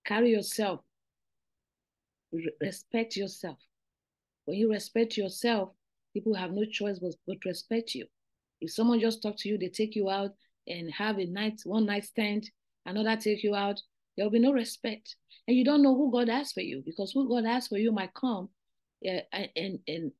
Carry 0.05 0.31
yourself. 0.31 0.81
Respect 2.59 3.15
yourself. 3.15 3.57
When 4.45 4.57
you 4.57 4.71
respect 4.71 5.17
yourself, 5.17 5.69
people 6.13 6.33
have 6.33 6.51
no 6.51 6.65
choice 6.65 6.99
but, 6.99 7.13
but 7.27 7.37
respect 7.45 7.95
you. 7.95 8.05
If 8.59 8.71
someone 8.71 8.99
just 8.99 9.21
talk 9.21 9.37
to 9.37 9.49
you, 9.49 9.57
they 9.57 9.69
take 9.69 9.95
you 9.95 10.09
out 10.09 10.31
and 10.67 10.91
have 10.93 11.19
a 11.19 11.25
night, 11.25 11.61
one 11.65 11.85
night 11.85 12.05
stand, 12.05 12.49
another 12.85 13.15
take 13.15 13.43
you 13.43 13.55
out, 13.55 13.81
there 14.15 14.25
will 14.25 14.31
be 14.31 14.39
no 14.39 14.53
respect. 14.53 15.15
And 15.47 15.57
you 15.57 15.65
don't 15.65 15.83
know 15.83 15.95
who 15.95 16.11
God 16.11 16.29
has 16.29 16.51
for 16.51 16.61
you 16.61 16.81
because 16.85 17.11
who 17.11 17.27
God 17.27 17.45
has 17.45 17.67
for 17.67 17.77
you 17.77 17.91
might 17.91 18.13
come 18.13 18.49
uh, 19.05 19.19
and, 19.55 19.79
and 19.87 20.11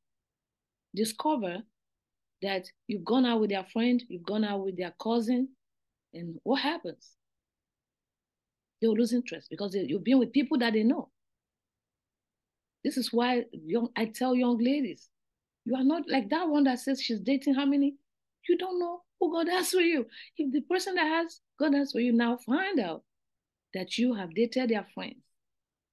discover 0.96 1.58
that 2.42 2.66
you've 2.88 3.06
gone 3.06 3.26
out 3.26 3.40
with 3.40 3.50
their 3.50 3.66
friend, 3.72 4.04
you've 4.10 4.26
gone 4.26 4.44
out 4.44 4.66
with 4.66 4.78
their 4.78 4.94
cousin, 5.02 5.50
and 6.14 6.36
what 6.44 6.62
happens? 6.62 7.12
They'll 8.82 8.96
lose 8.96 9.14
interest 9.14 9.48
because 9.50 9.74
you've 9.74 10.04
been 10.04 10.20
with 10.20 10.34
people 10.34 10.58
that 10.60 10.74
they 10.74 10.84
know. 10.84 11.10
This 12.84 12.98
is 12.98 13.14
why 13.14 13.46
young 13.52 13.90
I 13.96 14.06
tell 14.06 14.36
young 14.36 14.58
ladies, 14.58 15.08
you 15.66 15.76
are 15.76 15.86
not 15.86 16.04
like 16.10 16.30
that 16.30 16.50
one 16.50 16.66
that 16.66 16.80
says 16.80 17.02
she's 17.02 17.22
dating 17.22 17.56
how 17.56 17.66
many? 17.66 17.96
You 18.48 18.58
don't 18.58 18.80
know 18.80 19.02
who 19.20 19.32
God 19.32 19.48
has 19.50 19.70
for 19.70 19.80
you. 19.80 20.06
If 20.38 20.52
the 20.52 20.62
person 20.62 20.96
that 20.96 21.08
has 21.08 21.40
God 21.60 21.74
has 21.74 21.92
for 21.92 22.00
you 22.00 22.14
now 22.14 22.38
find 22.38 22.80
out 22.80 23.04
that 23.74 23.98
you 23.98 24.14
have 24.14 24.34
dated 24.34 24.70
their 24.70 24.86
friends. 24.94 25.24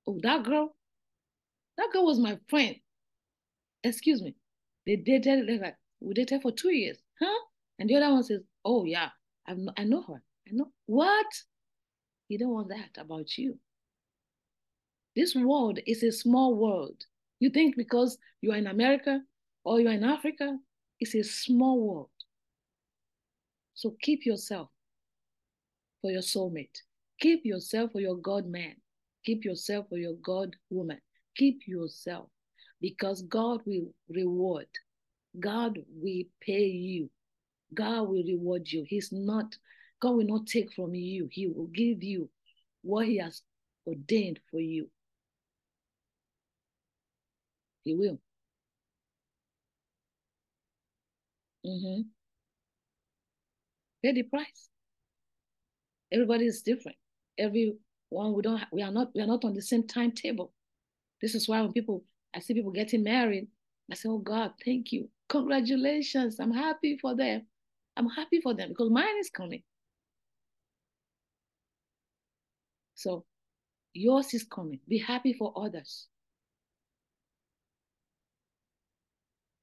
Oh, 0.07 0.19
that 0.23 0.45
girl, 0.45 0.77
that 1.77 1.91
girl 1.93 2.07
was 2.07 2.19
my 2.19 2.39
friend. 2.49 2.77
Excuse 3.85 4.23
me. 4.23 4.35
They 4.87 4.97
dated 4.97 5.47
They 5.47 5.59
like 5.59 5.77
we 6.01 6.15
dated 6.15 6.43
for 6.43 6.53
two 6.53 6.73
years, 6.73 6.99
huh? 7.21 7.39
And 7.79 7.89
the 7.89 7.97
other 7.97 8.13
one 8.13 8.23
says, 8.25 8.41
"Oh 8.65 8.85
yeah, 8.85 9.11
I 9.47 9.55
know, 9.55 9.73
I 9.77 9.85
know 9.85 10.03
her. 10.03 10.23
I 10.49 10.53
know 10.53 10.73
what." 10.87 11.27
You 12.29 12.39
don't 12.39 12.53
want 12.53 12.69
that 12.69 12.97
about 12.97 13.37
you. 13.37 13.59
This 15.17 15.35
world 15.35 15.81
is 15.87 16.03
a 16.03 16.13
small 16.13 16.55
world. 16.55 17.05
You 17.41 17.51
think 17.51 17.77
because 17.77 18.19
you 18.41 18.53
are 18.53 18.57
in 18.57 18.69
America 18.69 19.21
or 19.65 19.81
you 19.81 19.89
are 19.89 19.95
in 19.95 20.05
Africa, 20.05 20.57
it's 21.01 21.15
a 21.15 21.25
small 21.25 21.81
world. 21.81 22.11
So 23.81 23.97
keep 24.03 24.27
yourself 24.27 24.69
for 26.03 26.11
your 26.11 26.21
soulmate. 26.21 26.77
Keep 27.19 27.47
yourself 27.47 27.93
for 27.93 28.01
your 28.01 28.17
God 28.17 28.47
man. 28.47 28.75
Keep 29.25 29.47
yourself 29.47 29.87
for 29.89 29.97
your 29.97 30.17
God 30.23 30.55
woman. 30.69 30.99
Keep 31.35 31.61
yourself 31.67 32.29
because 32.83 33.23
God 33.23 33.63
will 33.65 33.95
reward. 34.11 34.67
God 35.39 35.79
will 35.97 36.25
pay 36.43 36.67
you. 36.67 37.09
God 37.73 38.03
will 38.03 38.23
reward 38.23 38.71
you. 38.71 38.85
He's 38.87 39.13
not, 39.13 39.57
God 40.03 40.11
will 40.11 40.27
not 40.27 40.47
take 40.47 40.71
from 40.75 40.95
you. 40.95 41.31
He 41.31 41.47
will 41.47 41.69
give 41.69 42.03
you 42.03 42.29
what 42.83 43.07
He 43.07 43.17
has 43.17 43.41
ordained 43.87 44.41
for 44.51 44.61
you. 44.61 44.91
He 47.85 47.95
will. 47.95 48.19
Mm-hmm. 51.65 52.20
Pay 54.03 54.13
the 54.13 54.23
price. 54.23 54.69
Everybody 56.13 56.47
is 56.47 56.63
different. 56.63 56.97
Everyone 57.39 57.79
we 58.35 58.43
don't 58.43 58.63
we 58.73 58.83
are 58.83 58.91
not 58.91 59.11
we 59.15 59.21
are 59.21 59.27
not 59.27 59.45
on 59.45 59.55
the 59.55 59.63
same 59.63 59.87
timetable. 59.87 60.53
This 61.21 61.35
is 61.35 61.49
why 61.49 61.61
when 61.61 61.73
people 61.73 62.05
I 62.35 62.41
see 62.41 62.55
people 62.55 62.73
getting 62.73 63.03
married, 63.03 63.49
I 63.91 63.95
say, 63.95 64.09
Oh 64.09 64.19
God, 64.19 64.53
thank 64.65 64.93
you. 64.93 65.09
Congratulations. 65.29 66.41
I'm 66.41 66.53
happy 66.53 66.99
for 66.99 67.15
them. 67.15 67.47
I'm 67.97 68.09
happy 68.09 68.41
for 68.41 68.55
them 68.55 68.71
because 68.71 68.91
mine 68.91 69.19
is 69.19 69.31
coming. 69.31 69.63
So 72.95 73.25
yours 73.93 74.33
is 74.35 74.45
coming. 74.45 74.81
Be 74.89 74.99
happy 74.99 75.33
for 75.33 75.53
others. 75.57 76.07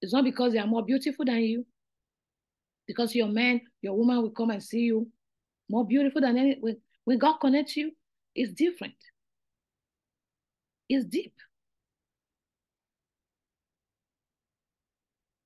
It's 0.01 0.13
not 0.13 0.23
because 0.23 0.53
they 0.53 0.59
are 0.59 0.67
more 0.67 0.85
beautiful 0.85 1.25
than 1.25 1.39
you. 1.39 1.65
Because 2.87 3.13
your 3.13 3.27
man, 3.27 3.61
your 3.81 3.97
woman 3.97 4.21
will 4.21 4.31
come 4.31 4.49
and 4.49 4.63
see 4.63 4.81
you 4.81 5.07
more 5.69 5.85
beautiful 5.85 6.21
than 6.21 6.37
any. 6.37 6.57
When, 6.59 6.77
when 7.03 7.17
God 7.17 7.37
connects 7.37 7.75
you, 7.75 7.91
it's 8.33 8.53
different. 8.53 8.95
It's 10.89 11.05
deep. 11.05 11.33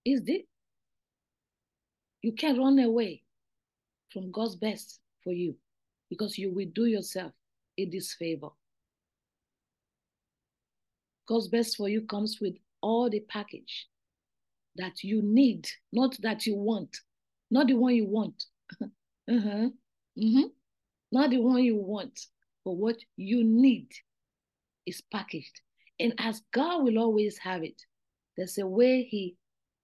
It's 0.05 0.21
deep. 0.21 0.47
You 2.21 2.33
can't 2.33 2.59
run 2.59 2.77
away 2.79 3.23
from 4.11 4.31
God's 4.31 4.55
best 4.55 4.99
for 5.23 5.33
you 5.33 5.55
because 6.09 6.37
you 6.37 6.53
will 6.53 6.67
do 6.73 6.85
yourself 6.85 7.31
a 7.77 7.85
disfavor. 7.85 8.49
God's 11.27 11.47
best 11.47 11.77
for 11.77 11.87
you 11.87 12.01
comes 12.01 12.39
with 12.41 12.55
all 12.81 13.09
the 13.09 13.21
package 13.21 13.87
that 14.75 15.03
you 15.03 15.21
need, 15.21 15.67
not 15.91 16.17
that 16.21 16.45
you 16.45 16.55
want, 16.55 16.99
not 17.51 17.67
the 17.67 17.73
one 17.75 17.93
you 17.93 18.05
want. 18.07 18.45
uh-huh. 18.81 18.87
Mm-hmm. 20.17 20.41
Not 21.11 21.29
the 21.29 21.37
one 21.39 21.63
you 21.63 21.75
want, 21.75 22.19
but 22.63 22.71
what 22.71 22.95
you 23.17 23.43
need 23.43 23.89
is 24.85 25.01
packaged. 25.11 25.61
And 25.99 26.13
as 26.17 26.41
God 26.53 26.83
will 26.83 26.97
always 26.97 27.37
have 27.37 27.63
it, 27.63 27.81
there's 28.37 28.57
a 28.57 28.65
way 28.65 29.03
He 29.03 29.35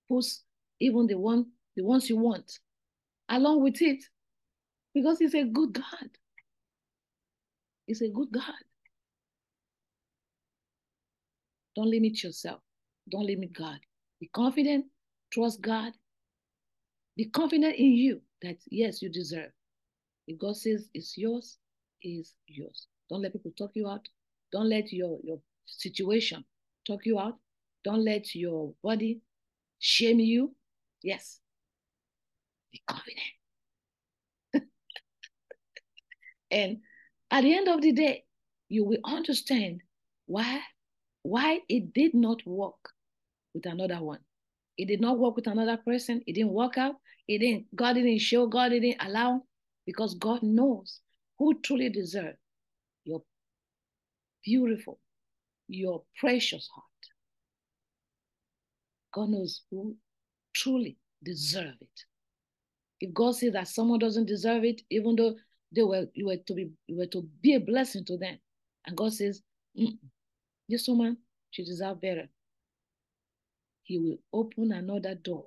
puts 0.07 0.43
even 0.79 1.07
the 1.07 1.15
one, 1.15 1.47
the 1.75 1.83
ones 1.83 2.09
you 2.09 2.17
want, 2.17 2.59
along 3.29 3.61
with 3.61 3.81
it, 3.81 4.03
because 4.93 5.19
He's 5.19 5.35
a 5.35 5.43
good 5.43 5.73
God. 5.73 6.09
He's 7.85 8.01
a 8.01 8.09
good 8.09 8.31
God. 8.31 8.43
Don't 11.75 11.89
limit 11.89 12.23
yourself. 12.23 12.61
Don't 13.09 13.25
limit 13.25 13.53
God. 13.53 13.79
Be 14.19 14.29
confident, 14.33 14.85
trust 15.31 15.61
God. 15.61 15.93
Be 17.17 17.25
confident 17.25 17.75
in 17.75 17.93
you 17.93 18.21
that 18.43 18.57
yes, 18.69 19.01
you 19.01 19.09
deserve. 19.09 19.51
If 20.27 20.37
God 20.37 20.55
says 20.55 20.87
it's 20.93 21.17
yours, 21.17 21.57
is 22.03 22.35
yours. 22.47 22.87
Don't 23.09 23.23
let 23.23 23.33
people 23.33 23.51
talk 23.57 23.71
you 23.73 23.87
out. 23.89 24.07
Don't 24.51 24.69
let 24.69 24.93
your, 24.93 25.19
your 25.23 25.39
situation 25.65 26.45
talk 26.85 27.05
you 27.05 27.19
out. 27.19 27.35
Don't 27.83 28.05
let 28.05 28.35
your 28.35 28.73
body 28.83 29.21
shame 29.79 30.19
you. 30.19 30.55
Yes. 31.01 31.39
Be 32.71 32.81
confident. 32.85 33.19
and 36.51 36.77
at 37.31 37.41
the 37.41 37.55
end 37.55 37.67
of 37.67 37.81
the 37.81 37.93
day, 37.93 38.25
you 38.69 38.85
will 38.85 38.99
understand 39.03 39.81
why 40.25 40.61
why 41.23 41.59
it 41.67 41.93
did 41.93 42.13
not 42.13 42.45
work 42.45 42.89
with 43.53 43.65
another 43.65 44.01
one. 44.01 44.19
It 44.77 44.87
did 44.87 45.01
not 45.01 45.17
work 45.17 45.35
with 45.35 45.47
another 45.47 45.77
person. 45.77 46.21
It 46.27 46.33
didn't 46.33 46.53
work 46.53 46.77
out. 46.77 46.95
It 47.27 47.39
didn't, 47.39 47.75
God 47.75 47.93
didn't 47.93 48.19
show, 48.19 48.47
God 48.47 48.69
didn't 48.69 48.97
allow, 49.01 49.43
because 49.85 50.15
God 50.15 50.43
knows 50.43 51.01
who 51.39 51.59
truly 51.61 51.89
deserve 51.89 52.35
your 53.05 53.23
beautiful, 54.43 54.99
your 55.67 56.03
precious 56.19 56.69
heart. 56.73 56.85
God 59.13 59.29
knows 59.29 59.61
who 59.71 59.95
truly 60.53 60.97
deserve 61.23 61.75
it. 61.81 62.05
If 63.01 63.13
God 63.13 63.35
says 63.35 63.53
that 63.53 63.67
someone 63.67 63.99
doesn't 63.99 64.25
deserve 64.25 64.63
it, 64.63 64.81
even 64.89 65.15
though 65.15 65.35
they 65.75 65.83
were 65.83 66.07
you 66.13 66.27
were 66.27 66.37
to 66.37 66.53
be 66.53 66.71
you 66.87 66.97
were 66.97 67.07
to 67.07 67.27
be 67.41 67.55
a 67.55 67.59
blessing 67.59 68.05
to 68.05 68.17
them, 68.17 68.39
and 68.85 68.95
God 68.97 69.13
says, 69.13 69.41
this 70.69 70.87
woman 70.87 71.17
she 71.51 71.63
deserves 71.63 71.99
better. 72.01 72.29
he 73.83 73.97
will 73.99 74.17
open 74.33 74.71
another 74.73 75.15
door 75.15 75.45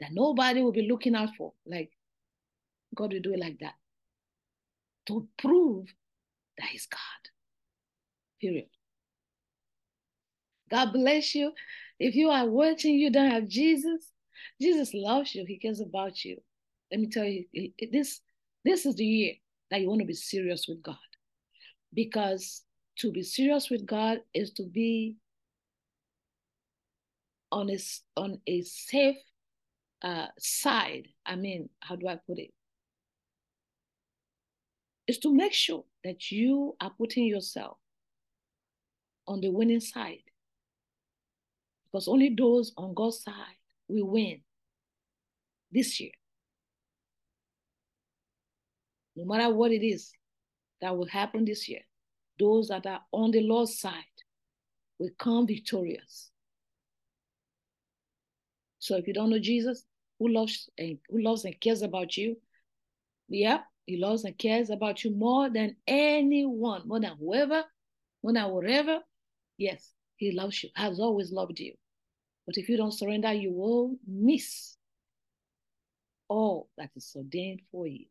that 0.00 0.10
nobody 0.12 0.62
will 0.62 0.72
be 0.72 0.88
looking 0.88 1.14
out 1.14 1.30
for. 1.36 1.52
Like 1.66 1.90
God 2.94 3.12
will 3.12 3.20
do 3.20 3.32
it 3.32 3.40
like 3.40 3.58
that 3.60 3.74
to 5.06 5.28
prove 5.38 5.86
that 6.58 6.66
He's 6.68 6.86
God. 6.86 7.00
Period. 8.40 8.68
God 10.70 10.92
bless 10.92 11.34
you. 11.34 11.52
If 11.98 12.14
you 12.14 12.30
are 12.30 12.46
watching, 12.46 12.94
you 12.94 13.10
don't 13.10 13.30
have 13.30 13.46
Jesus. 13.46 14.10
Jesus 14.60 14.92
loves 14.94 15.34
you. 15.34 15.44
He 15.46 15.58
cares 15.58 15.80
about 15.80 16.24
you. 16.24 16.38
Let 16.90 17.00
me 17.00 17.08
tell 17.08 17.24
you, 17.24 17.44
this 17.92 18.20
this 18.64 18.86
is 18.86 18.94
the 18.96 19.04
year 19.04 19.34
that 19.70 19.80
you 19.80 19.88
want 19.88 20.00
to 20.00 20.06
be 20.06 20.14
serious 20.14 20.66
with 20.68 20.82
God, 20.82 20.96
because 21.94 22.62
to 22.98 23.10
be 23.10 23.22
serious 23.22 23.70
with 23.70 23.86
God 23.86 24.18
is 24.34 24.52
to 24.52 24.64
be 24.64 25.16
on 27.50 27.70
a 27.70 27.78
on 28.16 28.40
a 28.46 28.62
safe 28.62 29.16
uh, 30.02 30.26
side. 30.38 31.08
I 31.24 31.36
mean, 31.36 31.68
how 31.80 31.96
do 31.96 32.08
I 32.08 32.16
put 32.26 32.38
it? 32.38 32.50
Is 35.06 35.18
to 35.18 35.34
make 35.34 35.52
sure 35.52 35.84
that 36.04 36.30
you 36.30 36.76
are 36.80 36.92
putting 36.96 37.26
yourself 37.26 37.76
on 39.26 39.40
the 39.40 39.50
winning 39.50 39.80
side. 39.80 40.22
Because 41.84 42.08
only 42.08 42.34
those 42.36 42.72
on 42.76 42.94
God's 42.94 43.22
side 43.22 43.58
will 43.88 44.08
win 44.08 44.40
this 45.70 46.00
year. 46.00 46.12
No 49.14 49.24
matter 49.24 49.52
what 49.54 49.72
it 49.72 49.84
is 49.84 50.10
that 50.80 50.96
will 50.96 51.06
happen 51.06 51.44
this 51.44 51.68
year, 51.68 51.82
those 52.38 52.68
that 52.68 52.86
are 52.86 53.02
on 53.12 53.30
the 53.30 53.42
Lord's 53.42 53.78
side 53.78 53.92
will 54.98 55.10
come 55.18 55.46
victorious. 55.46 56.30
So 58.78 58.96
if 58.96 59.06
you 59.06 59.14
don't 59.14 59.30
know 59.30 59.38
Jesus, 59.38 59.84
who 60.22 60.28
loves 60.28 60.70
and 60.78 60.98
who 61.10 61.20
loves 61.20 61.44
and 61.44 61.60
cares 61.60 61.82
about 61.82 62.16
you, 62.16 62.36
yeah, 63.28 63.60
he 63.86 63.96
loves 63.96 64.24
and 64.24 64.38
cares 64.38 64.70
about 64.70 65.02
you 65.02 65.10
more 65.10 65.50
than 65.50 65.74
anyone, 65.86 66.86
more 66.86 67.00
than 67.00 67.16
whoever, 67.18 67.64
more 68.22 68.32
than 68.32 68.48
whatever. 68.50 69.00
Yes, 69.58 69.92
he 70.16 70.30
loves 70.30 70.62
you, 70.62 70.70
has 70.76 71.00
always 71.00 71.32
loved 71.32 71.58
you. 71.58 71.74
But 72.46 72.56
if 72.56 72.68
you 72.68 72.76
don't 72.76 72.92
surrender, 72.92 73.32
you 73.32 73.52
will 73.52 73.96
miss 74.06 74.76
all 76.28 76.68
that 76.78 76.90
is 76.94 77.12
ordained 77.16 77.62
for 77.72 77.88
you. 77.88 78.06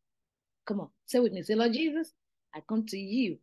Come 0.65 0.81
on, 0.81 0.89
say 1.05 1.19
with 1.19 1.31
me. 1.31 1.43
Say, 1.43 1.55
Lord 1.55 1.71
Jesus, 1.71 2.11
I 2.53 2.59
come 2.67 2.85
to 2.87 2.97
you. 2.97 3.37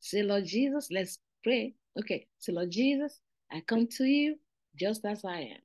Say, 0.00 0.22
Lord 0.22 0.44
Jesus, 0.44 0.88
let's 0.90 1.18
pray. 1.42 1.74
Okay, 1.98 2.26
say, 2.38 2.52
Lord 2.52 2.70
Jesus, 2.70 3.20
I 3.50 3.60
come 3.60 3.86
to 3.96 4.04
you 4.04 4.36
just 4.78 5.06
as 5.06 5.24
I 5.24 5.38
am. 5.38 5.60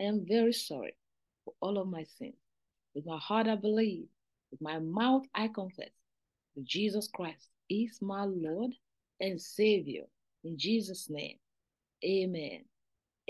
I 0.00 0.02
am 0.04 0.26
very 0.26 0.52
sorry 0.52 0.96
for 1.44 1.54
all 1.60 1.78
of 1.78 1.88
my 1.88 2.04
sins. 2.18 2.34
With 2.94 3.06
my 3.06 3.18
heart, 3.18 3.48
I 3.48 3.56
believe. 3.56 4.06
With 4.50 4.60
my 4.60 4.78
mouth, 4.78 5.24
I 5.34 5.48
confess 5.48 5.90
that 6.56 6.64
Jesus 6.64 7.08
Christ 7.08 7.48
is 7.68 7.98
my 8.00 8.24
Lord 8.24 8.72
and 9.20 9.40
Savior. 9.40 10.04
In 10.44 10.58
Jesus' 10.58 11.08
name, 11.10 11.36
amen. 12.04 12.64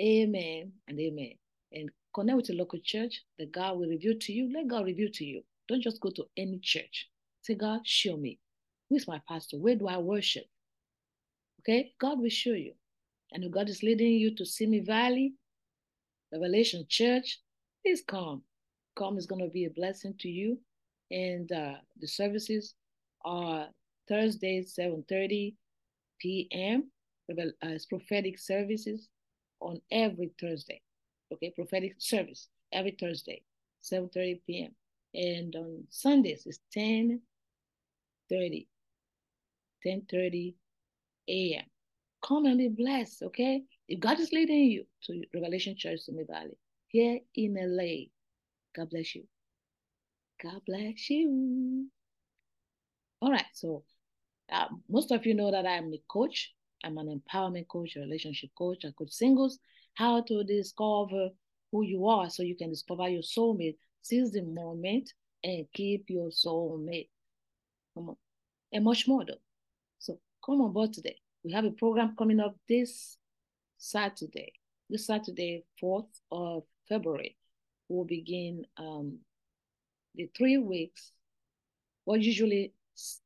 Amen 0.01 0.73
and 0.89 0.99
amen. 1.01 1.35
And 1.73 1.91
connect 2.15 2.37
with 2.37 2.51
a 2.51 2.55
local 2.55 2.81
church 2.83 3.23
that 3.39 3.53
God 3.53 3.79
will 3.79 3.89
reveal 3.89 4.15
to 4.21 4.33
you. 4.33 4.53
Let 4.53 4.69
God 4.69 4.85
reveal 4.85 5.11
to 5.15 5.25
you. 5.25 5.43
Don't 5.69 5.83
just 5.83 6.01
go 6.01 6.11
to 6.11 6.25
any 6.37 6.59
church. 6.59 7.09
Say, 7.43 7.55
God, 7.55 7.81
show 7.85 8.17
me. 8.17 8.39
Who 8.89 8.97
is 8.97 9.09
my 9.09 9.21
pastor? 9.29 9.57
Where 9.57 9.77
do 9.77 9.87
I 9.89 9.99
worship? 9.99 10.45
Okay? 11.61 11.93
God 12.01 12.21
will 12.21 12.29
show 12.29 12.51
you. 12.53 12.73
And 13.33 13.45
if 13.45 13.51
God 13.51 13.69
is 13.69 13.83
leading 13.83 14.13
you 14.13 14.35
to 14.37 14.45
Simi 14.45 14.81
Valley, 14.81 15.35
Revelation 16.33 16.85
Church, 16.89 17.41
please 17.85 18.03
come. 18.07 18.43
Come 18.97 19.19
is 19.19 19.27
going 19.27 19.43
to 19.45 19.51
be 19.51 19.67
a 19.67 19.71
blessing 19.71 20.15
to 20.21 20.29
you. 20.29 20.59
And 21.11 21.51
uh, 21.53 21.75
the 22.01 22.09
services 22.09 22.75
are 23.25 23.69
Thursday, 24.09 24.63
7.30 24.63 25.55
p.m. 26.19 26.91
Uh, 27.31 27.35
it's 27.63 27.87
prophetic 27.87 28.39
services 28.39 29.09
on 29.61 29.81
every 29.91 30.31
Thursday. 30.41 30.81
Okay, 31.33 31.53
prophetic 31.55 31.95
service 31.99 32.49
every 32.73 32.97
Thursday, 32.99 33.43
7.30 33.83 34.41
p.m. 34.47 34.75
And 35.15 35.55
on 35.57 35.85
Sundays, 35.91 36.47
it's 36.47 36.61
10.30, 36.77 38.67
10.30 39.87 40.55
a.m. 41.29 41.65
Come 42.23 42.47
and 42.47 42.59
be 42.59 42.69
blessed, 42.69 43.23
okay? 43.25 43.63
If 43.89 44.01
God 44.01 44.19
is 44.21 44.33
leading 44.33 44.71
you 44.71 44.85
to 45.05 45.23
Revelation 45.35 45.77
Church 45.77 46.01
Simi 46.01 46.25
Valley 46.29 46.57
here 46.95 47.19
in 47.35 47.57
LA, 47.59 48.07
God 48.77 48.89
bless 48.89 49.17
you. 49.17 49.25
God 50.41 50.61
bless 50.65 51.11
you. 51.11 51.89
All 53.21 53.33
right, 53.33 53.45
so 53.53 53.83
uh, 54.53 54.67
most 54.89 55.11
of 55.11 55.27
you 55.27 55.35
know 55.35 55.51
that 55.51 55.67
I'm 55.67 55.93
a 55.93 56.01
coach. 56.09 56.55
I'm 56.85 56.97
an 56.99 57.21
empowerment 57.21 57.67
coach, 57.67 57.97
a 57.97 58.01
relationship 58.01 58.51
coach. 58.57 58.85
I 58.85 58.91
coach 58.97 59.11
singles 59.11 59.59
how 59.95 60.23
to 60.23 60.45
discover 60.45 61.31
who 61.73 61.83
you 61.83 62.07
are 62.07 62.31
so 62.31 62.45
you 62.45 62.57
can 62.57 62.71
discover 62.71 63.09
your 63.09 63.23
soulmate. 63.23 63.77
Seize 64.03 64.31
the 64.31 64.43
moment 64.43 65.13
and 65.43 65.67
keep 65.75 66.05
your 66.09 66.29
soulmate. 66.29 67.09
Come 67.95 68.11
on. 68.11 68.17
And 68.73 68.85
much 68.85 69.09
more 69.09 69.25
though. 69.25 69.43
So 69.99 70.21
come 70.47 70.61
on 70.61 70.73
board 70.73 70.93
today. 70.93 71.17
We 71.43 71.51
have 71.55 71.65
a 71.65 71.73
program 71.73 72.15
coming 72.17 72.39
up 72.39 72.55
this 72.69 73.17
Saturday. 73.79 74.53
This 74.89 75.07
Saturday, 75.07 75.65
4th 75.83 76.21
of 76.31 76.63
February, 76.89 77.37
we'll 77.89 78.05
begin 78.05 78.65
um, 78.77 79.19
the 80.15 80.31
three 80.37 80.59
weeks. 80.59 81.13
What 82.05 82.21
usually 82.21 82.73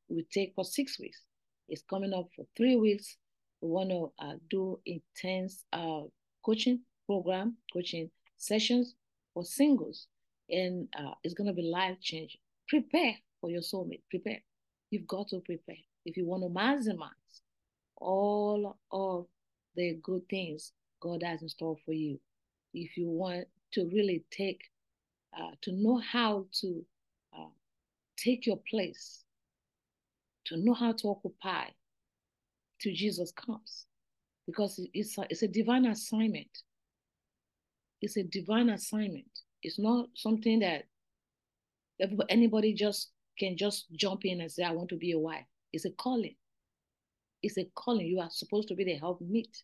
we 0.09 0.25
take 0.33 0.55
for 0.55 0.65
six 0.65 0.99
weeks. 0.99 1.23
It's 1.69 1.83
coming 1.83 2.15
up 2.15 2.29
for 2.35 2.47
three 2.57 2.77
weeks. 2.77 3.17
We 3.61 3.69
want 3.69 3.91
to 3.91 4.13
uh, 4.19 4.35
do 4.49 4.81
intense 4.87 5.65
uh, 5.73 6.03
coaching 6.45 6.81
program, 7.07 7.57
coaching 7.73 8.11
sessions 8.37 8.95
for 9.35 9.45
singles, 9.45 10.07
and 10.49 10.89
uh, 10.99 11.13
it's 11.23 11.35
going 11.35 11.49
to 11.49 11.53
be 11.53 11.63
life 11.63 11.97
changing. 12.01 12.41
Prepare 12.69 13.15
for 13.41 13.51
your 13.51 13.63
soulmate. 13.63 14.03
Prepare. 14.11 14.39
You've 14.91 15.07
got 15.07 15.29
to 15.29 15.41
prepare 15.41 15.77
if 16.07 16.17
you 16.17 16.25
want 16.25 16.43
to 16.43 16.49
maximize 16.49 17.41
all 17.97 18.79
of 18.91 19.27
the 19.75 19.99
good 20.03 20.23
things 20.31 20.73
God 21.01 21.23
has 21.23 21.43
in 21.43 21.49
store 21.49 21.77
for 21.85 21.93
you. 21.93 22.19
If 22.75 22.97
you 22.97 23.09
want 23.09 23.47
to 23.73 23.91
really 23.93 24.25
take, 24.31 24.63
uh, 25.37 25.53
to 25.63 25.73
know 25.73 25.99
how 25.99 26.47
to 26.61 26.85
uh, 27.37 27.51
take 28.17 28.47
your 28.47 28.59
place, 28.71 29.25
to 30.47 30.57
know 30.57 30.75
how 30.75 30.93
to 30.93 31.09
occupy 31.09 31.65
till 32.81 32.95
Jesus 32.95 33.33
comes 33.33 33.87
because 34.47 34.81
it's 34.95 35.19
a, 35.19 35.27
it's 35.29 35.43
a 35.43 35.49
divine 35.49 35.87
assignment. 35.87 36.49
It's 38.01 38.17
a 38.17 38.23
divine 38.23 38.71
assignment. 38.71 39.29
It's 39.63 39.79
not 39.79 40.07
something 40.15 40.61
that 40.61 40.85
anybody 42.29 42.73
just 42.73 43.11
can 43.39 43.57
just 43.57 43.87
jump 43.93 44.25
in 44.25 44.41
and 44.41 44.51
say, 44.51 44.63
I 44.63 44.73
want 44.73 44.89
to 44.91 44.97
be 44.97 45.13
a 45.13 45.19
wife. 45.19 45.45
It's 45.73 45.85
a 45.85 45.91
calling. 45.91 46.37
It's 47.43 47.59
a 47.59 47.69
calling. 47.75 48.07
You 48.07 48.21
are 48.21 48.31
supposed 48.31 48.69
to 48.69 48.75
be 48.75 48.85
the 48.85 48.95
help 48.95 49.21
meet. 49.21 49.63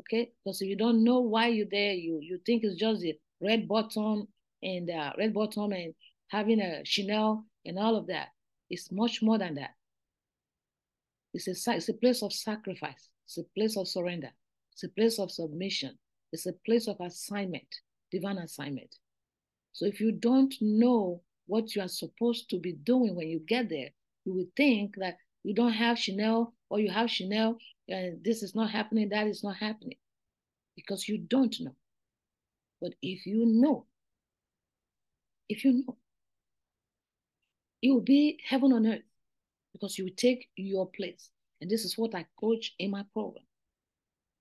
Okay? 0.00 0.32
Because 0.44 0.60
if 0.62 0.68
you 0.68 0.76
don't 0.76 1.04
know 1.04 1.20
why 1.20 1.48
you're 1.48 1.66
there, 1.70 1.92
you 1.92 2.18
you 2.20 2.38
think 2.44 2.64
it's 2.64 2.76
just 2.76 3.00
the 3.00 3.18
red 3.40 3.68
bottom 3.68 4.28
and 4.62 4.90
uh, 4.90 5.12
red 5.18 5.32
bottom 5.32 5.72
and 5.72 5.94
having 6.28 6.60
a 6.60 6.82
Chanel 6.84 7.44
and 7.64 7.78
all 7.78 7.96
of 7.96 8.06
that. 8.08 8.28
It's 8.68 8.90
much 8.92 9.22
more 9.22 9.38
than 9.38 9.54
that. 9.56 9.70
It's 11.32 11.48
a, 11.48 11.74
it's 11.74 11.88
a 11.88 11.94
place 11.94 12.22
of 12.22 12.32
sacrifice. 12.32 13.08
It's 13.26 13.38
a 13.38 13.44
place 13.56 13.76
of 13.76 13.88
surrender. 13.88 14.30
It's 14.72 14.84
a 14.84 14.88
place 14.88 15.18
of 15.18 15.30
submission. 15.30 15.98
It's 16.32 16.46
a 16.46 16.52
place 16.64 16.88
of 16.88 16.96
assignment, 17.00 17.66
divine 18.10 18.38
assignment. 18.38 18.94
So 19.72 19.86
if 19.86 20.00
you 20.00 20.12
don't 20.12 20.54
know 20.60 21.22
what 21.46 21.74
you 21.74 21.82
are 21.82 21.88
supposed 21.88 22.50
to 22.50 22.58
be 22.58 22.72
doing 22.72 23.14
when 23.14 23.28
you 23.28 23.40
get 23.40 23.68
there, 23.68 23.90
you 24.24 24.34
would 24.34 24.54
think 24.56 24.96
that 24.96 25.16
you 25.42 25.54
don't 25.54 25.72
have 25.72 25.98
Chanel 25.98 26.54
or 26.70 26.78
you 26.78 26.90
have 26.90 27.10
Chanel 27.10 27.58
and 27.88 28.22
this 28.24 28.42
is 28.42 28.54
not 28.54 28.70
happening, 28.70 29.08
that 29.10 29.26
is 29.26 29.42
not 29.42 29.56
happening. 29.56 29.98
Because 30.76 31.08
you 31.08 31.18
don't 31.18 31.54
know. 31.60 31.74
But 32.80 32.94
if 33.02 33.26
you 33.26 33.44
know, 33.44 33.86
if 35.48 35.64
you 35.64 35.84
know, 35.84 35.96
it 37.82 37.90
will 37.90 38.00
be 38.00 38.38
heaven 38.46 38.72
on 38.72 38.86
earth 38.86 39.02
because 39.72 39.98
you 39.98 40.04
will 40.04 40.16
take 40.16 40.48
your 40.56 40.86
place. 40.86 41.30
And 41.60 41.70
this 41.70 41.84
is 41.84 41.98
what 41.98 42.14
I 42.14 42.24
coach 42.40 42.74
in 42.78 42.90
my 42.90 43.04
program. 43.12 43.44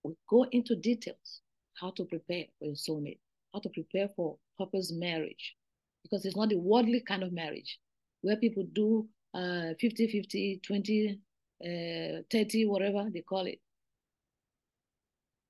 We 0.04 0.14
go 0.30 0.44
into 0.52 0.76
details 0.76 1.42
how 1.74 1.92
to 1.92 2.06
prepare 2.06 2.46
for 2.58 2.66
your 2.66 2.76
soulmate, 2.76 3.20
how 3.54 3.60
to 3.60 3.70
prepare 3.70 4.10
for 4.16 4.38
purpose 4.58 4.92
marriage, 4.94 5.56
because 6.04 6.26
it's 6.26 6.38
not 6.38 6.54
a 6.54 6.58
worldly 6.58 7.02
kind 7.02 7.24
of 7.24 7.34
marriage 7.34 7.80
where 8.22 8.38
people 8.38 8.66
do 8.74 9.08
uh, 9.34 9.74
50 9.80 10.08
50, 10.08 10.62
20, 10.66 11.20
uh, 11.64 12.22
30, 12.32 12.66
whatever 12.66 13.10
they 13.14 13.22
call 13.22 13.45
it. 13.45 13.60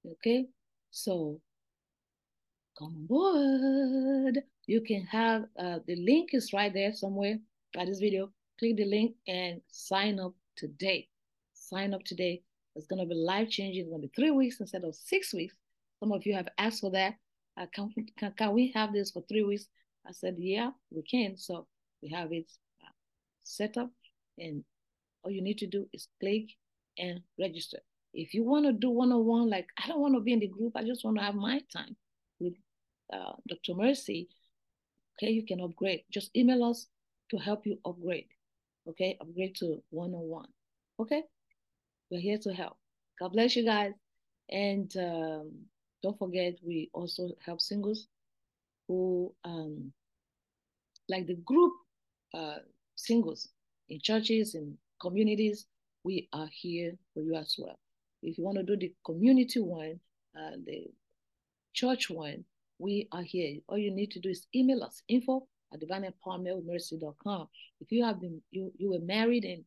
Okay? 0.05 0.47
So 0.91 1.39
come 2.78 2.95
on 2.95 3.05
board. 3.05 4.39
You 4.66 4.82
can 4.82 5.03
have 5.05 5.45
uh, 5.57 5.80
the 5.86 5.95
link 5.95 6.34
is 6.34 6.53
right 6.53 6.74
there 6.74 6.93
somewhere 6.93 7.39
by 7.74 7.86
this 7.86 7.99
video. 7.99 8.32
Click 8.57 8.78
the 8.78 8.86
link 8.86 9.16
and 9.28 9.62
sign 9.70 10.20
up 10.20 10.34
today. 10.55 11.07
Sign 11.53 11.93
up 11.93 12.03
today. 12.03 12.43
It's 12.76 12.88
going 12.88 13.01
to 13.01 13.05
be 13.05 13.16
life 13.16 13.49
changing. 13.49 13.82
It's 13.82 13.89
going 13.89 14.01
to 14.01 14.07
be 14.07 14.14
three 14.16 14.32
weeks 14.32 14.60
instead 14.60 14.84
of 14.84 14.95
six 14.95 15.34
weeks. 15.34 15.55
Some 15.99 16.12
of 16.12 16.26
you 16.26 16.34
have 16.34 16.47
asked 16.57 16.82
for 16.82 16.91
that. 16.91 17.16
Uh, 17.60 17.66
can, 17.74 17.93
can, 18.18 18.34
can 18.38 18.53
we 18.53 18.72
have 18.74 18.93
this 18.93 19.12
for 19.12 19.24
three 19.28 19.43
weeks? 19.43 19.68
I 20.07 20.12
said, 20.12 20.36
yeah, 20.38 20.72
we 20.91 21.01
can. 21.03 21.38
So 21.38 21.68
we 22.01 22.10
have 22.10 22.32
it 22.32 22.49
uh, 22.82 22.91
set 23.43 23.78
up, 23.78 23.91
and 24.38 24.64
all 25.24 25.32
you 25.32 25.42
need 25.42 25.58
to 25.60 25.68
do 25.68 25.88
is 25.94 26.08
click 26.20 26.46
and 26.98 27.22
register. 27.40 27.80
If 28.14 28.34
you 28.34 28.44
want 28.44 28.66
to 28.66 28.74
do 28.74 28.90
one 28.90 29.12
on 29.12 29.26
one, 29.26 29.50
like 29.50 29.68
I 29.84 29.88
don't 29.88 30.02
want 30.02 30.16
to 30.16 30.22
be 30.22 30.34
in 30.34 30.40
the 30.40 30.48
group, 30.48 30.74
I 30.76 30.84
just 30.84 31.04
want 31.04 31.18
to 31.18 31.24
have 31.24 31.36
my 31.36 31.62
time 31.72 31.96
with 32.40 32.54
uh, 33.14 33.34
Dr. 33.48 33.76
Mercy. 33.76 34.30
Okay, 35.18 35.32
you 35.32 35.46
can 35.46 35.62
upgrade. 35.62 36.04
Just 36.12 36.36
email 36.36 36.64
us 36.64 36.88
to 37.32 37.38
help 37.38 37.66
you 37.66 37.78
upgrade. 37.86 38.28
Okay, 38.88 39.18
upgrade 39.22 39.56
to 39.58 39.84
one 39.90 40.14
on 40.14 40.28
one. 40.28 40.48
Okay, 41.00 41.24
we're 42.10 42.22
here 42.22 42.40
to 42.40 42.54
help. 42.54 42.78
God 43.20 43.34
bless 43.34 43.56
you 43.56 43.66
guys. 43.66 43.94
And 44.50 44.92
um, 44.98 45.52
don't 46.02 46.18
forget, 46.18 46.56
we 46.66 46.90
also 46.94 47.32
help 47.46 47.62
singles 47.62 48.08
who, 48.88 49.34
um, 49.44 49.92
like 51.08 51.28
the 51.28 51.36
group 51.36 51.74
uh, 52.34 52.58
singles 52.96 53.50
in 53.90 54.00
churches 54.02 54.56
and 54.56 54.78
communities, 55.00 55.66
we 56.04 56.28
are 56.34 56.50
here 56.52 56.93
for 57.14 57.22
you 57.22 57.36
as 57.36 57.56
well. 57.58 57.78
If 58.22 58.38
you 58.38 58.43
want 58.43 58.58
to 58.58 58.64
do 58.64 58.78
the 58.78 58.93
community 59.06 59.60
one, 59.60 60.00
uh, 60.38 60.58
the 60.66 60.88
church 61.74 62.10
one, 62.10 62.43
we 62.78 63.08
are 63.12 63.22
here. 63.22 63.60
All 63.68 63.78
you 63.78 63.91
need 63.91 64.12
to 64.12 64.20
do 64.20 64.30
is 64.30 64.47
email 64.56 64.84
us 64.84 65.02
info 65.08 65.47
at 65.74 65.82
divineempowermentmercy.com. 65.82 67.47
If 67.82 67.91
you 67.91 68.04
have 68.06 68.22
been 68.22 68.41
you 68.52 68.72
you 68.78 68.91
were 68.91 69.00
married 69.00 69.43
and 69.43 69.64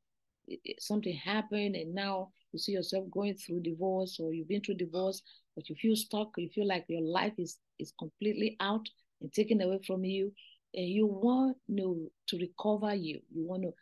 it, 0.48 0.60
it, 0.64 0.82
something 0.82 1.14
happened 1.14 1.76
and 1.76 1.94
now 1.94 2.30
you 2.52 2.58
see 2.58 2.72
yourself 2.72 3.10
going 3.10 3.34
through 3.34 3.60
divorce 3.60 4.18
or 4.20 4.32
you've 4.32 4.48
been 4.48 4.62
through 4.62 4.74
divorce, 4.74 5.22
but 5.54 5.68
you 5.68 5.76
feel 5.76 5.96
stuck, 5.96 6.32
you 6.36 6.48
feel 6.54 6.66
like 6.66 6.84
your 6.88 7.02
life 7.02 7.34
is 7.38 7.58
is 7.78 7.92
completely 7.98 8.56
out 8.60 8.88
and 9.20 9.32
taken 9.32 9.60
away 9.60 9.80
from 9.86 10.04
you, 10.04 10.32
and 10.74 10.88
you 10.88 11.06
want 11.06 11.56
to, 11.76 12.10
to 12.28 12.38
recover 12.38 12.94
you, 12.94 13.20
you 13.34 13.44
want 13.46 13.62
to 13.62 13.72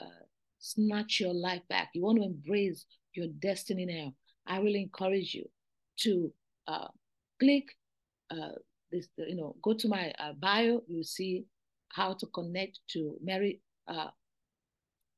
uh, 0.00 0.23
snatch 0.64 1.20
your 1.20 1.34
life 1.34 1.60
back, 1.68 1.90
you 1.92 2.02
want 2.02 2.18
to 2.18 2.24
embrace 2.24 2.86
your 3.12 3.26
destiny 3.38 3.84
now. 3.84 4.14
I 4.46 4.60
really 4.60 4.82
encourage 4.82 5.34
you 5.34 5.44
to 6.00 6.32
uh, 6.66 6.88
click 7.38 7.64
uh, 8.30 8.56
this, 8.90 9.08
you 9.18 9.36
know, 9.36 9.56
go 9.62 9.74
to 9.74 9.88
my 9.88 10.12
uh, 10.18 10.32
bio. 10.32 10.80
You'll 10.88 11.04
see 11.04 11.44
how 11.92 12.14
to 12.14 12.26
connect 12.28 12.80
to 12.92 13.16
marry, 13.22 13.60
uh, 13.86 14.08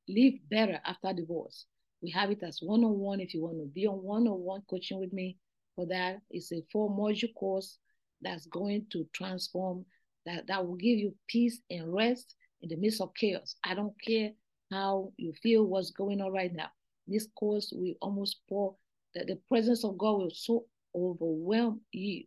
live 0.09 0.35
better 0.51 0.81
after 0.85 1.13
divorce. 1.13 1.67
We 2.03 2.11
have 2.11 2.31
it 2.31 2.43
as 2.43 2.59
one 2.61 2.85
on 2.85 2.99
one. 2.99 3.21
If 3.21 3.33
you 3.33 3.43
want 3.43 3.59
to 3.59 3.67
be 3.67 3.87
on 3.87 4.03
one 4.03 4.27
on 4.27 4.41
one 4.41 4.63
coaching 4.69 4.99
with 4.99 5.13
me, 5.13 5.39
for 5.77 5.87
that, 5.87 6.19
it's 6.31 6.53
a 6.53 6.63
four 6.73 6.91
module 6.91 7.35
course 7.35 7.79
that's 8.21 8.47
going 8.47 8.87
to 8.93 9.07
transform 9.13 9.85
that 10.25 10.47
that 10.49 10.67
will 10.67 10.77
give 10.77 10.99
you 10.99 11.15
peace 11.29 11.61
and 11.71 11.95
rest 11.95 12.35
in 12.63 12.69
the 12.69 12.77
midst 12.77 13.01
of 13.01 13.15
chaos. 13.15 13.55
I 13.63 13.75
don't 13.75 13.95
care 14.05 14.31
how 14.71 15.13
you 15.17 15.33
feel 15.43 15.65
what's 15.65 15.91
going 15.91 16.21
on 16.21 16.33
right 16.33 16.53
now. 16.53 16.69
This 17.07 17.29
course 17.37 17.73
will 17.75 17.95
almost 18.01 18.41
pour 18.49 18.77
that 19.15 19.27
the 19.27 19.39
presence 19.49 19.85
of 19.85 19.97
God 19.97 20.19
will 20.19 20.31
so 20.33 20.65
overwhelm 20.95 21.81
you 21.93 22.25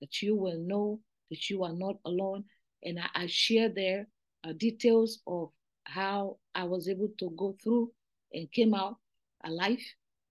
that 0.00 0.20
you 0.20 0.36
will 0.36 0.58
know 0.58 1.00
that 1.30 1.48
you 1.48 1.64
are 1.64 1.72
not 1.72 1.96
alone. 2.04 2.44
And 2.84 2.98
I, 2.98 3.22
I 3.22 3.26
share 3.26 3.68
there 3.68 4.06
uh, 4.44 4.52
details 4.52 5.20
of 5.26 5.50
how 5.84 6.38
I 6.54 6.64
was 6.64 6.88
able 6.88 7.08
to 7.18 7.30
go 7.36 7.56
through 7.62 7.92
and 8.32 8.50
came 8.52 8.74
out 8.74 8.96
alive 9.44 9.82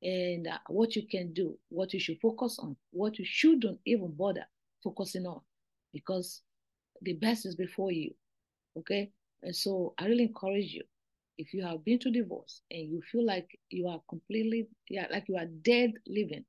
and 0.04 0.48
uh, 0.48 0.58
what 0.68 0.96
you 0.96 1.08
can 1.08 1.34
do, 1.34 1.58
what 1.70 1.94
you 1.94 2.00
should 2.00 2.20
focus 2.22 2.60
on, 2.60 2.76
what 2.92 3.20
you 3.20 3.26
shouldn't 3.26 3.80
even 3.86 4.12
bother 4.12 4.46
focusing 4.84 5.26
on 5.26 5.42
because 5.94 6.42
the 7.02 7.14
best 7.14 7.46
is 7.46 7.56
before 7.56 7.92
you. 7.92 8.12
Okay. 8.78 9.12
And 9.44 9.56
so 9.56 9.94
I 9.98 10.06
really 10.06 10.24
encourage 10.24 10.74
you 10.74 10.84
if 11.42 11.56
you 11.56 11.66
have 11.66 11.84
been 11.84 11.98
to 11.98 12.12
divorce 12.12 12.62
and 12.70 12.88
you 12.88 13.02
feel 13.12 13.26
like 13.26 13.48
you 13.72 13.88
are 13.88 14.00
completely, 14.08 14.68
yeah, 14.90 15.08
like 15.12 15.28
you 15.28 15.36
are 15.38 15.48
dead 15.64 15.92
living. 16.06 16.46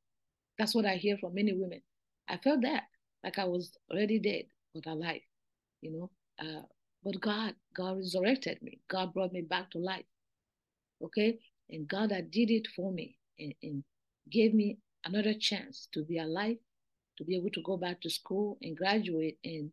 That's 0.58 0.74
what 0.74 0.84
I 0.84 0.96
hear 0.96 1.16
from 1.16 1.34
many 1.34 1.54
women. 1.54 1.80
I 2.28 2.36
felt 2.36 2.60
that, 2.60 2.84
like 3.24 3.38
I 3.38 3.46
was 3.46 3.72
already 3.90 4.18
dead, 4.18 4.44
but 4.74 4.86
alive, 4.86 5.22
you 5.80 5.92
know. 5.92 6.10
Uh, 6.38 6.62
but 7.02 7.20
God, 7.22 7.54
God 7.74 7.96
resurrected 7.96 8.58
me. 8.60 8.80
God 8.88 9.14
brought 9.14 9.32
me 9.32 9.40
back 9.40 9.70
to 9.70 9.78
life. 9.78 10.04
Okay? 11.02 11.38
And 11.70 11.88
God 11.88 12.10
that 12.10 12.30
did 12.30 12.50
it 12.50 12.68
for 12.76 12.92
me 12.92 13.16
and, 13.38 13.54
and 13.62 13.82
gave 14.30 14.52
me 14.52 14.76
another 15.06 15.32
chance 15.32 15.88
to 15.92 16.04
be 16.04 16.18
alive, 16.18 16.58
to 17.16 17.24
be 17.24 17.34
able 17.34 17.50
to 17.50 17.62
go 17.62 17.78
back 17.78 18.02
to 18.02 18.10
school 18.10 18.58
and 18.60 18.76
graduate 18.76 19.38
and 19.42 19.72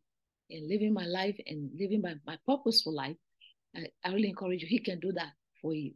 and 0.51 0.67
living 0.67 0.93
my 0.93 1.05
life 1.05 1.37
and 1.45 1.69
living 1.79 2.01
my, 2.01 2.15
my 2.25 2.35
purposeful 2.47 2.91
life 2.91 3.15
I, 3.75 3.87
I 4.03 4.13
really 4.13 4.29
encourage 4.29 4.61
you. 4.61 4.67
He 4.67 4.79
can 4.79 4.99
do 4.99 5.11
that 5.13 5.33
for 5.61 5.73
you. 5.73 5.93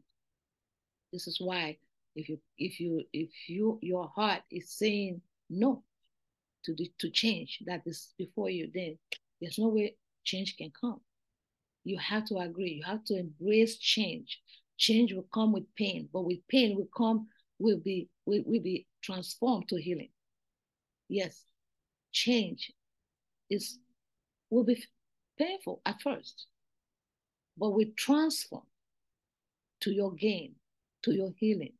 This 1.11 1.27
is 1.27 1.37
why 1.39 1.77
if 2.15 2.29
you 2.29 2.39
if 2.57 2.79
you 2.79 3.03
if 3.13 3.29
you 3.47 3.79
your 3.81 4.07
heart 4.07 4.41
is 4.51 4.71
saying 4.71 5.21
no 5.49 5.83
to 6.65 6.73
the 6.75 6.91
to 6.99 7.09
change 7.09 7.59
that 7.65 7.81
is 7.85 8.13
before 8.17 8.49
you, 8.49 8.69
then 8.73 8.97
there's 9.41 9.59
no 9.59 9.69
way 9.69 9.95
change 10.23 10.55
can 10.57 10.71
come. 10.79 11.01
You 11.83 11.97
have 11.97 12.25
to 12.25 12.37
agree. 12.37 12.81
You 12.81 12.83
have 12.83 13.03
to 13.05 13.19
embrace 13.19 13.77
change. 13.77 14.41
Change 14.77 15.13
will 15.13 15.27
come 15.33 15.51
with 15.51 15.65
pain, 15.75 16.09
but 16.11 16.25
with 16.25 16.39
pain 16.47 16.75
will 16.75 16.89
come 16.95 17.27
will 17.59 17.79
be 17.79 18.09
will, 18.25 18.43
will 18.45 18.61
be 18.61 18.87
transformed 19.01 19.67
to 19.69 19.75
healing. 19.75 20.09
Yes, 21.09 21.43
change 22.11 22.71
is 23.49 23.77
will 24.49 24.63
be 24.63 24.83
painful 25.37 25.81
at 25.85 26.01
first, 26.01 26.47
but 27.57 27.71
we 27.71 27.85
transform 27.91 28.63
to 29.81 29.91
your 29.91 30.13
gain, 30.13 30.55
to 31.03 31.13
your 31.13 31.31
healing. 31.37 31.73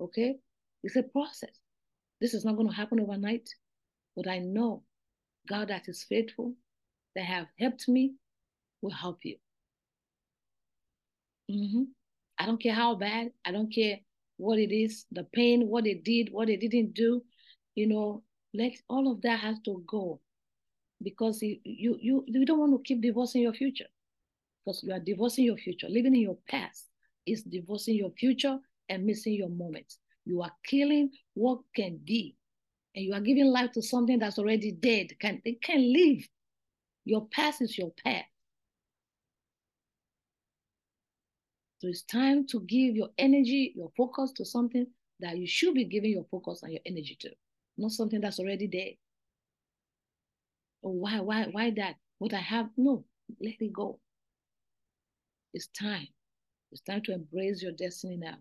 Okay? 0.00 0.36
It's 0.82 0.96
a 0.96 1.02
process. 1.02 1.50
This 2.20 2.34
is 2.34 2.44
not 2.44 2.56
going 2.56 2.68
to 2.68 2.74
happen 2.74 3.00
overnight, 3.00 3.48
but 4.16 4.28
I 4.28 4.38
know 4.38 4.82
God 5.48 5.68
that 5.68 5.88
is 5.88 6.04
faithful, 6.04 6.54
that 7.14 7.24
have 7.24 7.46
helped 7.58 7.88
me, 7.88 8.14
will 8.82 8.90
help 8.90 9.18
you. 9.24 9.36
Mm-hmm. 11.50 11.84
I 12.38 12.46
don't 12.46 12.62
care 12.62 12.74
how 12.74 12.94
bad, 12.94 13.30
I 13.44 13.52
don't 13.52 13.72
care 13.72 13.98
what 14.36 14.58
it 14.58 14.72
is, 14.72 15.06
the 15.10 15.24
pain, 15.34 15.66
what 15.66 15.84
they 15.84 15.94
did, 15.94 16.32
what 16.32 16.46
they 16.46 16.56
didn't 16.56 16.94
do, 16.94 17.22
you 17.74 17.88
know, 17.88 18.22
let 18.54 18.72
all 18.88 19.10
of 19.10 19.22
that 19.22 19.40
has 19.40 19.58
to 19.64 19.82
go 19.86 20.20
because 21.02 21.42
you, 21.42 21.58
you, 21.64 22.24
you, 22.26 22.44
don't 22.44 22.58
want 22.58 22.72
to 22.72 22.82
keep 22.82 23.00
divorcing 23.00 23.42
your 23.42 23.52
future 23.52 23.86
because 24.64 24.82
you 24.82 24.92
are 24.92 25.00
divorcing 25.00 25.44
your 25.44 25.56
future. 25.56 25.88
Living 25.88 26.14
in 26.14 26.22
your 26.22 26.38
past 26.48 26.86
is 27.26 27.42
divorcing 27.42 27.96
your 27.96 28.10
future 28.10 28.58
and 28.88 29.04
missing 29.04 29.34
your 29.34 29.48
moments. 29.48 29.98
You 30.24 30.42
are 30.42 30.52
killing 30.66 31.10
what 31.34 31.60
can 31.74 31.98
be, 32.04 32.36
and 32.94 33.04
you 33.04 33.14
are 33.14 33.20
giving 33.20 33.46
life 33.46 33.72
to 33.72 33.82
something 33.82 34.18
that's 34.18 34.38
already 34.38 34.72
dead. 34.72 35.18
Can 35.20 35.40
it 35.44 35.62
can 35.62 35.92
live. 35.92 36.28
Your 37.04 37.26
past 37.28 37.62
is 37.62 37.78
your 37.78 37.92
past. 38.04 38.26
So 41.78 41.86
it's 41.86 42.02
time 42.02 42.46
to 42.48 42.60
give 42.60 42.96
your 42.96 43.10
energy, 43.16 43.72
your 43.76 43.90
focus 43.96 44.32
to 44.32 44.44
something 44.44 44.86
that 45.20 45.38
you 45.38 45.46
should 45.46 45.74
be 45.74 45.84
giving 45.84 46.10
your 46.10 46.26
focus 46.30 46.62
and 46.62 46.72
your 46.72 46.80
energy 46.84 47.16
to, 47.20 47.30
not 47.76 47.92
something 47.92 48.20
that's 48.20 48.40
already 48.40 48.66
dead. 48.66 48.94
Oh, 50.88 50.92
why, 50.92 51.20
why, 51.20 51.44
why 51.50 51.70
that? 51.72 51.96
What 52.18 52.32
I 52.32 52.40
have, 52.40 52.70
no, 52.78 53.04
let 53.42 53.60
it 53.60 53.72
go. 53.74 54.00
It's 55.52 55.66
time. 55.66 56.08
It's 56.72 56.80
time 56.80 57.02
to 57.02 57.12
embrace 57.12 57.62
your 57.62 57.72
destiny 57.72 58.16
now 58.16 58.36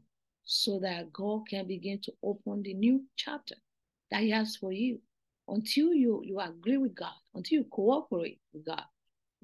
so 0.46 0.80
that 0.80 1.12
God 1.12 1.42
can 1.50 1.68
begin 1.68 2.00
to 2.04 2.14
open 2.24 2.64
the 2.64 2.74
new 2.74 3.04
chapter 3.18 3.56
that 4.12 4.22
He 4.22 4.32
has 4.32 4.56
for 4.56 4.72
you. 4.72 5.00
Until 5.50 5.94
you, 5.94 6.22
you 6.24 6.40
agree 6.40 6.78
with 6.78 6.96
God, 6.96 7.16
until 7.36 7.60
you 7.60 7.66
cooperate 7.66 8.40
with 8.54 8.66
God, 8.66 8.84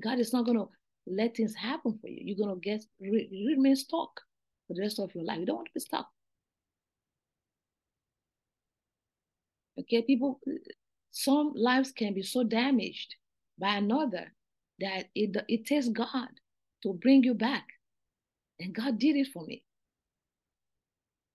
God 0.01 0.19
is 0.19 0.31
not 0.31 0.45
going 0.45 0.57
to 0.57 0.69
let 1.05 1.35
things 1.35 1.55
happen 1.55 1.97
for 1.99 2.07
you. 2.07 2.21
You're 2.23 2.47
going 2.47 2.55
to 2.55 2.61
get 2.61 2.85
remain 3.01 3.75
stuck 3.75 4.21
for 4.67 4.75
the 4.75 4.81
rest 4.81 4.99
of 4.99 5.13
your 5.13 5.25
life. 5.25 5.39
You 5.39 5.45
don't 5.45 5.57
want 5.57 5.67
to 5.67 5.73
be 5.73 5.79
stuck. 5.81 6.07
Okay, 9.77 10.03
people, 10.03 10.39
some 11.13 11.53
lives 11.55 11.93
can 11.93 12.13
be 12.15 12.23
so 12.23 12.43
damaged 12.43 13.15
by 13.59 13.77
another 13.77 14.33
that 14.81 15.05
it, 15.15 15.37
it 15.47 15.65
takes 15.65 15.89
God 15.89 16.29
to 16.83 16.93
bring 16.93 17.23
you 17.23 17.35
back. 17.35 17.65
And 18.59 18.75
God 18.75 18.99
did 18.99 19.15
it 19.15 19.27
for 19.33 19.45
me. 19.45 19.63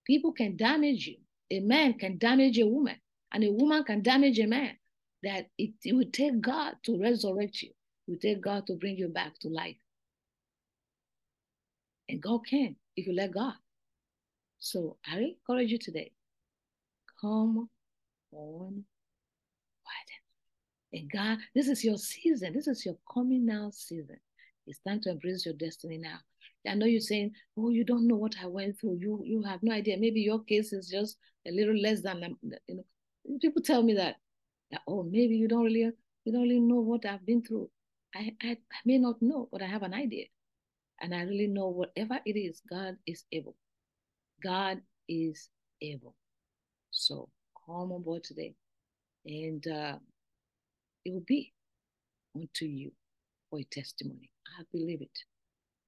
People 0.05 0.33
can 0.33 0.57
damage 0.57 1.07
you. 1.07 1.17
A 1.51 1.61
man 1.61 1.95
can 1.95 2.19
damage 2.19 2.59
a 2.59 2.67
woman, 2.67 2.97
and 3.33 3.43
a 3.43 3.51
woman 3.51 3.83
can 3.83 4.03
damage 4.03 4.39
a 4.39 4.47
man. 4.47 4.77
that 5.23 5.47
it, 5.57 5.71
it 5.83 5.93
will 5.93 6.09
take 6.11 6.41
God 6.41 6.75
to 6.83 6.99
resurrect 6.99 7.61
you. 7.61 7.69
It 7.69 8.11
will 8.11 8.19
take 8.19 8.41
God 8.41 8.67
to 8.67 8.75
bring 8.75 8.97
you 8.97 9.07
back 9.09 9.39
to 9.39 9.49
life. 9.49 9.77
And 12.09 12.21
God 12.21 12.41
can 12.47 12.75
if 12.95 13.07
you 13.07 13.13
let 13.13 13.33
God. 13.33 13.53
So 14.59 14.97
I 15.07 15.19
encourage 15.19 15.71
you 15.71 15.79
today. 15.79 16.11
Come 17.21 17.69
on. 18.31 18.85
And 20.91 21.11
God, 21.11 21.37
this 21.53 21.67
is 21.67 21.83
your 21.83 21.97
season. 21.97 22.53
This 22.53 22.67
is 22.67 22.85
your 22.85 22.97
coming 23.13 23.45
now 23.45 23.69
season. 23.71 24.17
It's 24.65 24.79
time 24.79 25.01
to 25.01 25.11
embrace 25.11 25.45
your 25.45 25.55
destiny 25.55 25.97
now. 25.97 26.19
I 26.67 26.75
know 26.75 26.85
you're 26.85 26.99
saying, 26.99 27.33
"Oh, 27.57 27.69
you 27.69 27.83
don't 27.83 28.07
know 28.07 28.15
what 28.15 28.35
I 28.41 28.45
went 28.47 28.79
through. 28.79 28.97
You 28.99 29.21
you 29.25 29.43
have 29.43 29.63
no 29.63 29.71
idea. 29.71 29.97
Maybe 29.97 30.21
your 30.21 30.43
case 30.43 30.73
is 30.73 30.89
just 30.89 31.17
a 31.47 31.51
little 31.51 31.75
less 31.77 32.01
than 32.01 32.23
um, 32.23 32.37
you 32.67 32.75
know." 32.75 32.85
People 33.39 33.61
tell 33.61 33.83
me 33.83 33.93
that, 33.93 34.17
that 34.71 34.81
oh, 34.87 35.03
maybe 35.03 35.35
you 35.35 35.47
don't 35.47 35.63
really 35.63 35.91
you 36.25 36.31
don't 36.31 36.41
really 36.41 36.59
know 36.59 36.81
what 36.81 37.05
I've 37.05 37.25
been 37.25 37.41
through. 37.41 37.69
I, 38.15 38.35
I, 38.41 38.49
I 38.51 38.79
may 38.85 38.97
not 38.97 39.21
know, 39.21 39.47
but 39.51 39.61
I 39.61 39.67
have 39.67 39.83
an 39.83 39.93
idea, 39.93 40.25
and 40.99 41.13
I 41.13 41.21
really 41.23 41.47
know 41.47 41.69
whatever 41.69 42.19
it 42.25 42.37
is, 42.37 42.61
God 42.69 42.97
is 43.05 43.23
able. 43.31 43.55
God 44.43 44.81
is 45.07 45.49
able. 45.81 46.15
So 46.91 47.29
come 47.65 47.91
on 47.91 48.03
board 48.03 48.23
today, 48.23 48.55
and 49.25 49.65
uh, 49.67 49.97
it 51.05 51.13
will 51.13 51.23
be 51.27 51.53
unto 52.35 52.65
you 52.65 52.91
for 53.49 53.59
a 53.59 53.63
testimony. 53.63 54.29
I 54.59 54.63
believe 54.71 55.01
it. 55.01 55.19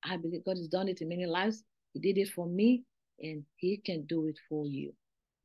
I 0.04 0.18
believe 0.18 0.46
God 0.46 0.58
has 0.58 0.68
done 0.68 0.88
it 0.88 1.02
in 1.02 1.10
many 1.10 1.26
lives. 1.26 1.64
He 1.94 2.00
did 2.00 2.18
it 2.18 2.30
for 2.30 2.48
me, 2.48 2.84
and 3.20 3.44
He 3.58 3.78
can 3.78 4.06
do 4.06 4.28
it 4.28 4.38
for 4.50 4.66
you. 4.68 4.94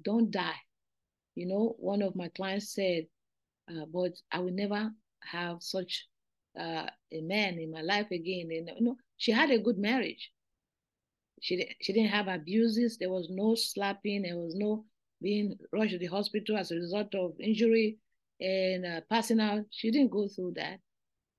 Don't 0.03 0.31
die. 0.31 0.61
You 1.35 1.47
know, 1.47 1.77
one 1.79 2.03
of 2.03 2.17
my 2.17 2.29
clients 2.29 2.75
said, 2.75 3.07
uh, 3.71 3.85
"But 3.87 4.13
I 4.33 4.41
will 4.41 4.53
never 4.53 4.91
have 5.23 5.63
such 5.63 6.07
uh, 6.59 6.87
a 7.13 7.21
man 7.21 7.59
in 7.59 7.71
my 7.71 7.83
life 7.83 8.11
again." 8.11 8.49
And 8.51 8.71
you 8.77 8.85
know, 8.85 8.97
she 9.19 9.33
had 9.33 9.51
a 9.51 9.59
good 9.59 9.79
marriage. 9.79 10.33
She 11.41 11.77
she 11.83 11.93
didn't 11.93 12.11
have 12.11 12.29
abuses. 12.29 12.97
There 12.99 13.11
was 13.11 13.29
no 13.31 13.55
slapping. 13.55 14.23
There 14.23 14.39
was 14.39 14.55
no 14.55 14.87
being 15.23 15.57
rushed 15.73 15.93
to 15.93 15.99
the 15.99 16.07
hospital 16.07 16.57
as 16.57 16.71
a 16.71 16.77
result 16.77 17.15
of 17.15 17.33
injury 17.41 17.99
and 18.41 18.85
uh, 18.85 19.01
passing 19.11 19.41
out. 19.41 19.65
She 19.71 19.91
didn't 19.91 20.11
go 20.11 20.29
through 20.29 20.55
that, 20.57 20.81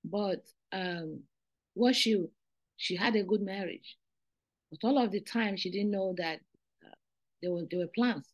but 0.04 0.44
um, 0.72 1.22
what 1.74 1.94
she 1.94 2.24
she 2.76 2.96
had 2.96 3.16
a 3.16 3.22
good 3.22 3.42
marriage, 3.42 3.96
but 4.70 4.86
all 4.86 4.98
of 4.98 5.10
the 5.10 5.20
time 5.20 5.56
she 5.56 5.70
didn't 5.70 5.90
know 5.90 6.14
that 6.18 6.40
uh, 6.84 6.94
there 7.42 7.52
were 7.52 7.64
there 7.70 7.80
were 7.80 7.86
plans 7.94 8.28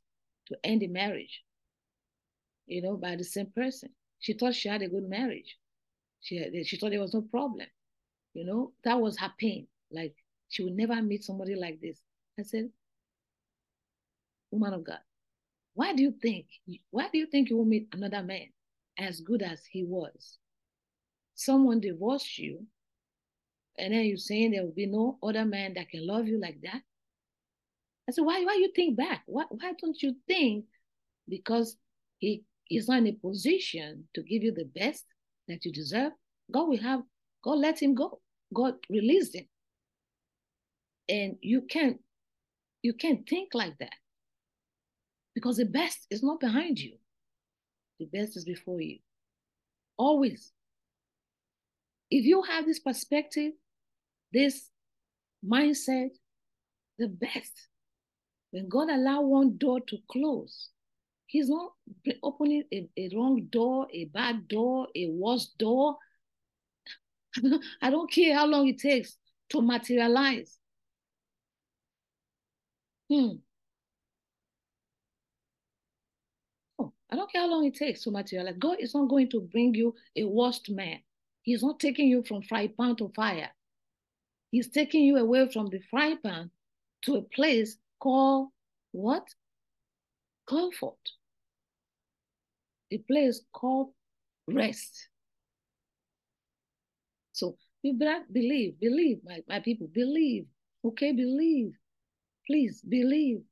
to 0.47 0.57
end 0.65 0.83
the 0.83 0.89
marriage. 0.89 1.43
You 2.67 2.83
know, 2.83 2.97
by 2.97 3.17
the 3.17 3.25
same 3.25 3.53
person. 3.55 3.91
She 4.21 4.33
thought 4.33 4.55
she 4.55 4.71
had 4.71 4.81
a 4.81 4.89
good 4.89 5.07
marriage. 5.07 5.59
She 6.23 6.39
had, 6.39 6.67
she 6.67 6.79
thought 6.79 6.91
there 6.91 7.01
was 7.01 7.13
no 7.13 7.21
problem. 7.21 7.67
You 8.33 8.47
know, 8.47 8.73
that 8.85 8.99
was 8.99 9.19
her 9.19 9.31
pain. 9.39 9.67
Like 9.93 10.15
she 10.49 10.65
would 10.65 10.75
never 10.75 11.01
meet 11.03 11.25
somebody 11.25 11.55
like 11.55 11.81
this. 11.81 12.01
I 12.39 12.43
said, 12.43 12.71
woman 14.51 14.73
of 14.73 14.85
God, 14.85 15.01
why 15.75 15.93
do 15.93 16.03
you 16.03 16.13
think? 16.23 16.47
Why 16.91 17.09
do 17.13 17.19
you 17.19 17.27
think 17.27 17.51
you 17.51 17.57
will 17.57 17.65
meet 17.65 17.89
another 17.93 18.23
man 18.23 18.47
as 18.99 19.21
good 19.21 19.43
as 19.43 19.65
he 19.65 19.85
was? 19.85 20.39
Someone 21.35 21.81
divorced 21.81 22.39
you, 22.39 22.65
and 23.77 23.93
then 23.93 24.05
you're 24.05 24.17
saying 24.17 24.53
there 24.53 24.63
will 24.63 24.73
be 24.73 24.87
no 24.87 25.19
other 25.23 25.45
man 25.45 25.75
that 25.75 25.89
can 25.89 26.07
love 26.07 26.29
you 26.29 26.41
like 26.41 26.61
that. 26.63 26.81
I 28.09 28.13
said, 28.13 28.25
why? 28.25 28.45
Why 28.45 28.55
you 28.55 28.71
think 28.75 28.97
back? 28.97 29.23
Why? 29.27 29.45
Why 29.49 29.73
don't 29.81 30.01
you 30.01 30.15
think? 30.29 30.67
Because 31.29 31.77
he 32.19 32.45
is 32.71 32.89
not 32.89 32.99
in 32.99 33.09
a 33.09 33.13
position 33.13 34.05
to 34.15 34.23
give 34.23 34.45
you 34.45 34.53
the 34.53 34.71
best 34.77 35.05
that 35.49 35.65
you 35.65 35.73
deserve. 35.73 36.13
God 36.53 36.69
will 36.69 36.81
have. 36.83 37.03
God 37.43 37.59
let 37.59 37.83
him 37.83 37.95
go. 37.95 38.21
God 38.55 38.75
released 38.89 39.35
him. 39.35 39.47
And 41.09 41.37
you 41.41 41.63
can't. 41.63 41.99
You 42.83 42.93
can't 42.93 43.27
think 43.29 43.55
like 43.55 43.77
that 43.79 43.95
because 45.35 45.57
the 45.57 45.65
best 45.65 46.07
is 46.11 46.23
not 46.23 46.41
behind 46.41 46.79
you, 46.79 46.97
the 47.99 48.07
best 48.07 48.37
is 48.37 48.45
before 48.45 48.81
you. 48.81 48.99
Always. 49.97 50.53
If 52.11 52.25
you 52.25 52.43
have 52.43 52.67
this 52.67 52.79
perspective, 52.81 53.53
this 54.33 54.69
mindset, 55.47 56.11
the 56.99 57.09
best. 57.09 57.69
When 58.51 58.69
God 58.69 58.89
allow 58.89 59.23
one 59.23 59.57
door 59.57 59.81
to 59.81 59.99
close, 60.11 60.69
He's 61.27 61.49
not 61.49 61.73
opening 62.23 62.63
a, 62.73 62.89
a 62.97 63.11
wrong 63.17 63.47
door, 63.51 63.89
a 63.93 64.05
bad 64.05 64.47
door, 64.47 64.87
a 64.95 65.09
worse 65.09 65.47
door. 65.59 65.97
I 67.83 67.91
don't 67.91 68.09
care 68.09 68.37
how 68.37 68.47
long 68.47 68.69
it 68.69 68.79
takes 68.79 69.17
to 69.49 69.61
materialize. 69.61 70.57
Hmm. 73.11 73.39
I 77.15 77.17
don't 77.17 77.31
care 77.31 77.43
how 77.43 77.49
long 77.49 77.65
it 77.65 77.77
takes 77.77 78.03
to 78.03 78.11
materialize. 78.11 78.57
God 78.59 78.79
is 78.81 78.93
not 78.93 79.09
going 79.09 79.31
to 79.31 79.41
bring 79.41 79.73
you 79.73 79.95
a 80.17 80.25
worst 80.25 80.69
man. 80.69 80.99
He's 81.43 81.63
not 81.63 81.79
taking 81.79 82.09
you 82.09 82.25
from 82.25 82.43
fry 82.43 82.67
pan 82.67 82.97
to 82.97 83.13
fire. 83.15 83.51
He's 84.51 84.69
taking 84.69 85.05
you 85.05 85.19
away 85.19 85.49
from 85.53 85.69
the 85.71 85.79
fry 85.93 86.17
pan 86.17 86.51
to 87.03 87.15
a 87.15 87.23
place 87.23 87.77
called 88.01 88.49
what? 88.91 89.29
Comfort. 90.49 90.99
A 92.91 92.99
place 92.99 93.43
called 93.53 93.93
rest. 94.49 95.09
So 97.31 97.57
believe, 97.85 98.81
believe, 98.81 99.21
my, 99.25 99.39
my 99.49 99.61
people, 99.61 99.87
believe. 99.87 100.47
Okay, 100.85 101.13
believe. 101.13 101.75
Please 102.45 102.83
believe. 102.83 103.43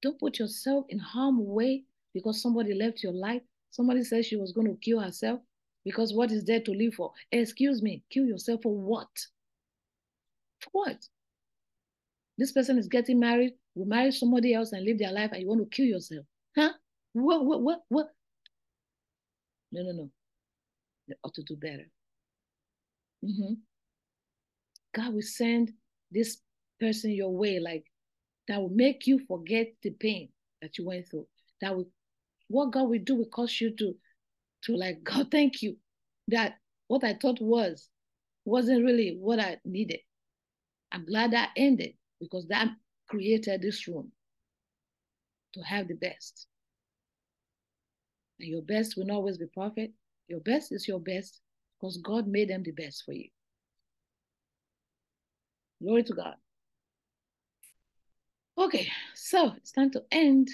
Don't 0.00 0.18
put 0.18 0.38
yourself 0.38 0.86
in 0.88 0.98
harm 0.98 1.44
way 1.44 1.84
because 2.14 2.40
somebody 2.40 2.74
left 2.74 3.02
your 3.02 3.12
life. 3.12 3.42
Somebody 3.70 4.04
said 4.04 4.24
she 4.24 4.36
was 4.36 4.52
going 4.52 4.68
to 4.68 4.78
kill 4.80 5.00
herself 5.00 5.40
because 5.84 6.14
what 6.14 6.30
is 6.30 6.44
there 6.44 6.60
to 6.60 6.70
live 6.70 6.94
for? 6.94 7.12
Excuse 7.32 7.82
me, 7.82 8.02
kill 8.10 8.24
yourself 8.24 8.62
for 8.62 8.74
what? 8.74 9.08
For 10.60 10.70
what? 10.72 10.96
This 12.38 12.52
person 12.52 12.78
is 12.78 12.88
getting 12.88 13.20
married, 13.20 13.52
will 13.74 13.86
marry 13.86 14.10
somebody 14.10 14.54
else 14.54 14.72
and 14.72 14.84
live 14.84 14.98
their 14.98 15.12
life, 15.12 15.30
and 15.32 15.42
you 15.42 15.48
want 15.48 15.60
to 15.60 15.76
kill 15.76 15.86
yourself. 15.86 16.24
Huh? 16.56 16.72
What, 17.12 17.44
what, 17.44 17.60
what, 17.62 17.80
what? 17.88 18.08
No, 19.72 19.82
no, 19.82 19.92
no. 19.92 20.10
They 21.08 21.14
ought 21.22 21.34
to 21.34 21.42
do 21.42 21.56
better. 21.56 21.88
Mm-hmm. 23.24 23.54
God 24.94 25.14
will 25.14 25.22
send 25.22 25.72
this 26.10 26.38
person 26.80 27.10
your 27.10 27.30
way, 27.30 27.58
like 27.58 27.84
that 28.48 28.60
will 28.60 28.70
make 28.70 29.06
you 29.06 29.20
forget 29.26 29.68
the 29.82 29.90
pain 29.90 30.28
that 30.62 30.78
you 30.78 30.86
went 30.86 31.08
through. 31.08 31.26
That 31.60 31.76
will 31.76 31.88
what 32.54 32.70
God 32.70 32.88
will 32.88 33.00
do 33.02 33.16
will 33.16 33.26
cause 33.26 33.60
you 33.60 33.74
to, 33.76 33.94
to 34.64 34.76
like, 34.76 35.02
God, 35.04 35.30
thank 35.30 35.60
you. 35.60 35.76
That 36.28 36.54
what 36.86 37.04
I 37.04 37.14
thought 37.20 37.40
was, 37.40 37.88
wasn't 38.44 38.84
really 38.84 39.16
what 39.20 39.40
I 39.40 39.58
needed. 39.64 40.00
I'm 40.92 41.04
glad 41.04 41.32
that 41.32 41.50
ended 41.56 41.94
because 42.20 42.46
that 42.48 42.68
created 43.08 43.60
this 43.60 43.88
room 43.88 44.12
to 45.54 45.60
have 45.62 45.88
the 45.88 45.94
best. 45.94 46.46
And 48.38 48.48
your 48.48 48.62
best 48.62 48.96
will 48.96 49.06
not 49.06 49.16
always 49.16 49.38
be 49.38 49.46
perfect. 49.54 49.94
Your 50.28 50.40
best 50.40 50.72
is 50.72 50.86
your 50.86 51.00
best 51.00 51.40
because 51.80 51.98
God 51.98 52.26
made 52.28 52.48
them 52.50 52.62
the 52.62 52.72
best 52.72 53.02
for 53.04 53.12
you. 53.12 53.28
Glory 55.82 56.04
to 56.04 56.14
God. 56.14 56.34
Okay, 58.56 58.88
so 59.14 59.52
it's 59.56 59.72
time 59.72 59.90
to 59.90 60.02
end. 60.12 60.48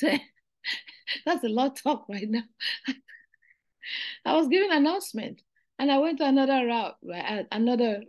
That's 1.26 1.44
a 1.44 1.48
lot 1.48 1.76
talk 1.76 2.06
right 2.08 2.28
now. 2.28 2.44
I 4.24 4.34
was 4.34 4.48
giving 4.48 4.72
announcement 4.72 5.42
and 5.78 5.90
I 5.90 5.98
went 5.98 6.18
to 6.18 6.26
another 6.26 6.66
route, 6.66 6.96
right? 7.04 7.46
Another 7.52 8.02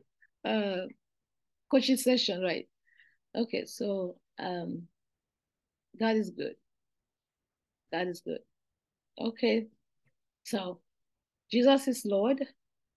uh, 0.45 0.85
coaching 1.69 1.97
session, 1.97 2.41
right? 2.41 2.67
Okay, 3.35 3.65
so 3.65 4.15
um, 4.39 4.83
God 5.99 6.15
is 6.15 6.29
good. 6.29 6.55
God 7.91 8.07
is 8.07 8.21
good. 8.21 8.39
Okay, 9.19 9.67
so 10.43 10.79
Jesus 11.51 11.87
is 11.87 12.05
Lord. 12.05 12.45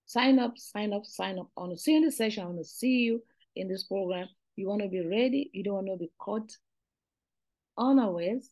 Sign 0.05 0.39
up, 0.39 0.57
sign 0.57 0.93
up, 0.93 1.05
sign 1.05 1.39
up. 1.39 1.49
I 1.57 1.61
want 1.61 1.73
to 1.73 1.79
see 1.79 1.91
you 1.91 1.97
in 1.97 2.03
this 2.03 2.17
session. 2.17 2.43
I 2.43 2.47
want 2.47 2.59
to 2.59 2.65
see 2.65 2.99
you 2.99 3.21
in 3.55 3.67
this 3.67 3.83
program. 3.83 4.27
You 4.55 4.67
want 4.67 4.81
to 4.81 4.87
be 4.87 5.05
ready. 5.05 5.49
You 5.53 5.63
don't 5.63 5.75
want 5.75 5.87
to 5.87 5.97
be 5.97 6.11
caught 6.17 6.51
unawares 7.77 8.49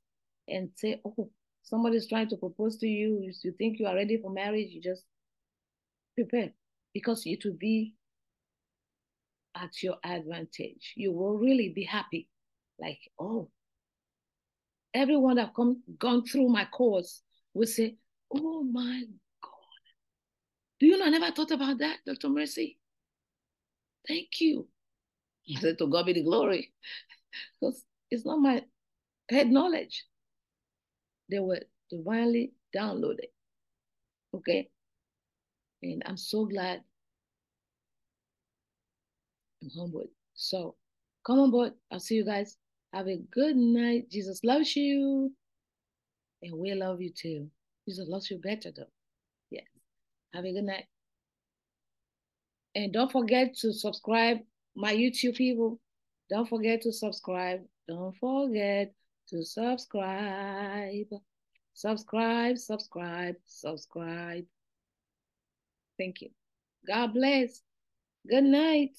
and 0.48 0.70
say, 0.76 1.02
oh, 1.06 1.30
somebody's 1.64 2.08
trying 2.08 2.30
to 2.30 2.38
propose 2.38 2.78
to 2.78 2.88
you, 2.88 3.30
you 3.44 3.52
think 3.54 3.80
you 3.80 3.88
are 3.88 3.96
ready 3.96 4.18
for 4.22 4.32
marriage, 4.32 4.70
you 4.72 4.82
just 4.82 5.04
prepare 6.16 6.52
because 6.94 7.24
it 7.26 7.44
will 7.46 7.58
be 7.60 7.94
at 9.56 9.84
your 9.84 9.96
advantage. 10.04 10.94
You 10.96 11.12
will 11.12 11.38
really 11.38 11.70
be 11.70 11.84
happy. 11.84 12.30
Like, 12.80 13.00
oh, 13.20 13.50
everyone 14.94 15.36
that 15.38 15.54
come 15.56 15.82
gone 15.98 16.26
through 16.26 16.50
my 16.50 16.66
course 16.66 17.22
will 17.54 17.68
say, 17.68 17.96
Oh 18.32 18.64
my 18.64 19.04
God. 19.42 19.52
Do 20.80 20.86
you 20.86 20.98
know 20.98 21.06
I 21.06 21.10
never 21.10 21.32
thought 21.32 21.52
about 21.52 21.80
that, 21.80 21.98
Dr. 22.06 22.30
Mercy? 22.30 22.78
Thank 24.08 24.42
you. 24.42 24.68
I 25.56 25.60
said, 25.60 25.78
To 25.78 25.88
God 25.88 26.06
be 26.06 26.14
the 26.14 26.24
glory. 26.24 26.74
Because 27.60 27.84
it's 28.10 28.26
not 28.26 28.40
my 28.40 28.64
head 29.30 29.50
knowledge. 29.50 30.06
They 31.30 31.40
were 31.40 31.62
divinely 31.90 32.54
downloaded. 32.76 33.30
Okay. 34.34 34.70
And 35.84 36.04
I'm 36.06 36.18
so 36.18 36.46
glad 36.46 36.82
I'm 39.62 39.70
humbled. 39.78 40.08
So 40.34 40.76
come 41.26 41.40
on 41.40 41.52
board. 41.52 41.74
I'll 41.92 42.00
see 42.00 42.16
you 42.16 42.26
guys. 42.26 42.58
Have 42.94 43.08
a 43.08 43.18
good 43.32 43.56
night. 43.56 44.10
Jesus 44.10 44.44
loves 44.44 44.76
you. 44.76 45.32
And 46.42 46.58
we 46.58 46.74
love 46.74 47.02
you 47.02 47.12
too. 47.12 47.50
Jesus 47.88 48.08
loves 48.08 48.30
you 48.30 48.38
better 48.38 48.72
though. 48.76 48.92
Yes. 49.50 49.66
Have 50.34 50.46
a 50.46 50.54
good 50.54 50.64
night. 50.64 50.86
And 52.76 52.94
don't 52.94 53.12
forget 53.12 53.56
to 53.58 53.74
subscribe, 53.74 54.38
my 54.76 54.94
YouTube 54.94 55.36
people. 55.36 55.80
Don't 56.30 56.48
forget 56.48 56.82
to 56.84 56.92
subscribe. 56.92 57.62
Don't 57.88 58.16
forget 58.18 58.94
to 59.30 59.44
subscribe. 59.46 61.08
Subscribe, 61.74 62.58
subscribe, 62.58 63.36
subscribe. 63.46 64.46
Thank 65.98 66.22
you. 66.22 66.30
God 66.88 67.14
bless. 67.14 67.62
Good 68.28 68.46
night. 68.46 68.96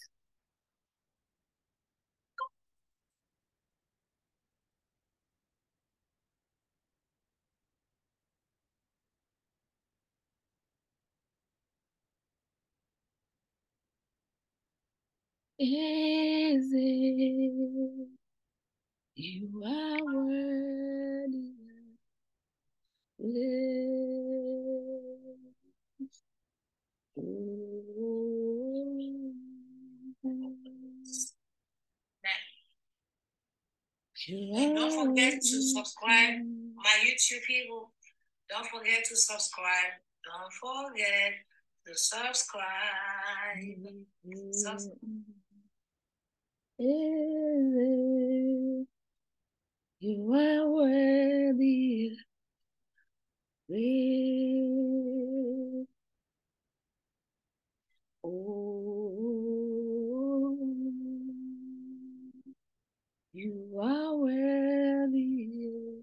Is 15.58 16.68
it 16.72 18.17
you 19.18 19.62
are 19.66 19.98
worthy 20.14 21.48
and 34.30 34.76
don't 34.76 35.06
forget 35.06 35.34
to 35.34 35.62
subscribe, 35.62 36.38
my 36.76 36.96
YouTube 37.04 37.42
people. 37.46 37.92
Don't 38.48 38.66
forget 38.68 39.04
to 39.04 39.16
subscribe. 39.16 39.92
Don't 40.24 40.52
forget 40.52 41.32
to 41.86 41.94
subscribe. 41.94 42.64
Subs- 44.52 44.90
you 50.00 50.34
are 50.34 50.68
worthy. 50.68 52.16
Oh, 58.22 58.28
you 63.32 63.80
are 63.82 64.16
worthy. 64.16 66.02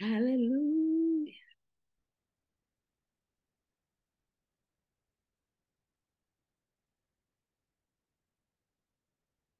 Hallelujah. 0.00 0.75